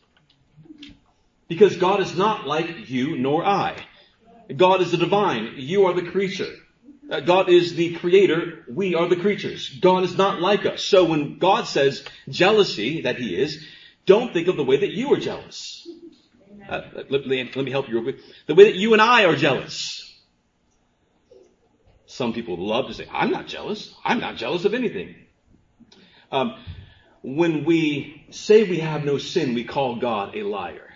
Because 1.53 1.77
God 1.77 2.01
is 2.01 2.17
not 2.17 2.47
like 2.47 2.89
you 2.89 3.19
nor 3.19 3.45
I. 3.45 3.77
God 4.57 4.81
is 4.81 4.91
the 4.91 4.97
divine. 4.97 5.53
You 5.57 5.85
are 5.85 5.93
the 5.93 6.11
creature. 6.11 6.51
Uh, 7.11 7.21
God 7.21 7.51
is 7.51 7.75
the 7.75 7.93
creator. 7.97 8.65
We 8.71 8.95
are 8.95 9.07
the 9.07 9.17
creatures. 9.17 9.69
God 9.69 10.05
is 10.05 10.17
not 10.17 10.41
like 10.41 10.65
us. 10.65 10.83
So 10.83 11.05
when 11.05 11.39
God 11.39 11.65
says 11.65 12.07
jealousy, 12.27 13.03
that 13.03 13.17
He 13.17 13.37
is, 13.37 13.67
don't 14.07 14.33
think 14.33 14.49
of 14.49 14.57
the 14.57 14.65
way 14.65 14.79
that 14.79 14.93
you 14.93 15.13
are 15.13 15.19
jealous. 15.19 15.87
Uh, 16.67 16.81
let, 17.11 17.27
let, 17.27 17.55
me 17.55 17.71
help 17.71 17.87
you 17.87 17.97
real 17.97 18.05
quick. 18.05 18.21
The 18.47 18.55
way 18.55 18.65
that 18.65 18.77
you 18.77 18.95
and 18.95 19.03
I 19.03 19.27
are 19.27 19.37
jealous. 19.37 20.11
Some 22.07 22.33
people 22.33 22.57
love 22.57 22.87
to 22.87 22.95
say, 22.95 23.07
I'm 23.13 23.31
not 23.31 23.47
jealous. 23.47 23.95
I'm 24.03 24.21
not 24.21 24.37
jealous 24.37 24.65
of 24.65 24.73
anything. 24.73 25.17
Um, 26.31 26.55
when 27.23 27.67
we 27.67 28.25
say 28.31 28.65
we 28.65 28.79
have 28.79 29.05
no 29.05 29.19
sin, 29.19 29.53
we 29.53 29.65
call 29.65 29.97
God 29.97 30.35
a 30.35 30.45
liar. 30.45 30.91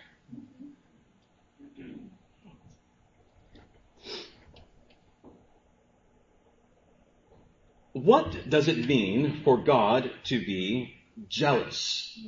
What 7.96 8.50
does 8.50 8.68
it 8.68 8.86
mean 8.86 9.40
for 9.42 9.56
God 9.56 10.10
to 10.24 10.38
be 10.38 10.94
jealous? 11.30 12.18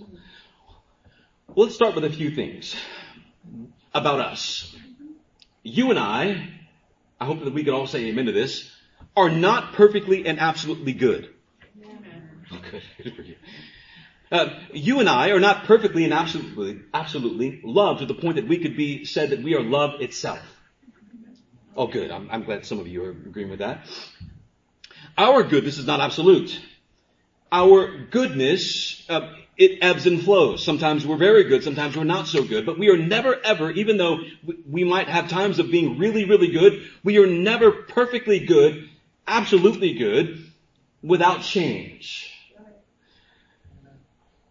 Well, 1.47 1.67
let's 1.67 1.75
start 1.75 1.95
with 1.95 2.05
a 2.05 2.11
few 2.11 2.31
things 2.31 2.75
about 3.93 4.19
us. 4.19 4.75
You 5.63 5.91
and 5.91 5.99
I, 5.99 6.49
I 7.21 7.27
hope 7.27 7.45
that 7.45 7.53
we 7.53 7.65
can 7.65 7.75
all 7.75 7.87
say 7.87 8.07
amen 8.07 8.25
to 8.25 8.33
this, 8.33 8.75
are 9.15 9.29
not 9.29 9.75
perfectly 9.75 10.27
and 10.27 10.41
absolutely 10.41 10.95
good. 10.95 11.35
Oh, 12.51 12.61
Uh, 14.31 14.61
you 14.75 15.01
and 15.01 15.09
I 15.09 15.31
are 15.31 15.41
not 15.41 15.65
perfectly 15.65 16.05
and 16.05 16.13
absolutely, 16.13 16.83
absolutely 16.93 17.63
loved 17.65 18.01
to 18.01 18.07
the 18.07 18.13
point 18.13 18.37
that 18.37 18.47
we 18.47 18.59
could 18.59 18.77
be 18.77 19.07
said 19.07 19.31
that 19.31 19.43
we 19.43 19.55
are 19.55 19.63
love 19.63 20.03
itself. 20.03 20.41
Oh, 21.75 21.87
good. 21.87 22.11
I'm, 22.11 22.29
I'm 22.31 22.45
glad 22.45 22.67
some 22.67 22.79
of 22.79 22.87
you 22.89 23.05
are 23.05 23.11
agreeing 23.11 23.49
with 23.49 23.61
that. 23.61 23.87
Our 25.19 25.43
goodness 25.43 25.79
is 25.79 25.87
not 25.87 26.01
absolute. 26.01 26.61
Our 27.51 28.05
goodness, 28.11 29.05
uh, 29.11 29.33
it 29.57 29.79
ebbs 29.83 30.07
and 30.07 30.23
flows. 30.23 30.65
Sometimes 30.65 31.05
we're 31.05 31.17
very 31.17 31.43
good, 31.45 31.65
sometimes 31.65 31.97
we're 31.97 32.05
not 32.05 32.29
so 32.29 32.45
good, 32.45 32.65
but 32.65 32.79
we 32.79 32.89
are 32.89 32.97
never 32.97 33.35
ever, 33.45 33.73
even 33.73 33.97
though 33.97 34.21
we 34.71 34.85
might 34.85 35.09
have 35.09 35.29
times 35.29 35.59
of 35.59 35.73
being 35.73 35.99
really, 35.99 36.25
really 36.25 36.53
good, 36.53 36.89
we 37.03 37.19
are 37.19 37.27
never 37.27 37.73
perfectly 37.73 38.47
good, 38.47 38.89
absolutely 39.27 39.95
good, 39.95 40.45
without 41.03 41.43
change. 41.43 42.33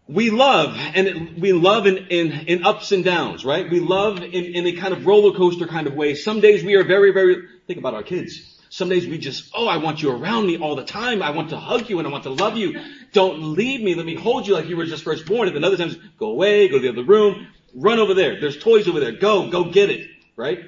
We 0.06 0.28
love, 0.28 0.76
and 0.94 1.40
we 1.40 1.52
love 1.54 1.86
in, 1.86 1.96
in, 2.08 2.32
in 2.46 2.64
ups 2.64 2.92
and 2.92 3.04
downs, 3.04 3.42
right? 3.42 3.70
We 3.70 3.80
love 3.80 4.22
in, 4.22 4.32
in 4.32 4.66
a 4.66 4.72
kind 4.72 4.92
of 4.92 5.06
roller 5.06 5.34
coaster 5.34 5.66
kind 5.66 5.86
of 5.86 5.94
way. 5.94 6.14
Some 6.14 6.40
days 6.40 6.62
we 6.62 6.74
are 6.74 6.84
very, 6.84 7.12
very, 7.12 7.46
think 7.66 7.78
about 7.78 7.94
our 7.94 8.02
kids. 8.02 8.57
Some 8.70 8.88
days 8.88 9.06
we 9.06 9.18
just, 9.18 9.50
oh, 9.54 9.66
I 9.66 9.78
want 9.78 10.02
you 10.02 10.10
around 10.10 10.46
me 10.46 10.58
all 10.58 10.76
the 10.76 10.84
time. 10.84 11.22
I 11.22 11.30
want 11.30 11.50
to 11.50 11.56
hug 11.56 11.88
you 11.88 11.98
and 11.98 12.06
I 12.06 12.10
want 12.10 12.24
to 12.24 12.30
love 12.30 12.56
you. 12.56 12.80
Don't 13.12 13.54
leave 13.54 13.80
me. 13.80 13.94
Let 13.94 14.04
me 14.04 14.14
hold 14.14 14.46
you 14.46 14.54
like 14.54 14.66
you 14.66 14.76
were 14.76 14.86
just 14.86 15.04
first 15.04 15.26
born. 15.26 15.48
And 15.48 15.56
then 15.56 15.64
other 15.64 15.76
times, 15.76 15.96
go 16.18 16.30
away, 16.30 16.68
go 16.68 16.76
to 16.76 16.82
the 16.82 16.88
other 16.90 17.04
room, 17.04 17.48
run 17.74 17.98
over 17.98 18.14
there. 18.14 18.40
There's 18.40 18.58
toys 18.58 18.88
over 18.88 19.00
there. 19.00 19.12
Go, 19.12 19.50
go 19.50 19.64
get 19.64 19.90
it. 19.90 20.06
Right? 20.36 20.60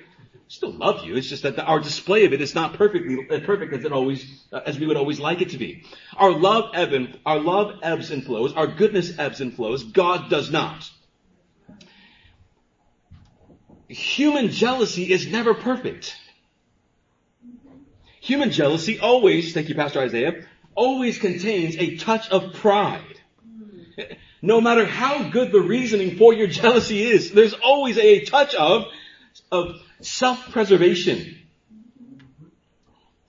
Still 0.48 0.72
love 0.72 1.05
you. 1.05 1.14
It's 1.14 1.28
just 1.28 1.44
that 1.44 1.55
the, 1.55 1.64
our 1.64 1.78
display 1.78 2.24
of 2.24 2.32
it 2.32 2.40
is 2.40 2.57
not 2.57 2.74
perfectly 2.74 3.24
as 3.30 3.42
perfect 3.42 3.72
as 3.72 3.84
it 3.84 3.92
always, 3.92 4.26
uh, 4.53 4.61
as 4.66 4.78
we 4.78 4.86
would 4.86 4.96
always 4.96 5.20
like 5.20 5.42
it 5.42 5.51
to 5.51 5.59
be. 5.59 5.84
Our 6.16 6.32
love 6.32 6.70
ebb 6.74 6.92
and, 6.92 7.18
our 7.24 7.38
love 7.38 7.78
ebbs 7.82 8.11
and 8.11 8.24
flows. 8.24 8.53
Our 8.55 8.66
goodness 8.66 9.16
ebbs 9.16 9.40
and 9.40 9.55
flows. 9.55 9.84
God 9.84 10.28
does 10.28 10.51
not. 10.51 10.90
Human 13.86 14.48
jealousy 14.48 15.12
is 15.12 15.26
never 15.28 15.55
perfect. 15.55 16.16
Human 18.21 18.51
jealousy 18.51 19.01
always, 19.01 19.55
thank 19.55 19.68
you 19.68 19.75
Pastor 19.75 20.01
Isaiah, 20.01 20.47
always 20.75 21.18
contains 21.18 21.77
a 21.77 21.97
touch 21.97 22.29
of 22.31 22.55
pride. 22.55 23.18
No 24.43 24.61
matter 24.61 24.87
how 24.87 25.29
good 25.31 25.53
the 25.53 25.61
reasoning 25.61 26.16
for 26.16 26.33
your 26.33 26.47
jealousy 26.47 27.03
is, 27.03 27.33
there's 27.33 27.55
always 27.55 27.99
a 27.99 28.25
touch 28.25 28.55
of, 28.55 28.85
of 29.51 29.77
self-preservation. 30.01 31.39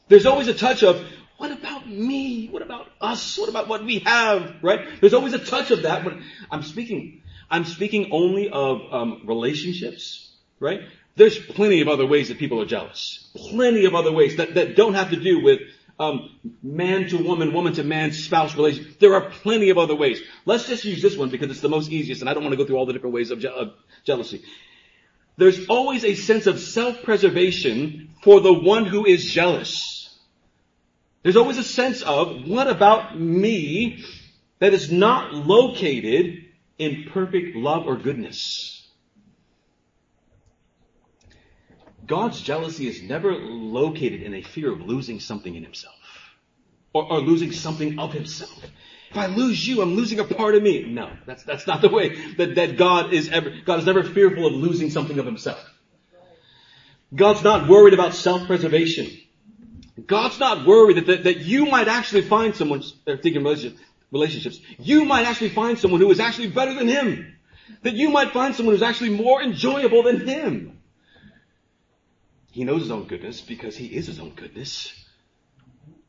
There's 0.09 0.25
always 0.25 0.49
a 0.49 0.53
touch 0.53 0.83
of, 0.83 1.05
what 1.37 1.51
about 1.51 1.87
me? 1.87 2.47
What 2.49 2.61
about 2.61 2.87
us? 2.99 3.37
What 3.37 3.49
about 3.49 3.67
what 3.69 3.83
we 3.85 3.99
have? 3.99 4.55
Right? 4.61 4.99
There's 4.99 5.13
always 5.13 5.33
a 5.33 5.39
touch 5.39 5.71
of 5.71 5.83
that. 5.83 6.03
When 6.05 6.23
I'm 6.51 6.63
speaking, 6.63 7.23
I'm 7.49 7.65
speaking 7.65 8.09
only 8.11 8.49
of 8.49 8.81
um, 8.91 9.21
relationships, 9.25 10.33
right? 10.59 10.81
There's 11.15 11.37
plenty 11.37 11.81
of 11.81 11.87
other 11.87 12.05
ways 12.05 12.29
that 12.29 12.37
people 12.37 12.61
are 12.61 12.65
jealous. 12.65 13.29
Plenty 13.35 13.85
of 13.85 13.95
other 13.95 14.11
ways 14.11 14.37
that, 14.37 14.55
that 14.55 14.75
don't 14.75 14.93
have 14.93 15.09
to 15.09 15.17
do 15.17 15.43
with 15.43 15.59
um, 15.99 16.29
man 16.63 17.07
to 17.09 17.17
woman, 17.17 17.53
woman 17.53 17.73
to 17.73 17.83
man, 17.83 18.11
spouse 18.11 18.55
relation. 18.55 18.95
There 18.99 19.13
are 19.13 19.29
plenty 19.29 19.69
of 19.69 19.77
other 19.77 19.95
ways. 19.95 20.21
Let's 20.45 20.67
just 20.67 20.83
use 20.85 21.01
this 21.01 21.17
one 21.17 21.29
because 21.29 21.51
it's 21.51 21.61
the 21.61 21.69
most 21.69 21.91
easiest, 21.91 22.21
and 22.21 22.29
I 22.29 22.33
don't 22.33 22.43
want 22.43 22.53
to 22.53 22.57
go 22.57 22.65
through 22.65 22.77
all 22.77 22.85
the 22.85 22.93
different 22.93 23.13
ways 23.13 23.29
of, 23.29 23.39
je- 23.39 23.47
of 23.47 23.73
jealousy. 24.03 24.43
There's 25.37 25.67
always 25.67 26.03
a 26.03 26.15
sense 26.15 26.47
of 26.47 26.59
self-preservation 26.59 28.09
for 28.23 28.39
the 28.39 28.53
one 28.53 28.85
who 28.85 29.05
is 29.05 29.25
jealous. 29.25 30.17
There's 31.23 31.37
always 31.37 31.57
a 31.57 31.63
sense 31.63 32.01
of 32.01 32.47
what 32.47 32.67
about 32.67 33.19
me 33.19 34.03
that 34.59 34.73
is 34.73 34.91
not 34.91 35.33
located 35.33 36.45
in 36.77 37.09
perfect 37.11 37.55
love 37.55 37.85
or 37.85 37.95
goodness. 37.97 38.70
God's 42.11 42.41
jealousy 42.41 42.89
is 42.89 43.01
never 43.01 43.33
located 43.33 44.21
in 44.21 44.33
a 44.33 44.41
fear 44.41 44.73
of 44.73 44.81
losing 44.81 45.21
something 45.21 45.55
in 45.55 45.63
himself. 45.63 45.95
Or, 46.91 47.09
or, 47.09 47.21
losing 47.21 47.53
something 47.53 47.99
of 47.99 48.11
himself. 48.11 48.61
If 49.09 49.15
I 49.15 49.27
lose 49.27 49.65
you, 49.65 49.81
I'm 49.81 49.95
losing 49.95 50.19
a 50.19 50.25
part 50.25 50.55
of 50.55 50.61
me. 50.61 50.83
No, 50.91 51.09
that's, 51.25 51.43
that's 51.43 51.65
not 51.67 51.79
the 51.79 51.87
way 51.87 52.09
that, 52.35 52.55
that 52.55 52.75
God 52.75 53.13
is 53.13 53.29
ever, 53.29 53.53
God 53.63 53.79
is 53.79 53.85
never 53.85 54.03
fearful 54.03 54.45
of 54.45 54.51
losing 54.51 54.89
something 54.89 55.19
of 55.19 55.25
himself. 55.25 55.65
God's 57.15 57.43
not 57.43 57.69
worried 57.69 57.93
about 57.93 58.13
self-preservation. 58.13 59.07
God's 60.05 60.37
not 60.37 60.67
worried 60.67 60.97
that, 60.97 61.05
that, 61.05 61.23
that 61.23 61.37
you 61.37 61.67
might 61.67 61.87
actually 61.87 62.23
find 62.23 62.53
someone, 62.53 62.83
uh, 63.07 63.15
thinking 63.23 63.45
relationships, 64.11 64.59
you 64.79 65.05
might 65.05 65.25
actually 65.25 65.51
find 65.51 65.79
someone 65.79 66.01
who 66.01 66.11
is 66.11 66.19
actually 66.19 66.49
better 66.49 66.73
than 66.73 66.89
him. 66.89 67.37
That 67.83 67.93
you 67.93 68.09
might 68.09 68.33
find 68.33 68.53
someone 68.53 68.75
who's 68.75 68.83
actually 68.83 69.11
more 69.11 69.41
enjoyable 69.41 70.03
than 70.03 70.27
him. 70.27 70.80
He 72.51 72.65
knows 72.65 72.81
his 72.81 72.91
own 72.91 73.05
goodness 73.05 73.41
because 73.41 73.77
he 73.77 73.87
is 73.87 74.07
his 74.07 74.19
own 74.19 74.31
goodness. 74.31 74.93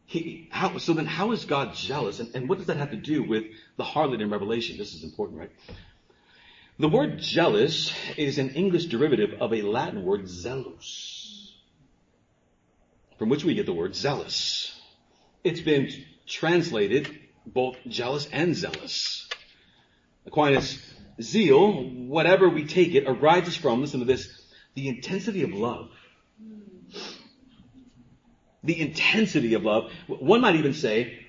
He, 0.07 0.49
how, 0.51 0.77
so 0.79 0.93
then 0.93 1.07
how 1.07 1.31
is 1.31 1.45
God 1.45 1.75
jealous? 1.75 2.21
And, 2.21 2.35
and 2.35 2.49
what 2.49 2.59
does 2.59 2.67
that 2.67 2.77
have 2.77 2.91
to 2.91 2.97
do 2.97 3.23
with 3.23 3.45
the 3.77 3.85
harlot 3.85 4.21
in 4.21 4.29
Revelation? 4.29 4.77
This 4.77 4.93
is 4.93 5.05
important, 5.05 5.39
right? 5.39 5.51
The 6.79 6.89
word 6.89 7.19
jealous 7.21 7.93
is 8.17 8.39
an 8.39 8.51
English 8.51 8.87
derivative 8.87 9.41
of 9.41 9.53
a 9.53 9.63
Latin 9.63 10.03
word 10.03 10.29
zealous, 10.29 11.55
from 13.19 13.29
which 13.29 13.45
we 13.45 13.55
get 13.55 13.67
the 13.67 13.73
word 13.73 13.95
zealous. 13.95 14.79
It's 15.45 15.61
been 15.61 15.91
translated 16.27 17.09
both 17.47 17.77
jealous 17.87 18.27
and 18.33 18.55
zealous. 18.57 19.29
Aquinas, 20.27 20.79
zeal, 21.21 21.85
whatever 22.09 22.49
we 22.49 22.65
take 22.65 22.95
it, 22.95 23.05
arises 23.07 23.57
from, 23.57 23.81
listen 23.81 24.01
to 24.01 24.07
this, 24.07 24.29
the 24.75 24.89
intensity 24.89 25.43
of 25.43 25.51
love 25.51 25.91
the 28.65 28.81
intensity 28.81 29.55
of 29.55 29.65
love. 29.65 29.91
One 30.07 30.41
might 30.41 30.57
even 30.57 30.75
say, 30.75 31.27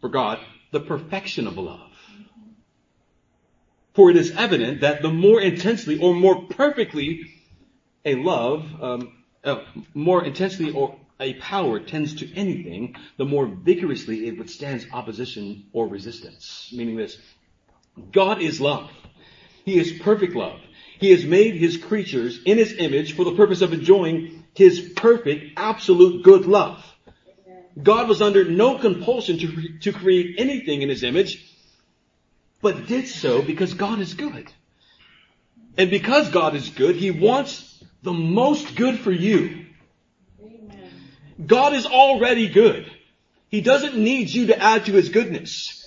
for 0.00 0.08
God, 0.08 0.38
the 0.70 0.80
perfection 0.80 1.46
of 1.46 1.56
love. 1.56 1.90
For 3.94 4.10
it 4.10 4.16
is 4.16 4.32
evident 4.32 4.80
that 4.80 5.02
the 5.02 5.10
more 5.10 5.40
intensely 5.40 6.00
or 6.00 6.14
more 6.14 6.46
perfectly 6.46 7.30
a 8.04 8.16
love, 8.16 8.66
um, 8.82 9.24
uh, 9.44 9.60
more 9.94 10.24
intensely 10.24 10.72
or 10.72 10.96
a 11.20 11.34
power 11.34 11.78
tends 11.78 12.16
to 12.16 12.34
anything, 12.34 12.96
the 13.16 13.24
more 13.24 13.46
vigorously 13.46 14.26
it 14.26 14.38
withstands 14.38 14.84
opposition 14.92 15.66
or 15.72 15.86
resistance. 15.86 16.70
Meaning 16.72 16.96
this, 16.96 17.16
God 18.12 18.42
is 18.42 18.60
love. 18.60 18.90
He 19.64 19.78
is 19.78 19.92
perfect 20.02 20.34
love. 20.34 20.60
He 20.98 21.10
has 21.12 21.24
made 21.24 21.54
his 21.54 21.76
creatures 21.76 22.40
in 22.44 22.58
his 22.58 22.74
image 22.76 23.14
for 23.14 23.24
the 23.24 23.36
purpose 23.36 23.62
of 23.62 23.72
enjoying 23.72 24.43
his 24.54 24.80
perfect, 24.96 25.58
absolute 25.58 26.22
good 26.22 26.46
love. 26.46 26.84
God 27.80 28.08
was 28.08 28.22
under 28.22 28.44
no 28.44 28.78
compulsion 28.78 29.38
to, 29.38 29.78
to 29.80 29.92
create 29.92 30.36
anything 30.38 30.82
in 30.82 30.88
his 30.88 31.02
image, 31.02 31.52
but 32.62 32.86
did 32.86 33.08
so 33.08 33.42
because 33.42 33.74
God 33.74 34.00
is 34.00 34.14
good. 34.14 34.52
And 35.76 35.90
because 35.90 36.30
God 36.30 36.54
is 36.54 36.70
good, 36.70 36.94
he 36.94 37.10
wants 37.10 37.84
the 38.02 38.12
most 38.12 38.76
good 38.76 38.98
for 38.98 39.10
you. 39.10 39.66
God 41.44 41.72
is 41.72 41.84
already 41.84 42.48
good. 42.48 42.90
He 43.48 43.60
doesn't 43.60 43.96
need 43.96 44.30
you 44.30 44.46
to 44.46 44.60
add 44.60 44.86
to 44.86 44.92
his 44.92 45.08
goodness. 45.08 45.80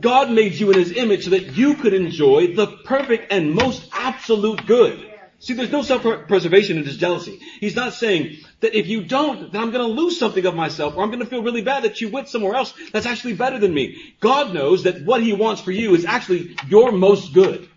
God 0.00 0.30
made 0.30 0.54
you 0.54 0.70
in 0.70 0.78
his 0.78 0.92
image 0.92 1.24
so 1.24 1.30
that 1.30 1.56
you 1.56 1.74
could 1.74 1.92
enjoy 1.92 2.54
the 2.54 2.66
perfect 2.84 3.32
and 3.32 3.54
most 3.54 3.88
absolute 3.92 4.66
good. 4.66 5.13
See, 5.44 5.52
there's 5.52 5.70
no 5.70 5.82
self-preservation 5.82 6.78
in 6.78 6.84
his 6.84 6.96
jealousy. 6.96 7.38
He's 7.60 7.76
not 7.76 7.92
saying 7.92 8.38
that 8.60 8.74
if 8.74 8.86
you 8.86 9.04
don't, 9.04 9.52
then 9.52 9.60
I'm 9.60 9.72
going 9.72 9.86
to 9.86 9.92
lose 9.92 10.18
something 10.18 10.46
of 10.46 10.54
myself, 10.54 10.96
or 10.96 11.02
I'm 11.02 11.10
going 11.10 11.20
to 11.20 11.26
feel 11.26 11.42
really 11.42 11.60
bad 11.60 11.84
that 11.84 12.00
you 12.00 12.08
went 12.08 12.28
somewhere 12.30 12.54
else 12.54 12.72
that's 12.92 13.04
actually 13.04 13.34
better 13.34 13.58
than 13.58 13.74
me. 13.74 14.14
God 14.20 14.54
knows 14.54 14.84
that 14.84 15.04
what 15.04 15.22
he 15.22 15.34
wants 15.34 15.60
for 15.60 15.70
you 15.70 15.94
is 15.94 16.06
actually 16.06 16.56
your 16.66 16.92
most 16.92 17.34
good. 17.34 17.68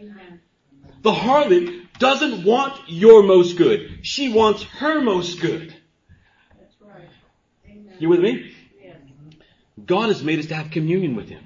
Amen. 0.00 0.40
The 1.02 1.10
harlot 1.10 1.98
doesn't 1.98 2.44
want 2.44 2.80
your 2.86 3.24
most 3.24 3.56
good. 3.56 3.98
She 4.02 4.32
wants 4.32 4.62
her 4.62 5.00
most 5.00 5.40
good. 5.40 5.74
That's 6.60 6.76
right. 6.80 7.08
Amen. 7.68 7.96
You 7.98 8.08
with 8.08 8.20
me? 8.20 8.54
Yes. 8.80 8.98
God 9.84 10.10
has 10.10 10.22
made 10.22 10.38
us 10.38 10.46
to 10.46 10.54
have 10.54 10.70
communion 10.70 11.16
with 11.16 11.28
him 11.28 11.42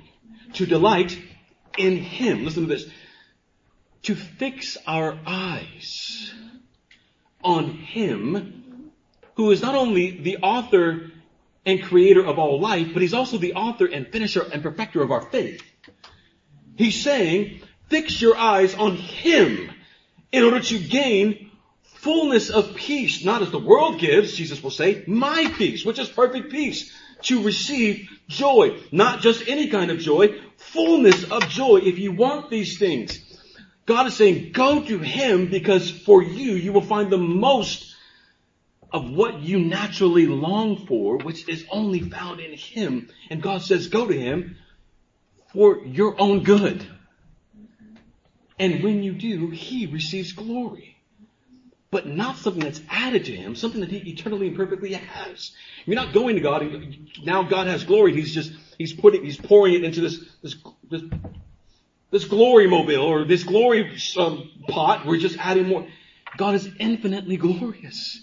to 0.54 0.66
delight 0.66 1.18
in 1.78 1.96
Him. 1.96 2.44
Listen 2.44 2.66
to 2.66 2.68
this. 2.68 2.86
To 4.04 4.14
fix 4.14 4.76
our 4.86 5.18
eyes 5.26 6.32
on 7.42 7.70
Him 7.70 8.90
who 9.34 9.50
is 9.50 9.62
not 9.62 9.74
only 9.74 10.22
the 10.22 10.38
author 10.38 11.10
and 11.64 11.82
creator 11.82 12.24
of 12.24 12.38
all 12.38 12.60
life, 12.60 12.88
but 12.92 13.02
He's 13.02 13.14
also 13.14 13.38
the 13.38 13.54
author 13.54 13.86
and 13.86 14.08
finisher 14.08 14.42
and 14.42 14.62
perfecter 14.62 15.02
of 15.02 15.10
our 15.10 15.22
faith. 15.22 15.62
He's 16.76 17.02
saying, 17.02 17.60
fix 17.88 18.20
your 18.20 18.36
eyes 18.36 18.74
on 18.74 18.96
Him 18.96 19.70
in 20.32 20.44
order 20.44 20.60
to 20.60 20.78
gain 20.78 21.50
fullness 21.82 22.50
of 22.50 22.74
peace, 22.74 23.24
not 23.24 23.42
as 23.42 23.50
the 23.50 23.58
world 23.58 24.00
gives, 24.00 24.34
Jesus 24.34 24.62
will 24.62 24.70
say, 24.70 25.04
my 25.06 25.52
peace, 25.56 25.84
which 25.84 25.98
is 25.98 26.08
perfect 26.08 26.50
peace 26.50 26.94
to 27.22 27.42
receive 27.42 28.08
joy. 28.28 28.78
Not 28.90 29.20
just 29.20 29.46
any 29.48 29.68
kind 29.68 29.90
of 29.90 29.98
joy, 29.98 30.40
fullness 30.56 31.24
of 31.30 31.48
joy. 31.48 31.78
If 31.78 31.98
you 31.98 32.12
want 32.12 32.48
these 32.48 32.78
things, 32.78 33.18
God 33.90 34.06
is 34.06 34.14
saying, 34.14 34.52
go 34.52 34.84
to 34.84 34.98
Him 35.00 35.50
because 35.50 35.90
for 35.90 36.22
you, 36.22 36.52
you 36.52 36.72
will 36.72 36.80
find 36.80 37.10
the 37.10 37.18
most 37.18 37.96
of 38.92 39.10
what 39.10 39.40
you 39.40 39.58
naturally 39.58 40.28
long 40.28 40.86
for, 40.86 41.16
which 41.16 41.48
is 41.48 41.64
only 41.72 41.98
found 41.98 42.38
in 42.38 42.56
Him. 42.56 43.08
And 43.30 43.42
God 43.42 43.62
says, 43.62 43.88
go 43.88 44.06
to 44.06 44.16
Him 44.16 44.56
for 45.52 45.84
your 45.84 46.14
own 46.20 46.44
good. 46.44 46.86
And 48.60 48.84
when 48.84 49.02
you 49.02 49.12
do, 49.12 49.50
He 49.50 49.86
receives 49.86 50.34
glory 50.34 50.96
but 51.90 52.06
not 52.06 52.36
something 52.36 52.62
that's 52.62 52.80
added 52.88 53.24
to 53.24 53.34
him, 53.34 53.56
something 53.56 53.80
that 53.80 53.90
he 53.90 54.12
eternally 54.12 54.46
and 54.46 54.56
perfectly 54.56 54.92
has. 54.92 55.50
You're 55.86 55.96
not 55.96 56.14
going 56.14 56.36
to 56.36 56.40
God 56.40 56.64
now 57.24 57.42
God 57.42 57.66
has 57.66 57.82
glory. 57.82 58.14
He's 58.14 58.32
just, 58.32 58.52
he's 58.78 58.92
putting, 58.92 59.24
he's 59.24 59.36
pouring 59.36 59.74
it 59.74 59.82
into 59.82 60.00
this, 60.00 60.24
this, 60.40 60.54
this, 60.88 61.02
this 62.10 62.24
glory 62.24 62.66
mobile 62.66 63.02
or 63.02 63.24
this 63.24 63.44
glory 63.44 63.98
um, 64.16 64.50
pot. 64.68 65.06
We're 65.06 65.18
just 65.18 65.38
adding 65.38 65.68
more. 65.68 65.86
God 66.36 66.54
is 66.54 66.68
infinitely 66.78 67.36
glorious. 67.36 68.20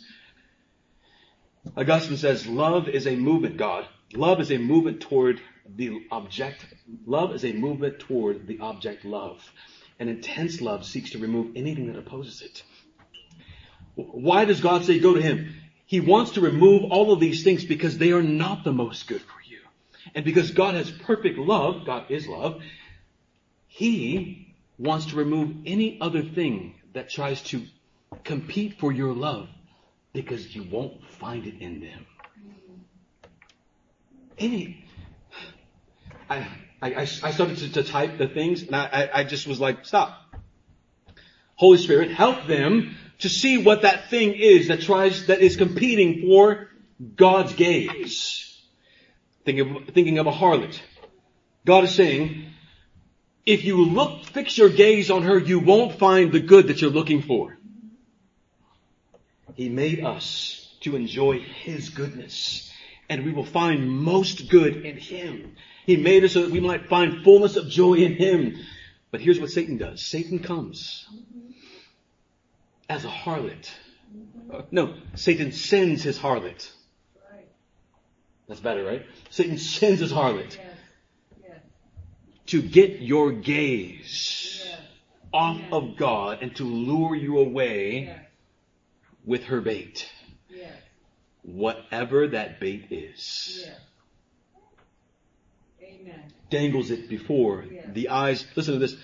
Augustine 1.75 2.17
says, 2.17 2.47
love 2.47 2.87
is 2.87 3.07
a 3.07 3.15
movement, 3.15 3.57
God. 3.57 3.87
Love 4.13 4.39
is 4.39 4.51
a 4.51 4.57
movement 4.57 5.01
toward 5.01 5.41
the 5.75 6.05
object. 6.11 6.65
Love 7.05 7.33
is 7.33 7.43
a 7.43 7.51
movement 7.51 7.99
toward 7.99 8.47
the 8.47 8.59
object 8.59 9.03
love. 9.03 9.41
An 9.99 10.07
intense 10.07 10.61
love 10.61 10.85
seeks 10.85 11.11
to 11.11 11.17
remove 11.17 11.55
anything 11.55 11.87
that 11.87 11.97
opposes 11.97 12.41
it. 12.41 12.63
Why 13.95 14.45
does 14.45 14.61
God 14.61 14.85
say 14.85 14.99
go 14.99 15.13
to 15.13 15.21
Him? 15.21 15.55
He 15.85 15.99
wants 15.99 16.31
to 16.31 16.41
remove 16.41 16.91
all 16.91 17.11
of 17.11 17.19
these 17.19 17.43
things 17.43 17.65
because 17.65 17.97
they 17.97 18.11
are 18.11 18.21
not 18.21 18.63
the 18.63 18.71
most 18.71 19.07
good 19.07 19.21
for 19.21 19.41
you. 19.45 19.59
And 20.13 20.23
because 20.23 20.51
God 20.51 20.75
has 20.75 20.91
perfect 20.91 21.37
love, 21.37 21.85
God 21.85 22.09
is 22.09 22.27
love, 22.27 22.61
He 23.77 24.55
wants 24.79 25.05
to 25.07 25.17
remove 25.17 25.55
any 25.67 26.01
other 26.01 26.23
thing 26.23 26.73
that 26.93 27.11
tries 27.11 27.43
to 27.43 27.61
compete 28.23 28.79
for 28.79 28.91
your 28.91 29.13
love 29.13 29.49
because 30.13 30.55
you 30.55 30.63
won't 30.63 31.05
find 31.19 31.45
it 31.45 31.61
in 31.61 31.81
them. 31.81 32.07
Any, 34.39 34.83
I, 36.27 36.47
I, 36.81 37.01
I 37.01 37.05
started 37.05 37.57
to, 37.57 37.73
to, 37.73 37.83
type 37.83 38.17
the 38.17 38.27
things 38.27 38.63
and 38.63 38.75
I, 38.75 39.11
I 39.13 39.23
just 39.23 39.45
was 39.45 39.59
like, 39.59 39.85
stop. 39.85 40.23
Holy 41.53 41.77
Spirit, 41.77 42.09
help 42.09 42.47
them 42.47 42.95
to 43.19 43.29
see 43.29 43.59
what 43.59 43.83
that 43.83 44.09
thing 44.09 44.33
is 44.33 44.69
that 44.69 44.81
tries, 44.81 45.27
that 45.27 45.41
is 45.41 45.55
competing 45.55 46.21
for 46.27 46.67
God's 47.15 47.53
gaze. 47.53 48.59
Thinking 49.45 49.75
of, 49.75 49.93
thinking 49.93 50.17
of 50.17 50.25
a 50.25 50.31
harlot. 50.31 50.79
God 51.63 51.83
is 51.83 51.93
saying, 51.93 52.47
if 53.47 53.63
you 53.63 53.85
look, 53.85 54.25
fix 54.25 54.57
your 54.57 54.69
gaze 54.69 55.09
on 55.09 55.23
her, 55.23 55.39
you 55.39 55.59
won't 55.59 55.97
find 55.97 56.33
the 56.33 56.41
good 56.41 56.67
that 56.67 56.81
you're 56.81 56.91
looking 56.91 57.21
for. 57.21 57.57
He 59.55 59.69
made 59.69 60.03
us 60.03 60.75
to 60.81 60.97
enjoy 60.97 61.39
His 61.39 61.89
goodness. 61.89 62.71
And 63.09 63.23
we 63.23 63.31
will 63.31 63.45
find 63.45 63.89
most 63.89 64.49
good 64.49 64.85
in 64.85 64.97
Him. 64.97 65.55
He 65.85 65.95
made 65.95 66.25
us 66.25 66.33
so 66.33 66.41
that 66.41 66.51
we 66.51 66.59
might 66.59 66.89
find 66.89 67.23
fullness 67.23 67.55
of 67.55 67.69
joy 67.69 67.93
in 67.93 68.15
Him. 68.15 68.57
But 69.11 69.21
here's 69.21 69.39
what 69.39 69.49
Satan 69.49 69.77
does. 69.77 70.05
Satan 70.05 70.39
comes 70.39 71.07
as 72.89 73.05
a 73.05 73.09
harlot. 73.09 73.71
Uh, 74.53 74.63
no, 74.71 74.93
Satan 75.15 75.53
sends 75.53 76.03
his 76.03 76.19
harlot. 76.19 76.69
That's 78.49 78.59
better, 78.59 78.83
right? 78.83 79.05
Satan 79.29 79.57
sends 79.57 80.01
his 80.01 80.11
harlot 80.11 80.57
yes. 80.57 80.76
To 82.47 82.61
get 82.61 83.01
your 83.01 83.31
gaze 83.31 84.63
yes. 84.65 84.79
off 85.33 85.61
of 85.71 85.97
God 85.97 86.39
and 86.41 86.55
to 86.55 86.63
lure 86.63 87.15
you 87.15 87.39
away 87.39 88.15
with 89.25 89.43
her 89.45 89.61
bait. 89.61 90.09
Whatever 91.43 92.27
that 92.29 92.59
bait 92.59 92.87
is. 92.89 93.69
Dangles 96.49 96.91
it 96.91 97.09
before 97.09 97.65
the 97.93 98.09
eyes, 98.09 98.45
listen 98.55 98.73
to 98.73 98.79
this, 98.79 98.95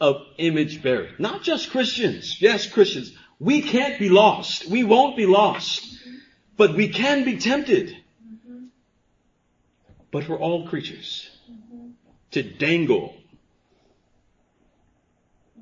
of 0.00 0.16
image 0.36 0.82
bearers. 0.82 1.12
Not 1.18 1.42
just 1.42 1.70
Christians. 1.70 2.40
Yes, 2.40 2.66
Christians. 2.66 3.16
We 3.38 3.62
can't 3.62 3.98
be 3.98 4.08
lost. 4.08 4.66
We 4.66 4.84
won't 4.84 5.16
be 5.16 5.26
lost. 5.26 5.98
But 6.56 6.76
we 6.76 6.88
can 6.88 7.24
be 7.24 7.38
tempted. 7.38 7.96
But 10.10 10.24
for 10.24 10.38
all 10.38 10.68
creatures 10.68 11.31
to 12.32 12.42
dangle 12.42 13.14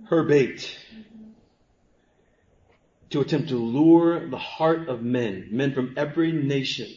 her 0.06 0.24
bait 0.24 0.78
to 3.10 3.20
attempt 3.20 3.48
to 3.48 3.56
lure 3.56 4.28
the 4.28 4.38
heart 4.38 4.88
of 4.88 5.02
men, 5.02 5.48
men 5.50 5.72
from 5.72 5.94
every 5.96 6.32
nation, 6.32 6.88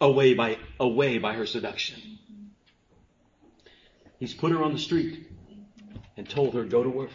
away 0.00 0.34
by, 0.34 0.58
away 0.78 1.18
by 1.18 1.34
her 1.34 1.46
seduction. 1.46 2.00
He's 4.18 4.32
put 4.32 4.52
her 4.52 4.62
on 4.62 4.72
the 4.72 4.78
street 4.78 5.26
and 6.16 6.28
told 6.28 6.54
her, 6.54 6.64
go 6.64 6.82
to 6.82 6.88
work 6.88 7.10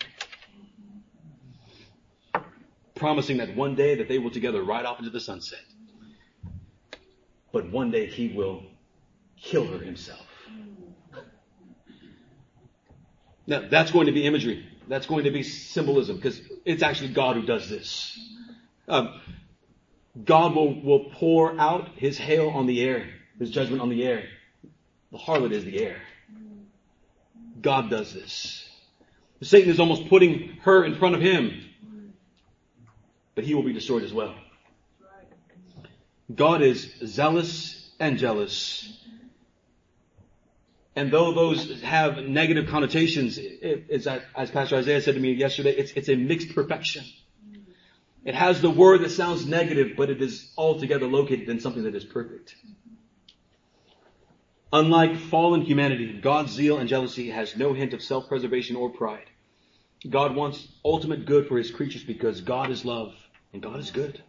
promising 2.99 3.37
that 3.37 3.55
one 3.55 3.75
day 3.75 3.95
that 3.95 4.07
they 4.07 4.19
will 4.19 4.29
together 4.29 4.61
ride 4.61 4.85
off 4.85 4.99
into 4.99 5.09
the 5.09 5.21
sunset. 5.21 5.63
But 7.51 7.71
one 7.71 7.89
day 7.89 8.05
he 8.05 8.27
will 8.27 8.61
kill 9.41 9.65
her 9.65 9.79
himself. 9.79 10.28
Now 13.49 13.63
that's 13.69 13.91
going 13.91 14.05
to 14.05 14.11
be 14.11 14.25
imagery. 14.25 14.65
That's 14.87 15.07
going 15.07 15.23
to 15.25 15.31
be 15.31 15.43
symbolism 15.43 16.15
because 16.15 16.39
it's 16.65 16.83
actually 16.83 17.09
God 17.09 17.35
who 17.35 17.45
does 17.45 17.67
this. 17.69 18.17
Um, 18.87 19.19
God 20.23 20.55
will, 20.55 20.81
will 20.81 21.11
pour 21.15 21.59
out 21.59 21.89
his 21.95 22.17
hail 22.17 22.49
on 22.49 22.65
the 22.65 22.81
air, 22.81 23.09
his 23.37 23.51
judgment 23.51 23.81
on 23.81 23.89
the 23.89 24.05
air. 24.05 24.23
The 25.11 25.17
harlot 25.17 25.51
is 25.51 25.65
the 25.65 25.81
air. 25.81 25.97
God 27.61 27.89
does 27.89 28.13
this. 28.13 28.67
Satan 29.41 29.69
is 29.69 29.79
almost 29.79 30.07
putting 30.09 30.57
her 30.61 30.83
in 30.83 30.95
front 30.95 31.15
of 31.15 31.21
him. 31.21 31.65
But 33.35 33.45
he 33.45 33.55
will 33.55 33.63
be 33.63 33.73
destroyed 33.73 34.03
as 34.03 34.13
well. 34.13 34.35
God 36.33 36.61
is 36.61 36.91
zealous 37.03 37.89
and 37.99 38.17
jealous. 38.17 38.99
And 40.99 41.11
though 41.11 41.33
those 41.33 41.81
have 41.81 42.17
negative 42.17 42.67
connotations, 42.67 43.37
it, 43.37 43.85
it's 43.87 44.05
as 44.05 44.51
Pastor 44.51 44.75
Isaiah 44.75 44.99
said 44.99 45.13
to 45.13 45.21
me 45.21 45.31
yesterday, 45.31 45.71
it's, 45.71 45.93
it's 45.93 46.09
a 46.09 46.15
mixed 46.15 46.53
perfection. 46.53 47.05
It 48.25 48.35
has 48.35 48.59
the 48.59 48.69
word 48.69 49.03
that 49.03 49.11
sounds 49.11 49.45
negative, 49.45 49.93
but 49.95 50.09
it 50.09 50.21
is 50.21 50.51
altogether 50.57 51.07
located 51.07 51.47
in 51.47 51.61
something 51.61 51.83
that 51.83 51.95
is 51.95 52.03
perfect. 52.03 52.53
Unlike 54.73 55.15
fallen 55.15 55.61
humanity, 55.61 56.19
God's 56.19 56.51
zeal 56.51 56.79
and 56.79 56.89
jealousy 56.89 57.29
has 57.29 57.55
no 57.55 57.71
hint 57.71 57.93
of 57.93 58.01
self-preservation 58.01 58.75
or 58.75 58.89
pride. 58.89 59.29
God 60.09 60.35
wants 60.35 60.67
ultimate 60.83 61.25
good 61.25 61.47
for 61.47 61.57
his 61.57 61.71
creatures 61.71 62.03
because 62.03 62.41
God 62.41 62.71
is 62.71 62.83
love 62.83 63.15
and 63.53 63.61
God 63.61 63.79
is 63.79 63.91
good. 63.91 64.21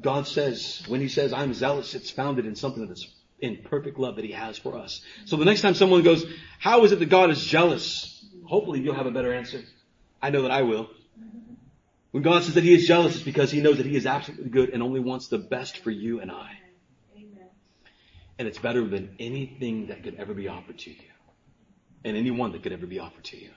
God 0.00 0.28
says, 0.28 0.84
when 0.86 1.00
he 1.00 1.08
says, 1.08 1.32
I'm 1.32 1.52
zealous, 1.52 1.96
it's 1.96 2.10
founded 2.10 2.46
in 2.46 2.54
something 2.54 2.86
that 2.86 2.92
is 2.92 3.15
in 3.40 3.58
perfect 3.58 3.98
love 3.98 4.16
that 4.16 4.24
he 4.24 4.32
has 4.32 4.58
for 4.58 4.76
us. 4.76 5.02
So 5.26 5.36
the 5.36 5.44
next 5.44 5.60
time 5.60 5.74
someone 5.74 6.02
goes, 6.02 6.24
how 6.58 6.84
is 6.84 6.92
it 6.92 6.98
that 6.98 7.06
God 7.06 7.30
is 7.30 7.44
jealous? 7.44 8.24
Hopefully 8.44 8.80
you'll 8.80 8.94
have 8.94 9.06
a 9.06 9.10
better 9.10 9.32
answer. 9.34 9.62
I 10.22 10.30
know 10.30 10.42
that 10.42 10.50
I 10.50 10.62
will. 10.62 10.88
When 12.12 12.22
God 12.22 12.44
says 12.44 12.54
that 12.54 12.64
he 12.64 12.72
is 12.72 12.86
jealous, 12.86 13.16
it's 13.16 13.24
because 13.24 13.50
he 13.50 13.60
knows 13.60 13.76
that 13.76 13.86
he 13.86 13.96
is 13.96 14.06
absolutely 14.06 14.48
good 14.48 14.70
and 14.70 14.82
only 14.82 15.00
wants 15.00 15.28
the 15.28 15.38
best 15.38 15.78
for 15.78 15.90
you 15.90 16.20
and 16.20 16.30
I. 16.30 16.52
Amen. 17.14 17.48
And 18.38 18.48
it's 18.48 18.58
better 18.58 18.86
than 18.86 19.16
anything 19.18 19.88
that 19.88 20.02
could 20.02 20.14
ever 20.14 20.32
be 20.32 20.48
offered 20.48 20.78
to 20.78 20.90
you. 20.90 20.96
And 22.04 22.16
anyone 22.16 22.52
that 22.52 22.62
could 22.62 22.72
ever 22.72 22.86
be 22.86 23.00
offered 23.00 23.24
to 23.24 23.36
you. 23.36 23.50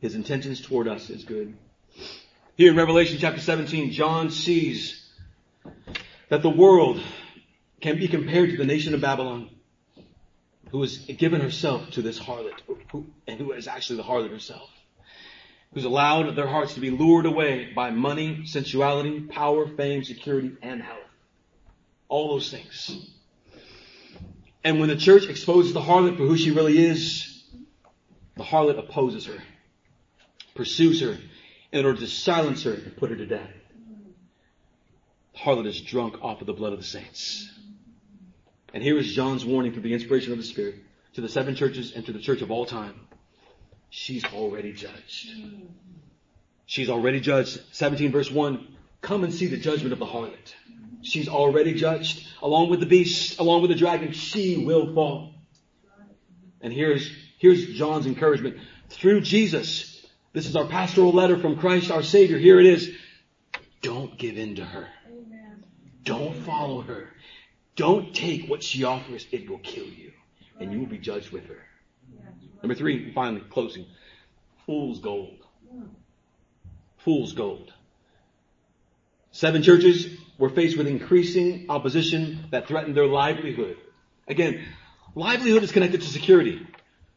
His 0.00 0.14
intentions 0.14 0.60
toward 0.60 0.88
us 0.88 1.10
is 1.10 1.24
good. 1.24 1.54
Here 2.56 2.70
in 2.70 2.76
Revelation 2.76 3.18
chapter 3.20 3.40
17, 3.40 3.92
John 3.92 4.30
sees 4.30 5.08
that 6.28 6.42
the 6.42 6.50
world 6.50 7.00
can 7.80 7.98
be 7.98 8.08
compared 8.08 8.50
to 8.50 8.56
the 8.56 8.64
nation 8.64 8.94
of 8.94 9.00
Babylon, 9.00 9.50
who 10.70 10.82
has 10.82 10.98
given 10.98 11.40
herself 11.40 11.90
to 11.92 12.02
this 12.02 12.18
harlot, 12.18 12.60
who, 12.92 13.06
and 13.26 13.38
who 13.38 13.52
is 13.52 13.66
actually 13.66 13.96
the 13.96 14.02
harlot 14.02 14.30
herself, 14.30 14.68
who's 15.72 15.84
allowed 15.84 16.36
their 16.36 16.46
hearts 16.46 16.74
to 16.74 16.80
be 16.80 16.90
lured 16.90 17.26
away 17.26 17.72
by 17.74 17.90
money, 17.90 18.44
sensuality, 18.46 19.20
power, 19.20 19.66
fame, 19.66 20.04
security, 20.04 20.52
and 20.62 20.82
health. 20.82 20.98
All 22.08 22.28
those 22.28 22.50
things. 22.50 23.10
And 24.62 24.78
when 24.78 24.88
the 24.88 24.96
church 24.96 25.26
exposes 25.26 25.72
the 25.72 25.80
harlot 25.80 26.16
for 26.16 26.26
who 26.26 26.36
she 26.36 26.50
really 26.50 26.78
is, 26.78 27.44
the 28.36 28.44
harlot 28.44 28.78
opposes 28.78 29.26
her, 29.26 29.38
pursues 30.54 31.00
her, 31.00 31.18
in 31.72 31.86
order 31.86 32.00
to 32.00 32.06
silence 32.06 32.64
her 32.64 32.74
and 32.74 32.96
put 32.96 33.10
her 33.10 33.16
to 33.16 33.26
death. 33.26 33.50
The 35.32 35.38
harlot 35.38 35.66
is 35.66 35.80
drunk 35.80 36.22
off 36.22 36.40
of 36.40 36.46
the 36.46 36.52
blood 36.52 36.72
of 36.72 36.78
the 36.78 36.84
saints. 36.84 37.48
And 38.72 38.82
here 38.82 38.98
is 38.98 39.12
John's 39.12 39.44
warning 39.44 39.72
through 39.72 39.82
the 39.82 39.94
inspiration 39.94 40.32
of 40.32 40.38
the 40.38 40.44
Spirit 40.44 40.76
to 41.14 41.20
the 41.20 41.28
seven 41.28 41.54
churches 41.54 41.92
and 41.94 42.06
to 42.06 42.12
the 42.12 42.20
church 42.20 42.42
of 42.42 42.50
all 42.50 42.66
time. 42.66 42.94
She's 43.90 44.24
already 44.24 44.72
judged. 44.72 45.30
She's 46.66 46.88
already 46.88 47.20
judged. 47.20 47.60
17 47.72 48.12
verse 48.12 48.30
1. 48.30 48.76
Come 49.00 49.24
and 49.24 49.34
see 49.34 49.46
the 49.46 49.56
judgment 49.56 49.92
of 49.92 49.98
the 49.98 50.06
harlot. 50.06 50.54
She's 51.02 51.28
already 51.28 51.74
judged. 51.74 52.26
Along 52.42 52.70
with 52.70 52.80
the 52.80 52.86
beast, 52.86 53.40
along 53.40 53.62
with 53.62 53.70
the 53.70 53.76
dragon, 53.76 54.12
she 54.12 54.64
will 54.64 54.94
fall. 54.94 55.34
And 56.60 56.72
here's, 56.72 57.10
here's 57.38 57.66
John's 57.74 58.06
encouragement. 58.06 58.58
Through 58.90 59.22
Jesus, 59.22 60.06
this 60.32 60.46
is 60.46 60.56
our 60.56 60.66
pastoral 60.66 61.12
letter 61.12 61.38
from 61.38 61.58
Christ 61.58 61.90
our 61.90 62.02
Savior. 62.02 62.38
Here 62.38 62.60
it 62.60 62.66
is. 62.66 62.94
Don't 63.82 64.18
give 64.18 64.36
in 64.36 64.56
to 64.56 64.64
her. 64.64 64.88
Don't 66.04 66.36
follow 66.36 66.82
her. 66.82 67.08
Don't 67.80 68.14
take 68.14 68.46
what 68.46 68.62
she 68.62 68.84
offers. 68.84 69.26
It 69.32 69.48
will 69.48 69.58
kill 69.60 69.86
you. 69.86 70.12
And 70.60 70.70
you 70.70 70.80
will 70.80 70.86
be 70.86 70.98
judged 70.98 71.30
with 71.30 71.46
her. 71.46 71.62
Number 72.62 72.74
three, 72.74 73.10
finally, 73.14 73.40
closing. 73.40 73.86
Fool's 74.66 75.00
gold. 75.00 75.38
Fool's 76.98 77.32
gold. 77.32 77.72
Seven 79.30 79.62
churches 79.62 80.08
were 80.36 80.50
faced 80.50 80.76
with 80.76 80.88
increasing 80.88 81.70
opposition 81.70 82.44
that 82.50 82.68
threatened 82.68 82.94
their 82.94 83.06
livelihood. 83.06 83.78
Again, 84.28 84.62
livelihood 85.14 85.62
is 85.62 85.72
connected 85.72 86.02
to 86.02 86.06
security. 86.06 86.60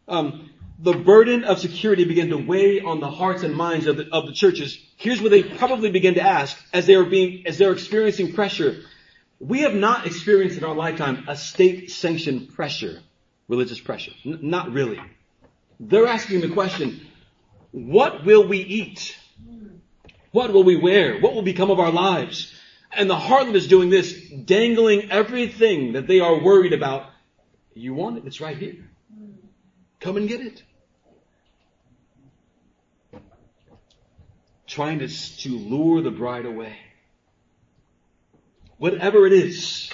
Um, 0.07 0.49
the 0.79 0.93
burden 0.93 1.43
of 1.43 1.59
security 1.59 2.05
began 2.05 2.29
to 2.29 2.37
weigh 2.37 2.79
on 2.79 3.01
the 3.01 3.11
hearts 3.11 3.43
and 3.43 3.53
minds 3.53 3.85
of 3.85 3.97
the, 3.97 4.07
of 4.13 4.27
the 4.27 4.33
churches. 4.33 4.79
Here's 4.95 5.21
what 5.21 5.31
they 5.31 5.43
probably 5.43 5.91
began 5.91 6.13
to 6.13 6.21
ask 6.21 6.57
as 6.71 6.85
they 6.85 6.95
are 6.95 7.03
being, 7.03 7.47
as 7.47 7.57
they're 7.57 7.73
experiencing 7.73 8.31
pressure. 8.31 8.83
We 9.43 9.59
have 9.63 9.75
not 9.75 10.07
experienced 10.07 10.57
in 10.57 10.63
our 10.63 10.73
lifetime 10.73 11.25
a 11.27 11.35
state 11.35 11.91
sanctioned 11.91 12.53
pressure, 12.53 13.01
religious 13.49 13.77
pressure. 13.77 14.13
N- 14.25 14.39
not 14.41 14.71
really. 14.71 15.01
They're 15.81 16.07
asking 16.07 16.39
the 16.39 16.49
question, 16.49 17.05
what 17.71 18.23
will 18.23 18.47
we 18.47 18.59
eat? 18.59 19.17
What 20.31 20.53
will 20.53 20.63
we 20.63 20.77
wear? 20.77 21.19
What 21.19 21.33
will 21.33 21.41
become 21.41 21.71
of 21.71 21.79
our 21.79 21.91
lives? 21.91 22.57
And 22.93 23.09
the 23.09 23.17
harlot 23.17 23.55
is 23.55 23.67
doing 23.67 23.89
this, 23.89 24.13
dangling 24.13 25.11
everything 25.11 25.93
that 25.93 26.07
they 26.07 26.21
are 26.21 26.41
worried 26.41 26.71
about. 26.71 27.09
You 27.73 27.93
want 27.93 28.19
it? 28.19 28.23
It's 28.25 28.39
right 28.39 28.57
here. 28.57 28.89
Come 29.99 30.15
and 30.15 30.29
get 30.29 30.39
it. 30.39 30.63
Trying 34.67 34.99
to, 34.99 35.09
to 35.09 35.49
lure 35.49 36.01
the 36.01 36.11
bride 36.11 36.45
away. 36.45 36.77
Whatever 38.83 39.25
it 39.25 39.31
is 39.31 39.89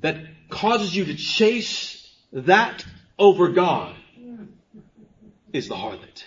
that 0.00 0.16
causes 0.48 0.96
you 0.96 1.04
to 1.04 1.14
chase 1.16 2.10
that 2.32 2.82
over 3.18 3.48
God 3.50 3.94
is 5.52 5.68
the 5.68 5.74
harlot. 5.74 6.24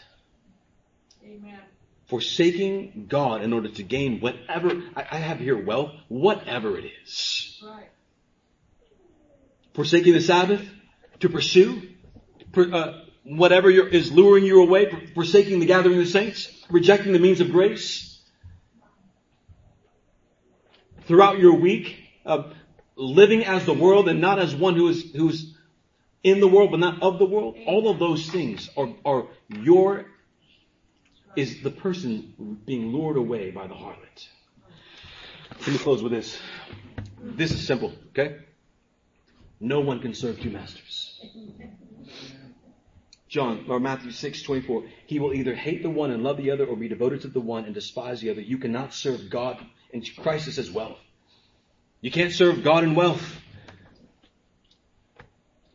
Amen. 1.26 1.58
Forsaking 2.05 3.08
God 3.10 3.41
in 3.41 3.53
order 3.53 3.70
to 3.70 3.82
gain 3.82 4.20
whatever, 4.20 4.84
I, 4.95 5.08
I 5.10 5.18
have 5.18 5.39
here 5.39 5.58
wealth, 5.58 5.93
whatever 6.10 6.78
it 6.78 6.91
is. 7.03 7.60
Right. 7.66 7.89
Forsaking 9.74 10.14
the 10.14 10.22
Sabbath 10.22 10.62
to 11.22 11.28
pursue 11.28 11.82
uh, 12.55 13.01
whatever 13.24 13.72
is 13.72 14.12
luring 14.12 14.45
you 14.45 14.62
away, 14.62 15.10
forsaking 15.16 15.60
the 15.60 15.66
gathering 15.66 15.97
of 15.97 16.05
the 16.05 16.12
saints, 16.12 16.51
rejecting 16.70 17.14
the 17.14 17.20
means 17.20 17.41
of 17.41 17.49
grace. 17.49 18.07
Throughout 21.08 21.39
your 21.39 21.55
week, 21.55 21.95
uh, 22.26 22.43
living 22.95 23.45
as 23.45 23.66
the 23.66 23.74
world 23.74 24.10
and 24.10 24.20
not 24.20 24.39
as 24.39 24.53
one 24.53 24.76
who 24.76 24.89
is 24.89 25.12
who's 25.16 25.55
in 26.24 26.41
the 26.41 26.47
world 26.47 26.72
but 26.72 26.82
not 26.82 27.01
of 27.01 27.20
the 27.20 27.26
world, 27.26 27.55
all 27.66 27.89
of 27.89 27.99
those 27.99 28.30
things 28.30 28.70
are, 28.76 28.89
are 29.05 29.28
your, 29.49 30.05
is 31.38 31.62
the 31.62 31.72
person 31.72 32.60
being 32.66 32.91
lured 32.91 33.16
away 33.16 33.51
by 33.51 33.68
the 33.68 33.74
harlot. 33.74 34.28
Let 35.60 35.68
me 35.68 35.78
close 35.78 36.03
with 36.03 36.12
this. 36.12 36.38
This 37.22 37.51
is 37.51 37.66
simple, 37.66 37.93
okay? 38.10 38.39
No 39.60 39.80
one 39.80 39.99
can 39.99 40.14
serve 40.14 40.39
two 40.41 40.49
masters. 40.49 41.22
John 43.30 43.66
or 43.70 43.80
Matthew 43.80 44.12
6, 44.12 44.41
24. 44.43 44.84
He 45.05 45.20
will 45.20 45.34
either 45.34 45.55
hate 45.55 45.84
the 45.84 45.89
one 45.89 46.12
and 46.12 46.24
love 46.24 46.38
the 46.38 46.51
other 46.51 46.66
or 46.66 46.76
be 46.76 46.88
devoted 46.88 47.22
to 47.22 47.28
the 47.28 47.41
one 47.41 47.66
and 47.66 47.74
despise 47.74 48.22
the 48.22 48.30
other. 48.30 48.41
You 48.41 48.58
cannot 48.58 48.93
serve 48.93 49.30
God 49.30 49.58
and 49.94 50.08
Christ 50.18 50.48
is 50.48 50.60
as 50.60 50.72
wealth. 50.72 51.00
You 52.02 52.12
can't 52.12 52.32
serve 52.32 52.64
God 52.64 52.84
and 52.84 52.96
wealth 52.96 53.24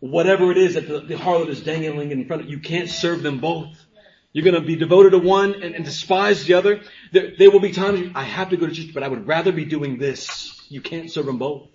whatever 0.03 0.51
it 0.51 0.59
is 0.59 0.75
that 0.75 0.89
the, 0.89 0.99
the 0.99 1.15
harlot 1.15 1.49
is 1.49 1.63
dangling 1.63 2.11
in 2.11 2.27
front 2.27 2.43
of 2.43 2.51
you, 2.51 2.59
can't 2.59 2.91
serve 2.91 3.23
them 3.23 3.39
both. 3.39 3.69
You're 4.33 4.45
going 4.45 4.61
to 4.61 4.67
be 4.67 4.75
devoted 4.75 5.11
to 5.11 5.19
one 5.19 5.63
and, 5.63 5.77
and 5.77 5.85
despise 5.85 6.45
the 6.45 6.55
other. 6.55 6.81
There, 7.13 7.31
there, 7.39 7.53
will 7.53 7.61
be 7.61 7.71
times 7.71 8.11
I 8.17 8.25
have 8.25 8.51
to 8.51 8.57
go 8.57 8.67
to 8.67 8.73
church, 8.73 8.93
but 8.93 9.05
I 9.05 9.09
would 9.09 9.29
rather 9.29 9.53
be 9.53 9.65
doing 9.65 9.99
this. 9.99 10.61
You 10.69 10.81
can't 10.81 11.09
serve 11.09 11.27
them 11.27 11.39
both. 11.39 11.69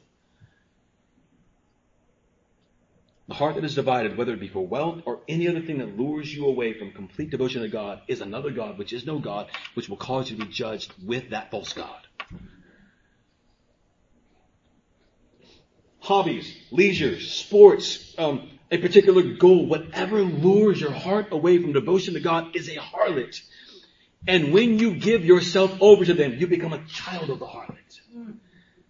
The 3.28 3.34
heart 3.34 3.56
that 3.56 3.64
is 3.66 3.76
divided, 3.76 4.18
whether 4.18 4.34
it 4.34 4.40
be 4.40 4.48
for 4.48 4.66
wealth 4.66 5.02
or 5.06 5.20
any 5.28 5.48
other 5.50 5.62
thing 5.62 5.80
that 5.80 5.98
lures 5.98 6.34
you 6.34 6.46
away 6.46 6.74
from 6.80 6.92
complete 6.94 7.30
devotion 7.30 7.62
to 7.62 7.68
God, 7.68 8.02
is 8.08 8.22
another 8.22 8.52
God, 8.52 8.78
which 8.78 8.94
is 8.94 9.06
no 9.06 9.20
God, 9.20 9.48
which 9.74 9.90
will 9.90 9.98
cause 9.98 10.32
you 10.32 10.38
to 10.38 10.46
be 10.46 10.52
judged 10.52 10.94
with 11.06 11.32
that 11.32 11.52
false 11.52 11.74
God. 11.74 12.08
hobbies, 16.08 16.56
leisure, 16.72 17.20
sports, 17.20 18.16
um, 18.18 18.50
a 18.72 18.78
particular 18.78 19.22
goal, 19.22 19.66
whatever 19.66 20.22
lures 20.22 20.80
your 20.80 20.92
heart 20.92 21.28
away 21.32 21.62
from 21.62 21.74
devotion 21.74 22.14
to 22.14 22.22
God 22.22 22.56
is 22.56 22.70
a 22.70 22.76
harlot. 22.76 23.42
And 24.26 24.54
when 24.54 24.80
you 24.80 24.96
give 24.96 25.26
yourself 25.26 25.78
over 25.82 26.06
to 26.06 26.14
them, 26.14 26.36
you 26.36 26.48
become 26.48 26.74
a 26.74 26.84
child 26.86 27.30
of 27.30 27.40
the 27.40 27.46
harlot. 27.46 28.00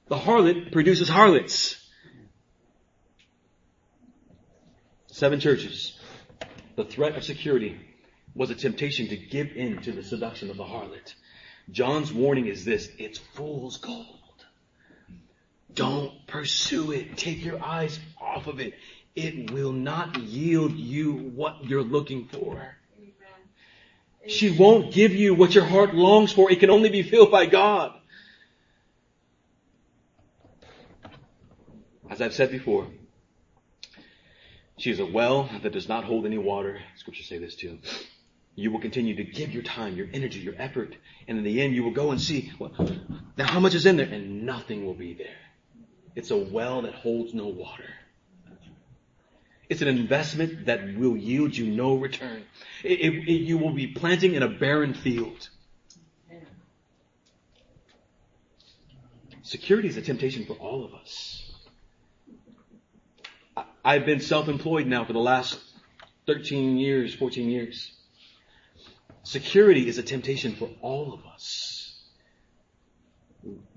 The 0.08 0.18
harlot 0.18 0.72
produces 0.72 1.10
harlots. 1.10 1.84
Seven 5.18 5.40
churches. 5.40 5.98
The 6.76 6.84
threat 6.84 7.16
of 7.16 7.24
security 7.24 7.76
was 8.36 8.52
a 8.52 8.54
temptation 8.54 9.08
to 9.08 9.18
give 9.18 9.48
in 9.56 9.82
to 9.82 9.92
the 9.92 10.04
seduction 10.04 10.52
of 10.52 10.58
the 10.58 10.64
harlot. 10.64 11.16
John's 11.72 12.14
warning 12.14 12.46
is 12.46 12.64
this, 12.64 12.88
it's 13.00 13.18
fool's 13.18 13.78
gold. 13.78 14.46
Don't 15.74 16.28
pursue 16.28 16.92
it. 16.92 17.18
Take 17.18 17.44
your 17.44 17.64
eyes 17.64 18.00
off 18.22 18.46
of 18.46 18.60
it. 18.60 18.76
It 19.16 19.50
will 19.50 19.72
not 19.72 20.20
yield 20.20 20.74
you 20.74 21.14
what 21.14 21.66
you're 21.66 21.82
looking 21.82 22.28
for. 22.28 22.76
She 24.28 24.56
won't 24.56 24.94
give 24.94 25.16
you 25.16 25.34
what 25.34 25.56
your 25.56 25.66
heart 25.66 25.96
longs 25.96 26.32
for. 26.32 26.52
It 26.52 26.60
can 26.60 26.70
only 26.70 26.90
be 26.90 27.02
filled 27.02 27.32
by 27.32 27.48
God. 27.48 27.92
As 32.08 32.22
I've 32.22 32.36
said 32.36 32.52
before, 32.52 32.86
she 34.78 34.92
is 34.92 35.00
a 35.00 35.06
well 35.06 35.50
that 35.64 35.72
does 35.72 35.90
not 35.90 36.04
hold 36.04 36.26
any 36.26 36.38
water. 36.38 36.80
Scriptures 36.96 37.28
say 37.28 37.38
this 37.38 37.56
too. 37.56 37.80
You 38.56 38.72
will 38.72 38.80
continue 38.80 39.16
to 39.16 39.24
give 39.24 39.52
your 39.52 39.64
time, 39.64 39.96
your 39.96 40.08
energy, 40.14 40.40
your 40.40 40.56
effort, 40.58 40.96
and 41.28 41.38
in 41.38 41.44
the 41.44 41.62
end 41.62 41.76
you 41.76 41.84
will 41.84 41.92
go 41.92 42.12
and 42.12 42.20
see, 42.22 42.52
well, 42.58 42.72
now 43.38 43.46
how 43.46 43.60
much 43.60 43.76
is 43.76 43.86
in 43.86 43.98
there? 43.98 44.08
And 44.08 44.46
nothing 44.46 44.86
will 44.86 44.96
be 44.96 45.14
there. 45.14 45.28
It's 46.16 46.32
a 46.32 46.38
well 46.38 46.82
that 46.84 46.96
holds 46.96 47.34
no 47.34 47.48
water. 47.48 47.86
It's 49.70 49.82
an 49.82 49.88
investment 49.90 50.66
that 50.66 50.98
will 50.98 51.18
yield 51.18 51.56
you 51.56 51.68
no 51.68 51.96
return. 51.96 52.44
It, 52.84 53.00
it, 53.00 53.14
it, 53.28 53.42
you 53.42 53.58
will 53.58 53.74
be 53.74 53.88
planting 53.88 54.34
in 54.34 54.42
a 54.42 54.48
barren 54.48 54.94
field. 54.94 55.50
Security 59.44 59.88
is 59.88 59.98
a 59.98 60.02
temptation 60.02 60.46
for 60.46 60.54
all 60.54 60.84
of 60.84 60.94
us. 60.94 61.47
I've 63.88 64.06
been 64.06 64.20
self-employed 64.20 64.86
now 64.86 65.06
for 65.06 65.14
the 65.14 65.20
last 65.20 65.58
13 66.26 66.78
years, 66.78 67.16
14 67.16 67.50
years. 67.50 67.94
Security 69.24 69.88
is 69.88 69.98
a 69.98 70.04
temptation 70.04 70.56
for 70.58 70.70
all 70.82 71.14
of 71.14 71.26
us. 71.26 71.98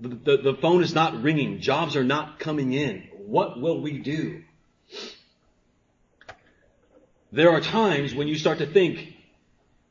The, 0.01 0.09
the, 0.09 0.37
the, 0.37 0.53
phone 0.55 0.83
is 0.83 0.93
not 0.93 1.23
ringing. 1.23 1.61
Jobs 1.61 1.95
are 1.95 2.03
not 2.03 2.39
coming 2.39 2.73
in. 2.73 3.07
What 3.25 3.61
will 3.61 3.79
we 3.79 3.99
do? 3.99 4.43
There 7.31 7.51
are 7.51 7.61
times 7.61 8.13
when 8.13 8.27
you 8.27 8.35
start 8.35 8.57
to 8.57 8.65
think, 8.65 9.15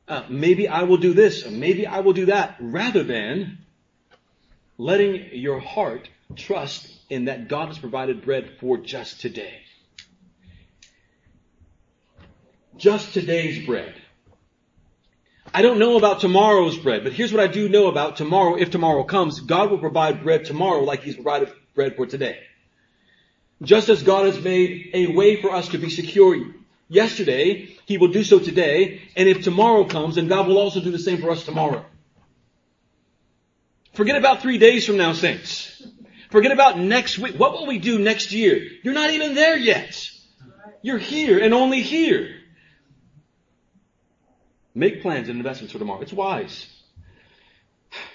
uh, 0.07 0.25
maybe 0.29 0.67
I 0.67 0.83
will 0.83 0.97
do 0.97 1.15
this, 1.15 1.49
maybe 1.49 1.87
I 1.87 2.01
will 2.01 2.13
do 2.13 2.27
that, 2.27 2.57
rather 2.59 3.01
than 3.01 3.57
letting 4.77 5.29
your 5.33 5.59
heart 5.59 6.07
trust 6.35 6.87
in 7.09 7.25
that 7.25 7.47
God 7.47 7.69
has 7.69 7.79
provided 7.79 8.23
bread 8.23 8.57
for 8.59 8.77
just 8.77 9.19
today. 9.19 9.61
Just 12.77 13.13
today's 13.13 13.65
bread. 13.65 13.93
I 15.53 15.61
don't 15.61 15.79
know 15.79 15.97
about 15.97 16.21
tomorrow's 16.21 16.77
bread, 16.77 17.03
but 17.03 17.13
here's 17.13 17.33
what 17.33 17.43
I 17.43 17.47
do 17.47 17.67
know 17.67 17.87
about 17.87 18.15
tomorrow. 18.15 18.55
If 18.55 18.71
tomorrow 18.71 19.03
comes, 19.03 19.41
God 19.41 19.69
will 19.69 19.79
provide 19.79 20.23
bread 20.23 20.45
tomorrow 20.45 20.83
like 20.83 21.03
He's 21.03 21.15
provided 21.15 21.51
bread 21.75 21.95
for 21.95 22.05
today. 22.05 22.39
Just 23.61 23.89
as 23.89 24.01
God 24.01 24.25
has 24.25 24.41
made 24.41 24.91
a 24.93 25.07
way 25.07 25.41
for 25.41 25.53
us 25.53 25.67
to 25.69 25.77
be 25.77 25.89
secure 25.89 26.53
yesterday, 26.87 27.75
He 27.85 27.97
will 27.97 28.07
do 28.07 28.23
so 28.23 28.39
today, 28.39 29.01
and 29.15 29.27
if 29.27 29.43
tomorrow 29.43 29.83
comes, 29.83 30.15
then 30.15 30.27
God 30.27 30.47
will 30.47 30.57
also 30.57 30.79
do 30.79 30.91
the 30.91 30.99
same 30.99 31.19
for 31.19 31.31
us 31.31 31.43
tomorrow. 31.43 31.85
Forget 33.93 34.15
about 34.15 34.41
three 34.41 34.57
days 34.57 34.85
from 34.85 34.97
now, 34.97 35.11
saints. 35.11 35.85
Forget 36.29 36.53
about 36.53 36.79
next 36.79 37.19
week. 37.19 37.35
What 37.35 37.51
will 37.51 37.67
we 37.67 37.77
do 37.77 37.99
next 37.99 38.31
year? 38.31 38.65
You're 38.83 38.93
not 38.93 39.09
even 39.09 39.35
there 39.35 39.57
yet. 39.57 40.09
You're 40.81 40.97
here 40.97 41.39
and 41.39 41.53
only 41.53 41.81
here. 41.81 42.40
Make 44.73 45.01
plans 45.01 45.27
and 45.29 45.37
investments 45.37 45.73
for 45.73 45.79
tomorrow. 45.79 46.01
It's 46.01 46.13
wise. 46.13 46.67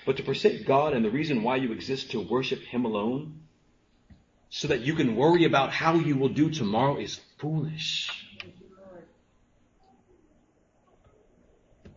But 0.07 0.17
to 0.17 0.23
forsake 0.23 0.67
God 0.67 0.95
and 0.95 1.05
the 1.05 1.11
reason 1.11 1.43
why 1.43 1.57
you 1.57 1.73
exist 1.73 2.13
to 2.13 2.21
worship 2.21 2.63
Him 2.63 2.85
alone, 2.85 3.41
so 4.49 4.69
that 4.69 4.81
you 4.81 4.95
can 4.95 5.17
worry 5.17 5.45
about 5.45 5.71
how 5.71 5.95
you 5.95 6.17
will 6.17 6.29
do 6.29 6.51
tomorrow 6.51 6.97
is 6.97 7.21
foolish. 7.39 8.11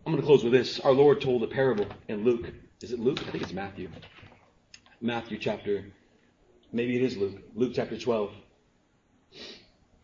I'm 0.04 0.12
going 0.12 0.20
to 0.20 0.26
close 0.26 0.42
with 0.42 0.52
this. 0.52 0.80
Our 0.80 0.92
Lord 0.92 1.20
told 1.20 1.42
a 1.42 1.46
parable 1.46 1.86
in 2.08 2.24
Luke. 2.24 2.50
Is 2.82 2.92
it 2.92 2.98
Luke? 2.98 3.22
I 3.26 3.30
think 3.30 3.44
it's 3.44 3.52
Matthew. 3.52 3.88
Matthew 5.00 5.38
chapter, 5.38 5.84
maybe 6.72 6.96
it 6.96 7.02
is 7.02 7.16
Luke. 7.16 7.36
Luke 7.54 7.72
chapter 7.74 7.96
12. 7.96 8.32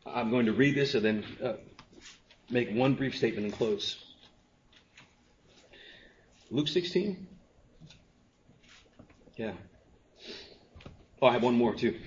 I'm 0.07 0.31
going 0.31 0.47
to 0.47 0.53
read 0.53 0.75
this 0.75 0.95
and 0.95 1.05
then 1.05 1.25
uh, 1.43 1.55
make 2.49 2.71
one 2.71 2.95
brief 2.95 3.17
statement 3.17 3.47
and 3.47 3.55
close. 3.55 4.06
Luke 6.51 6.69
16? 6.69 7.27
Yeah. 9.37 9.53
Oh, 11.21 11.27
I 11.27 11.33
have 11.33 11.43
one 11.43 11.57
more 11.57 11.75
too. 11.75 11.99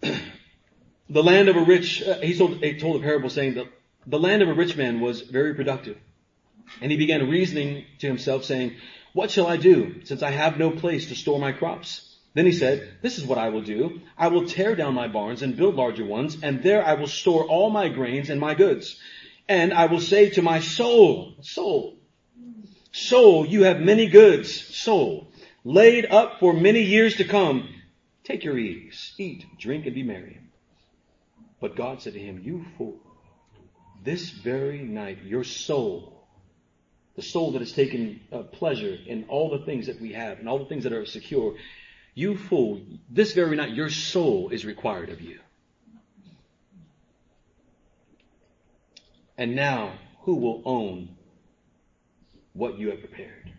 the 0.00 1.22
land 1.22 1.48
of 1.48 1.56
a 1.56 1.64
rich, 1.64 2.02
uh, 2.02 2.20
he 2.20 2.36
told, 2.36 2.62
he 2.62 2.78
told 2.78 2.96
a 2.96 3.04
parable 3.04 3.28
saying 3.28 3.54
that 3.54 3.66
the 4.06 4.18
land 4.18 4.42
of 4.42 4.48
a 4.48 4.54
rich 4.54 4.76
man 4.76 5.00
was 5.00 5.22
very 5.22 5.54
productive. 5.54 5.98
And 6.80 6.90
he 6.90 6.96
began 6.96 7.28
reasoning 7.28 7.84
to 7.98 8.06
himself 8.06 8.44
saying, 8.44 8.76
what 9.12 9.30
shall 9.30 9.46
I 9.46 9.56
do 9.56 10.04
since 10.04 10.22
I 10.22 10.30
have 10.30 10.58
no 10.58 10.70
place 10.70 11.08
to 11.08 11.14
store 11.14 11.38
my 11.38 11.52
crops? 11.52 12.16
Then 12.34 12.46
he 12.46 12.52
said, 12.52 12.98
this 13.02 13.18
is 13.18 13.24
what 13.24 13.38
I 13.38 13.48
will 13.48 13.62
do. 13.62 14.02
I 14.16 14.28
will 14.28 14.46
tear 14.46 14.76
down 14.76 14.94
my 14.94 15.08
barns 15.08 15.42
and 15.42 15.56
build 15.56 15.74
larger 15.74 16.04
ones, 16.04 16.36
and 16.42 16.62
there 16.62 16.84
I 16.84 16.94
will 16.94 17.06
store 17.06 17.44
all 17.44 17.70
my 17.70 17.88
grains 17.88 18.28
and 18.28 18.38
my 18.38 18.54
goods. 18.54 19.00
And 19.48 19.72
I 19.72 19.86
will 19.86 20.00
say 20.00 20.30
to 20.30 20.42
my 20.42 20.60
soul, 20.60 21.36
soul, 21.40 21.95
Soul, 22.96 23.44
you 23.44 23.64
have 23.64 23.78
many 23.82 24.06
goods, 24.06 24.50
soul, 24.74 25.28
laid 25.64 26.06
up 26.06 26.40
for 26.40 26.54
many 26.54 26.80
years 26.80 27.16
to 27.16 27.24
come. 27.24 27.68
Take 28.24 28.42
your 28.42 28.56
ease, 28.56 29.12
eat, 29.18 29.44
drink, 29.58 29.84
and 29.84 29.94
be 29.94 30.02
merry. 30.02 30.40
But 31.60 31.76
God 31.76 32.00
said 32.00 32.14
to 32.14 32.18
him, 32.18 32.40
You 32.42 32.64
fool, 32.78 32.98
this 34.02 34.30
very 34.30 34.78
night 34.78 35.18
your 35.24 35.44
soul, 35.44 36.26
the 37.16 37.22
soul 37.22 37.52
that 37.52 37.60
has 37.60 37.72
taken 37.72 38.20
uh, 38.32 38.44
pleasure 38.44 38.96
in 39.06 39.26
all 39.28 39.50
the 39.50 39.66
things 39.66 39.88
that 39.88 40.00
we 40.00 40.14
have 40.14 40.38
and 40.38 40.48
all 40.48 40.58
the 40.58 40.64
things 40.64 40.84
that 40.84 40.94
are 40.94 41.04
secure, 41.04 41.54
you 42.14 42.38
fool, 42.38 42.80
this 43.10 43.34
very 43.34 43.58
night 43.58 43.74
your 43.74 43.90
soul 43.90 44.48
is 44.48 44.64
required 44.64 45.10
of 45.10 45.20
you. 45.20 45.38
And 49.36 49.54
now, 49.54 49.98
who 50.22 50.36
will 50.36 50.62
own 50.64 51.15
what 52.56 52.78
you 52.78 52.90
have 52.90 53.00
prepared. 53.00 53.52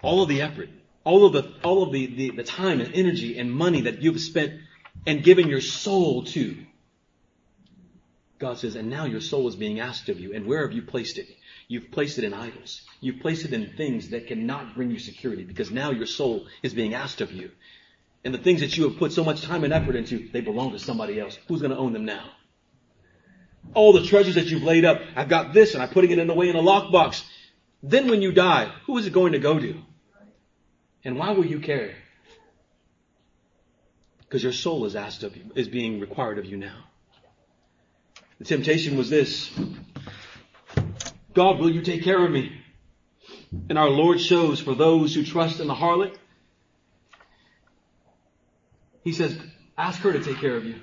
All 0.00 0.22
of 0.22 0.28
the 0.28 0.42
effort, 0.42 0.68
all 1.04 1.26
of 1.26 1.32
the, 1.32 1.52
all 1.62 1.82
of 1.82 1.92
the, 1.92 2.06
the, 2.06 2.30
the 2.30 2.44
time 2.44 2.80
and 2.80 2.94
energy 2.94 3.38
and 3.38 3.52
money 3.52 3.82
that 3.82 4.02
you've 4.02 4.20
spent 4.20 4.60
and 5.06 5.22
given 5.22 5.48
your 5.48 5.60
soul 5.60 6.24
to. 6.24 6.56
God 8.38 8.58
says, 8.58 8.74
and 8.74 8.90
now 8.90 9.04
your 9.04 9.20
soul 9.20 9.46
is 9.46 9.54
being 9.54 9.78
asked 9.78 10.08
of 10.08 10.18
you. 10.18 10.34
And 10.34 10.46
where 10.46 10.66
have 10.66 10.72
you 10.72 10.82
placed 10.82 11.18
it? 11.18 11.28
You've 11.68 11.90
placed 11.92 12.18
it 12.18 12.24
in 12.24 12.34
idols. 12.34 12.82
You've 13.00 13.20
placed 13.20 13.44
it 13.44 13.52
in 13.52 13.72
things 13.76 14.10
that 14.10 14.26
cannot 14.26 14.74
bring 14.74 14.90
you 14.90 14.98
security 14.98 15.44
because 15.44 15.70
now 15.70 15.90
your 15.90 16.06
soul 16.06 16.46
is 16.62 16.74
being 16.74 16.94
asked 16.94 17.20
of 17.20 17.32
you. 17.32 17.52
And 18.24 18.34
the 18.34 18.38
things 18.38 18.60
that 18.60 18.76
you 18.76 18.88
have 18.88 18.98
put 18.98 19.12
so 19.12 19.24
much 19.24 19.42
time 19.42 19.64
and 19.64 19.72
effort 19.72 19.96
into, 19.96 20.28
they 20.32 20.40
belong 20.40 20.72
to 20.72 20.78
somebody 20.78 21.18
else. 21.20 21.38
Who's 21.48 21.60
going 21.60 21.72
to 21.72 21.78
own 21.78 21.92
them 21.92 22.04
now? 22.04 22.30
All 23.74 23.92
the 23.92 24.04
treasures 24.04 24.34
that 24.34 24.46
you've 24.46 24.62
laid 24.62 24.84
up, 24.84 25.00
I've 25.16 25.28
got 25.28 25.52
this 25.54 25.74
and 25.74 25.82
I'm 25.82 25.88
putting 25.88 26.10
it 26.10 26.18
in 26.18 26.28
away 26.28 26.48
in 26.48 26.56
a 26.56 26.62
lockbox. 26.62 27.24
Then 27.82 28.08
when 28.08 28.22
you 28.22 28.32
die, 28.32 28.72
who 28.86 28.96
is 28.98 29.06
it 29.06 29.12
going 29.12 29.32
to 29.32 29.38
go 29.38 29.58
to? 29.58 29.74
And 31.04 31.18
why 31.18 31.32
will 31.32 31.44
you 31.44 31.58
care? 31.58 31.94
Because 34.20 34.42
your 34.42 34.52
soul 34.52 34.84
is 34.84 34.94
asked 34.94 35.24
of 35.24 35.36
you, 35.36 35.50
is 35.54 35.68
being 35.68 36.00
required 36.00 36.38
of 36.38 36.46
you 36.46 36.56
now. 36.56 36.84
The 38.38 38.44
temptation 38.44 38.96
was 38.96 39.10
this. 39.10 39.50
God, 41.34 41.58
will 41.58 41.70
you 41.70 41.82
take 41.82 42.02
care 42.04 42.24
of 42.24 42.30
me? 42.30 42.52
And 43.68 43.78
our 43.78 43.90
Lord 43.90 44.20
shows 44.20 44.60
for 44.60 44.74
those 44.74 45.14
who 45.14 45.24
trust 45.24 45.60
in 45.60 45.66
the 45.66 45.74
harlot, 45.74 46.16
He 49.04 49.12
says, 49.12 49.36
ask 49.76 50.00
her 50.00 50.12
to 50.12 50.22
take 50.22 50.38
care 50.38 50.56
of 50.56 50.64
you. 50.64 50.76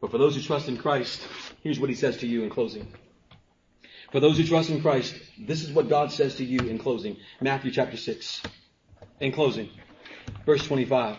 But 0.00 0.10
for 0.10 0.18
those 0.18 0.36
who 0.36 0.42
trust 0.42 0.68
in 0.68 0.76
Christ, 0.76 1.26
here's 1.62 1.80
what 1.80 1.88
He 1.88 1.96
says 1.96 2.18
to 2.18 2.26
you 2.26 2.42
in 2.42 2.50
closing. 2.50 2.86
For 4.12 4.20
those 4.20 4.38
who 4.38 4.44
trust 4.44 4.70
in 4.70 4.80
Christ, 4.80 5.14
this 5.38 5.62
is 5.62 5.72
what 5.72 5.88
God 5.88 6.12
says 6.12 6.36
to 6.36 6.44
you 6.44 6.60
in 6.60 6.78
closing. 6.78 7.16
Matthew 7.40 7.72
chapter 7.72 7.96
6. 7.96 8.42
In 9.20 9.32
closing, 9.32 9.68
verse 10.44 10.64
25. 10.66 11.18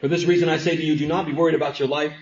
For 0.00 0.08
this 0.08 0.24
reason 0.24 0.48
I 0.48 0.56
say 0.56 0.76
to 0.76 0.82
you, 0.82 0.96
do 0.96 1.06
not 1.06 1.26
be 1.26 1.32
worried 1.32 1.54
about 1.54 1.78
your 1.78 1.88
life, 1.88 2.14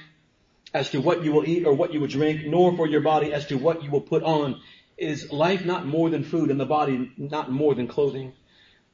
as 0.74 0.90
to 0.90 1.01
what 1.01 1.24
you 1.24 1.32
will 1.32 1.49
eat 1.49 1.64
or 1.64 1.72
what 1.72 1.92
you 1.92 2.01
will 2.01 2.09
drink, 2.09 2.44
nor 2.44 2.76
for 2.76 2.86
your 2.86 3.01
body 3.01 3.32
as 3.32 3.46
to 3.46 3.57
what 3.57 3.82
you 3.82 3.90
will 3.90 4.01
put 4.01 4.22
on. 4.22 4.61
Is 4.96 5.32
life 5.32 5.64
not 5.64 5.86
more 5.86 6.11
than 6.11 6.24
food 6.24 6.51
and 6.51 6.59
the 6.59 6.66
body 6.66 7.12
not 7.16 7.53
more 7.53 7.74
than 7.74 7.86
clothing? 7.86 8.32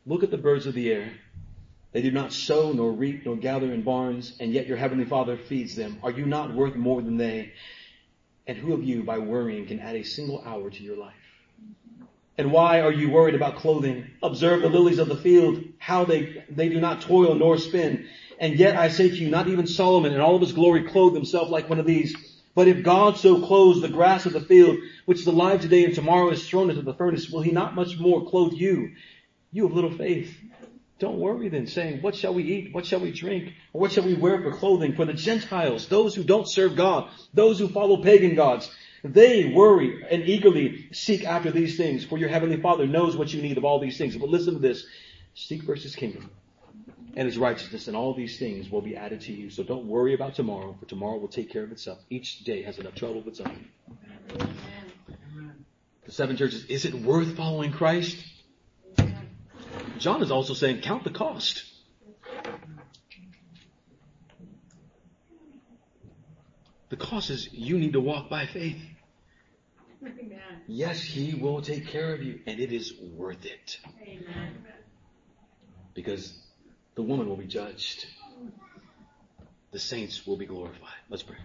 Look 0.05 0.22
at 0.22 0.30
the 0.30 0.36
birds 0.36 0.66
of 0.66 0.74
the 0.74 0.92
air. 0.92 1.12
They 1.92 2.02
do 2.02 2.11
not 2.11 2.32
sow 2.32 2.72
nor 2.72 2.92
reap 2.92 3.24
nor 3.24 3.36
gather 3.36 3.72
in 3.72 3.82
barns, 3.82 4.36
and 4.38 4.52
yet 4.52 4.66
your 4.66 4.76
heavenly 4.76 5.07
Father 5.07 5.38
feeds 5.38 5.76
them. 5.76 5.98
Are 6.02 6.11
you 6.11 6.26
not 6.26 6.55
worth 6.55 6.74
more 6.74 7.00
than 7.00 7.16
they? 7.16 7.52
And 8.47 8.59
who 8.59 8.72
of 8.74 8.84
you 8.84 9.03
by 9.03 9.18
worrying 9.18 9.66
can 9.66 9.80
add 9.80 9.97
a 9.97 10.03
single 10.03 10.42
hour 10.45 10.70
to 10.70 10.82
your 10.82 10.97
life? 10.97 11.14
And 12.36 12.51
why 12.51 12.80
are 12.80 12.92
you 12.92 13.11
worried 13.11 13.36
about 13.36 13.57
clothing? 13.57 14.07
Observe 14.22 14.61
the 14.61 14.68
lilies 14.68 14.99
of 14.99 15.09
the 15.09 15.16
field, 15.16 15.62
how 15.78 16.05
they, 16.05 16.45
they 16.51 16.68
do 16.68 16.80
not 16.80 17.01
toil 17.01 17.34
nor 17.34 17.57
spin. 17.59 18.07
And 18.40 18.59
yet 18.59 18.76
I 18.76 18.88
say 18.88 19.09
to 19.09 19.14
you, 19.14 19.30
not 19.30 19.47
even 19.47 19.66
Solomon 19.66 20.12
in 20.12 20.20
all 20.20 20.34
of 20.34 20.40
his 20.40 20.53
glory 20.53 20.82
clothed 20.82 21.14
himself 21.14 21.49
like 21.49 21.68
one 21.68 21.78
of 21.78 21.86
these. 21.86 22.14
But 22.55 22.68
if 22.68 22.82
God 22.82 23.16
so 23.16 23.45
clothes 23.45 23.80
the 23.80 23.88
grass 23.88 24.26
of 24.26 24.32
the 24.32 24.40
field, 24.40 24.78
which 25.07 25.20
is 25.20 25.26
alive 25.26 25.61
today 25.61 25.84
and 25.84 25.95
tomorrow 25.95 26.30
is 26.30 26.49
thrown 26.49 26.70
into 26.70 26.82
the 26.82 26.95
furnace, 26.95 27.30
will 27.30 27.40
he 27.40 27.53
not 27.53 27.74
much 27.74 27.99
more 27.99 28.28
clothe 28.28 28.53
you? 28.53 28.90
You 29.53 29.66
of 29.66 29.72
little 29.72 29.97
faith. 29.97 30.36
Don't 31.05 31.18
worry 31.18 31.50
then, 31.50 31.66
saying, 31.66 32.00
what 32.00 32.16
shall 32.16 32.32
we 32.32 32.44
eat? 32.44 32.72
What 32.72 32.86
shall 32.86 33.00
we 33.00 33.12
drink? 33.12 33.52
Or 33.74 33.82
what 33.82 33.92
shall 33.92 34.05
we 34.05 34.14
wear 34.14 34.40
for 34.40 34.52
clothing? 34.52 34.94
For 34.94 35.05
the 35.05 35.12
Gentiles, 35.12 35.86
those 35.86 36.14
who 36.14 36.24
don't 36.24 36.50
serve 36.50 36.76
God, 36.76 37.11
those 37.34 37.59
who 37.59 37.68
follow 37.68 38.02
pagan 38.02 38.34
gods, 38.34 38.70
they 39.05 39.52
worry 39.55 40.02
and 40.11 40.22
eagerly 40.22 40.88
seek 40.92 41.26
after 41.26 41.50
these 41.50 41.76
things, 41.76 42.07
for 42.07 42.16
your 42.16 42.30
heavenly 42.30 42.59
Father 42.59 42.86
knows 42.86 43.18
what 43.18 43.34
you 43.34 43.42
need 43.42 43.59
of 43.59 43.66
all 43.66 43.80
these 43.80 43.98
things. 43.98 44.16
But 44.16 44.30
listen 44.30 44.55
to 44.55 44.61
this. 44.61 44.86
Seek 45.34 45.64
first 45.64 45.82
his 45.82 45.94
kingdom 45.94 46.30
and 47.14 47.26
his 47.26 47.36
righteousness, 47.36 47.86
and 47.86 47.94
all 47.94 48.14
these 48.14 48.38
things 48.38 48.70
will 48.70 48.80
be 48.80 48.96
added 48.96 49.20
to 49.20 49.32
you. 49.34 49.50
So 49.50 49.62
don't 49.62 49.84
worry 49.84 50.14
about 50.14 50.34
tomorrow, 50.36 50.74
for 50.80 50.86
tomorrow 50.86 51.18
will 51.18 51.28
take 51.28 51.52
care 51.52 51.64
of 51.64 51.70
itself. 51.70 51.98
Each 52.09 52.44
day 52.44 52.62
has 52.62 52.78
enough 52.78 52.94
trouble 52.94 53.18
of 53.18 53.26
its 53.26 53.40
own. 53.40 53.68
The 56.07 56.12
seven 56.12 56.38
churches, 56.38 56.64
is 56.64 56.86
it 56.86 56.94
worth 56.94 57.36
following 57.36 57.72
Christ? 57.72 58.16
John 59.99 60.22
is 60.22 60.30
also 60.30 60.55
saying, 60.55 60.80
count 60.80 61.05
the 61.05 61.11
cost. 61.11 61.64
The 66.90 66.97
cost 66.97 67.30
is 67.30 67.53
you 67.53 67.78
need 67.78 67.95
to 67.95 68.01
walk 68.01 68.28
by 68.28 68.47
faith. 68.47 68.80
Amen. 70.03 70.38
Yes, 70.66 71.03
He 71.03 71.34
will 71.34 71.62
take 71.62 71.88
care 71.88 72.14
of 72.14 72.22
you, 72.22 72.40
and 72.47 72.61
it 72.61 72.72
is 72.72 72.95
worth 73.01 73.45
it. 73.45 73.80
Amen. 74.03 74.64
Because 75.95 76.38
the 76.95 77.03
woman 77.03 77.28
will 77.28 77.36
be 77.36 77.47
judged. 77.47 78.07
The 79.72 79.78
saints 79.78 80.26
will 80.26 80.36
be 80.36 80.47
glorified. 80.47 81.01
Let's 81.09 81.22
pray. 81.22 81.38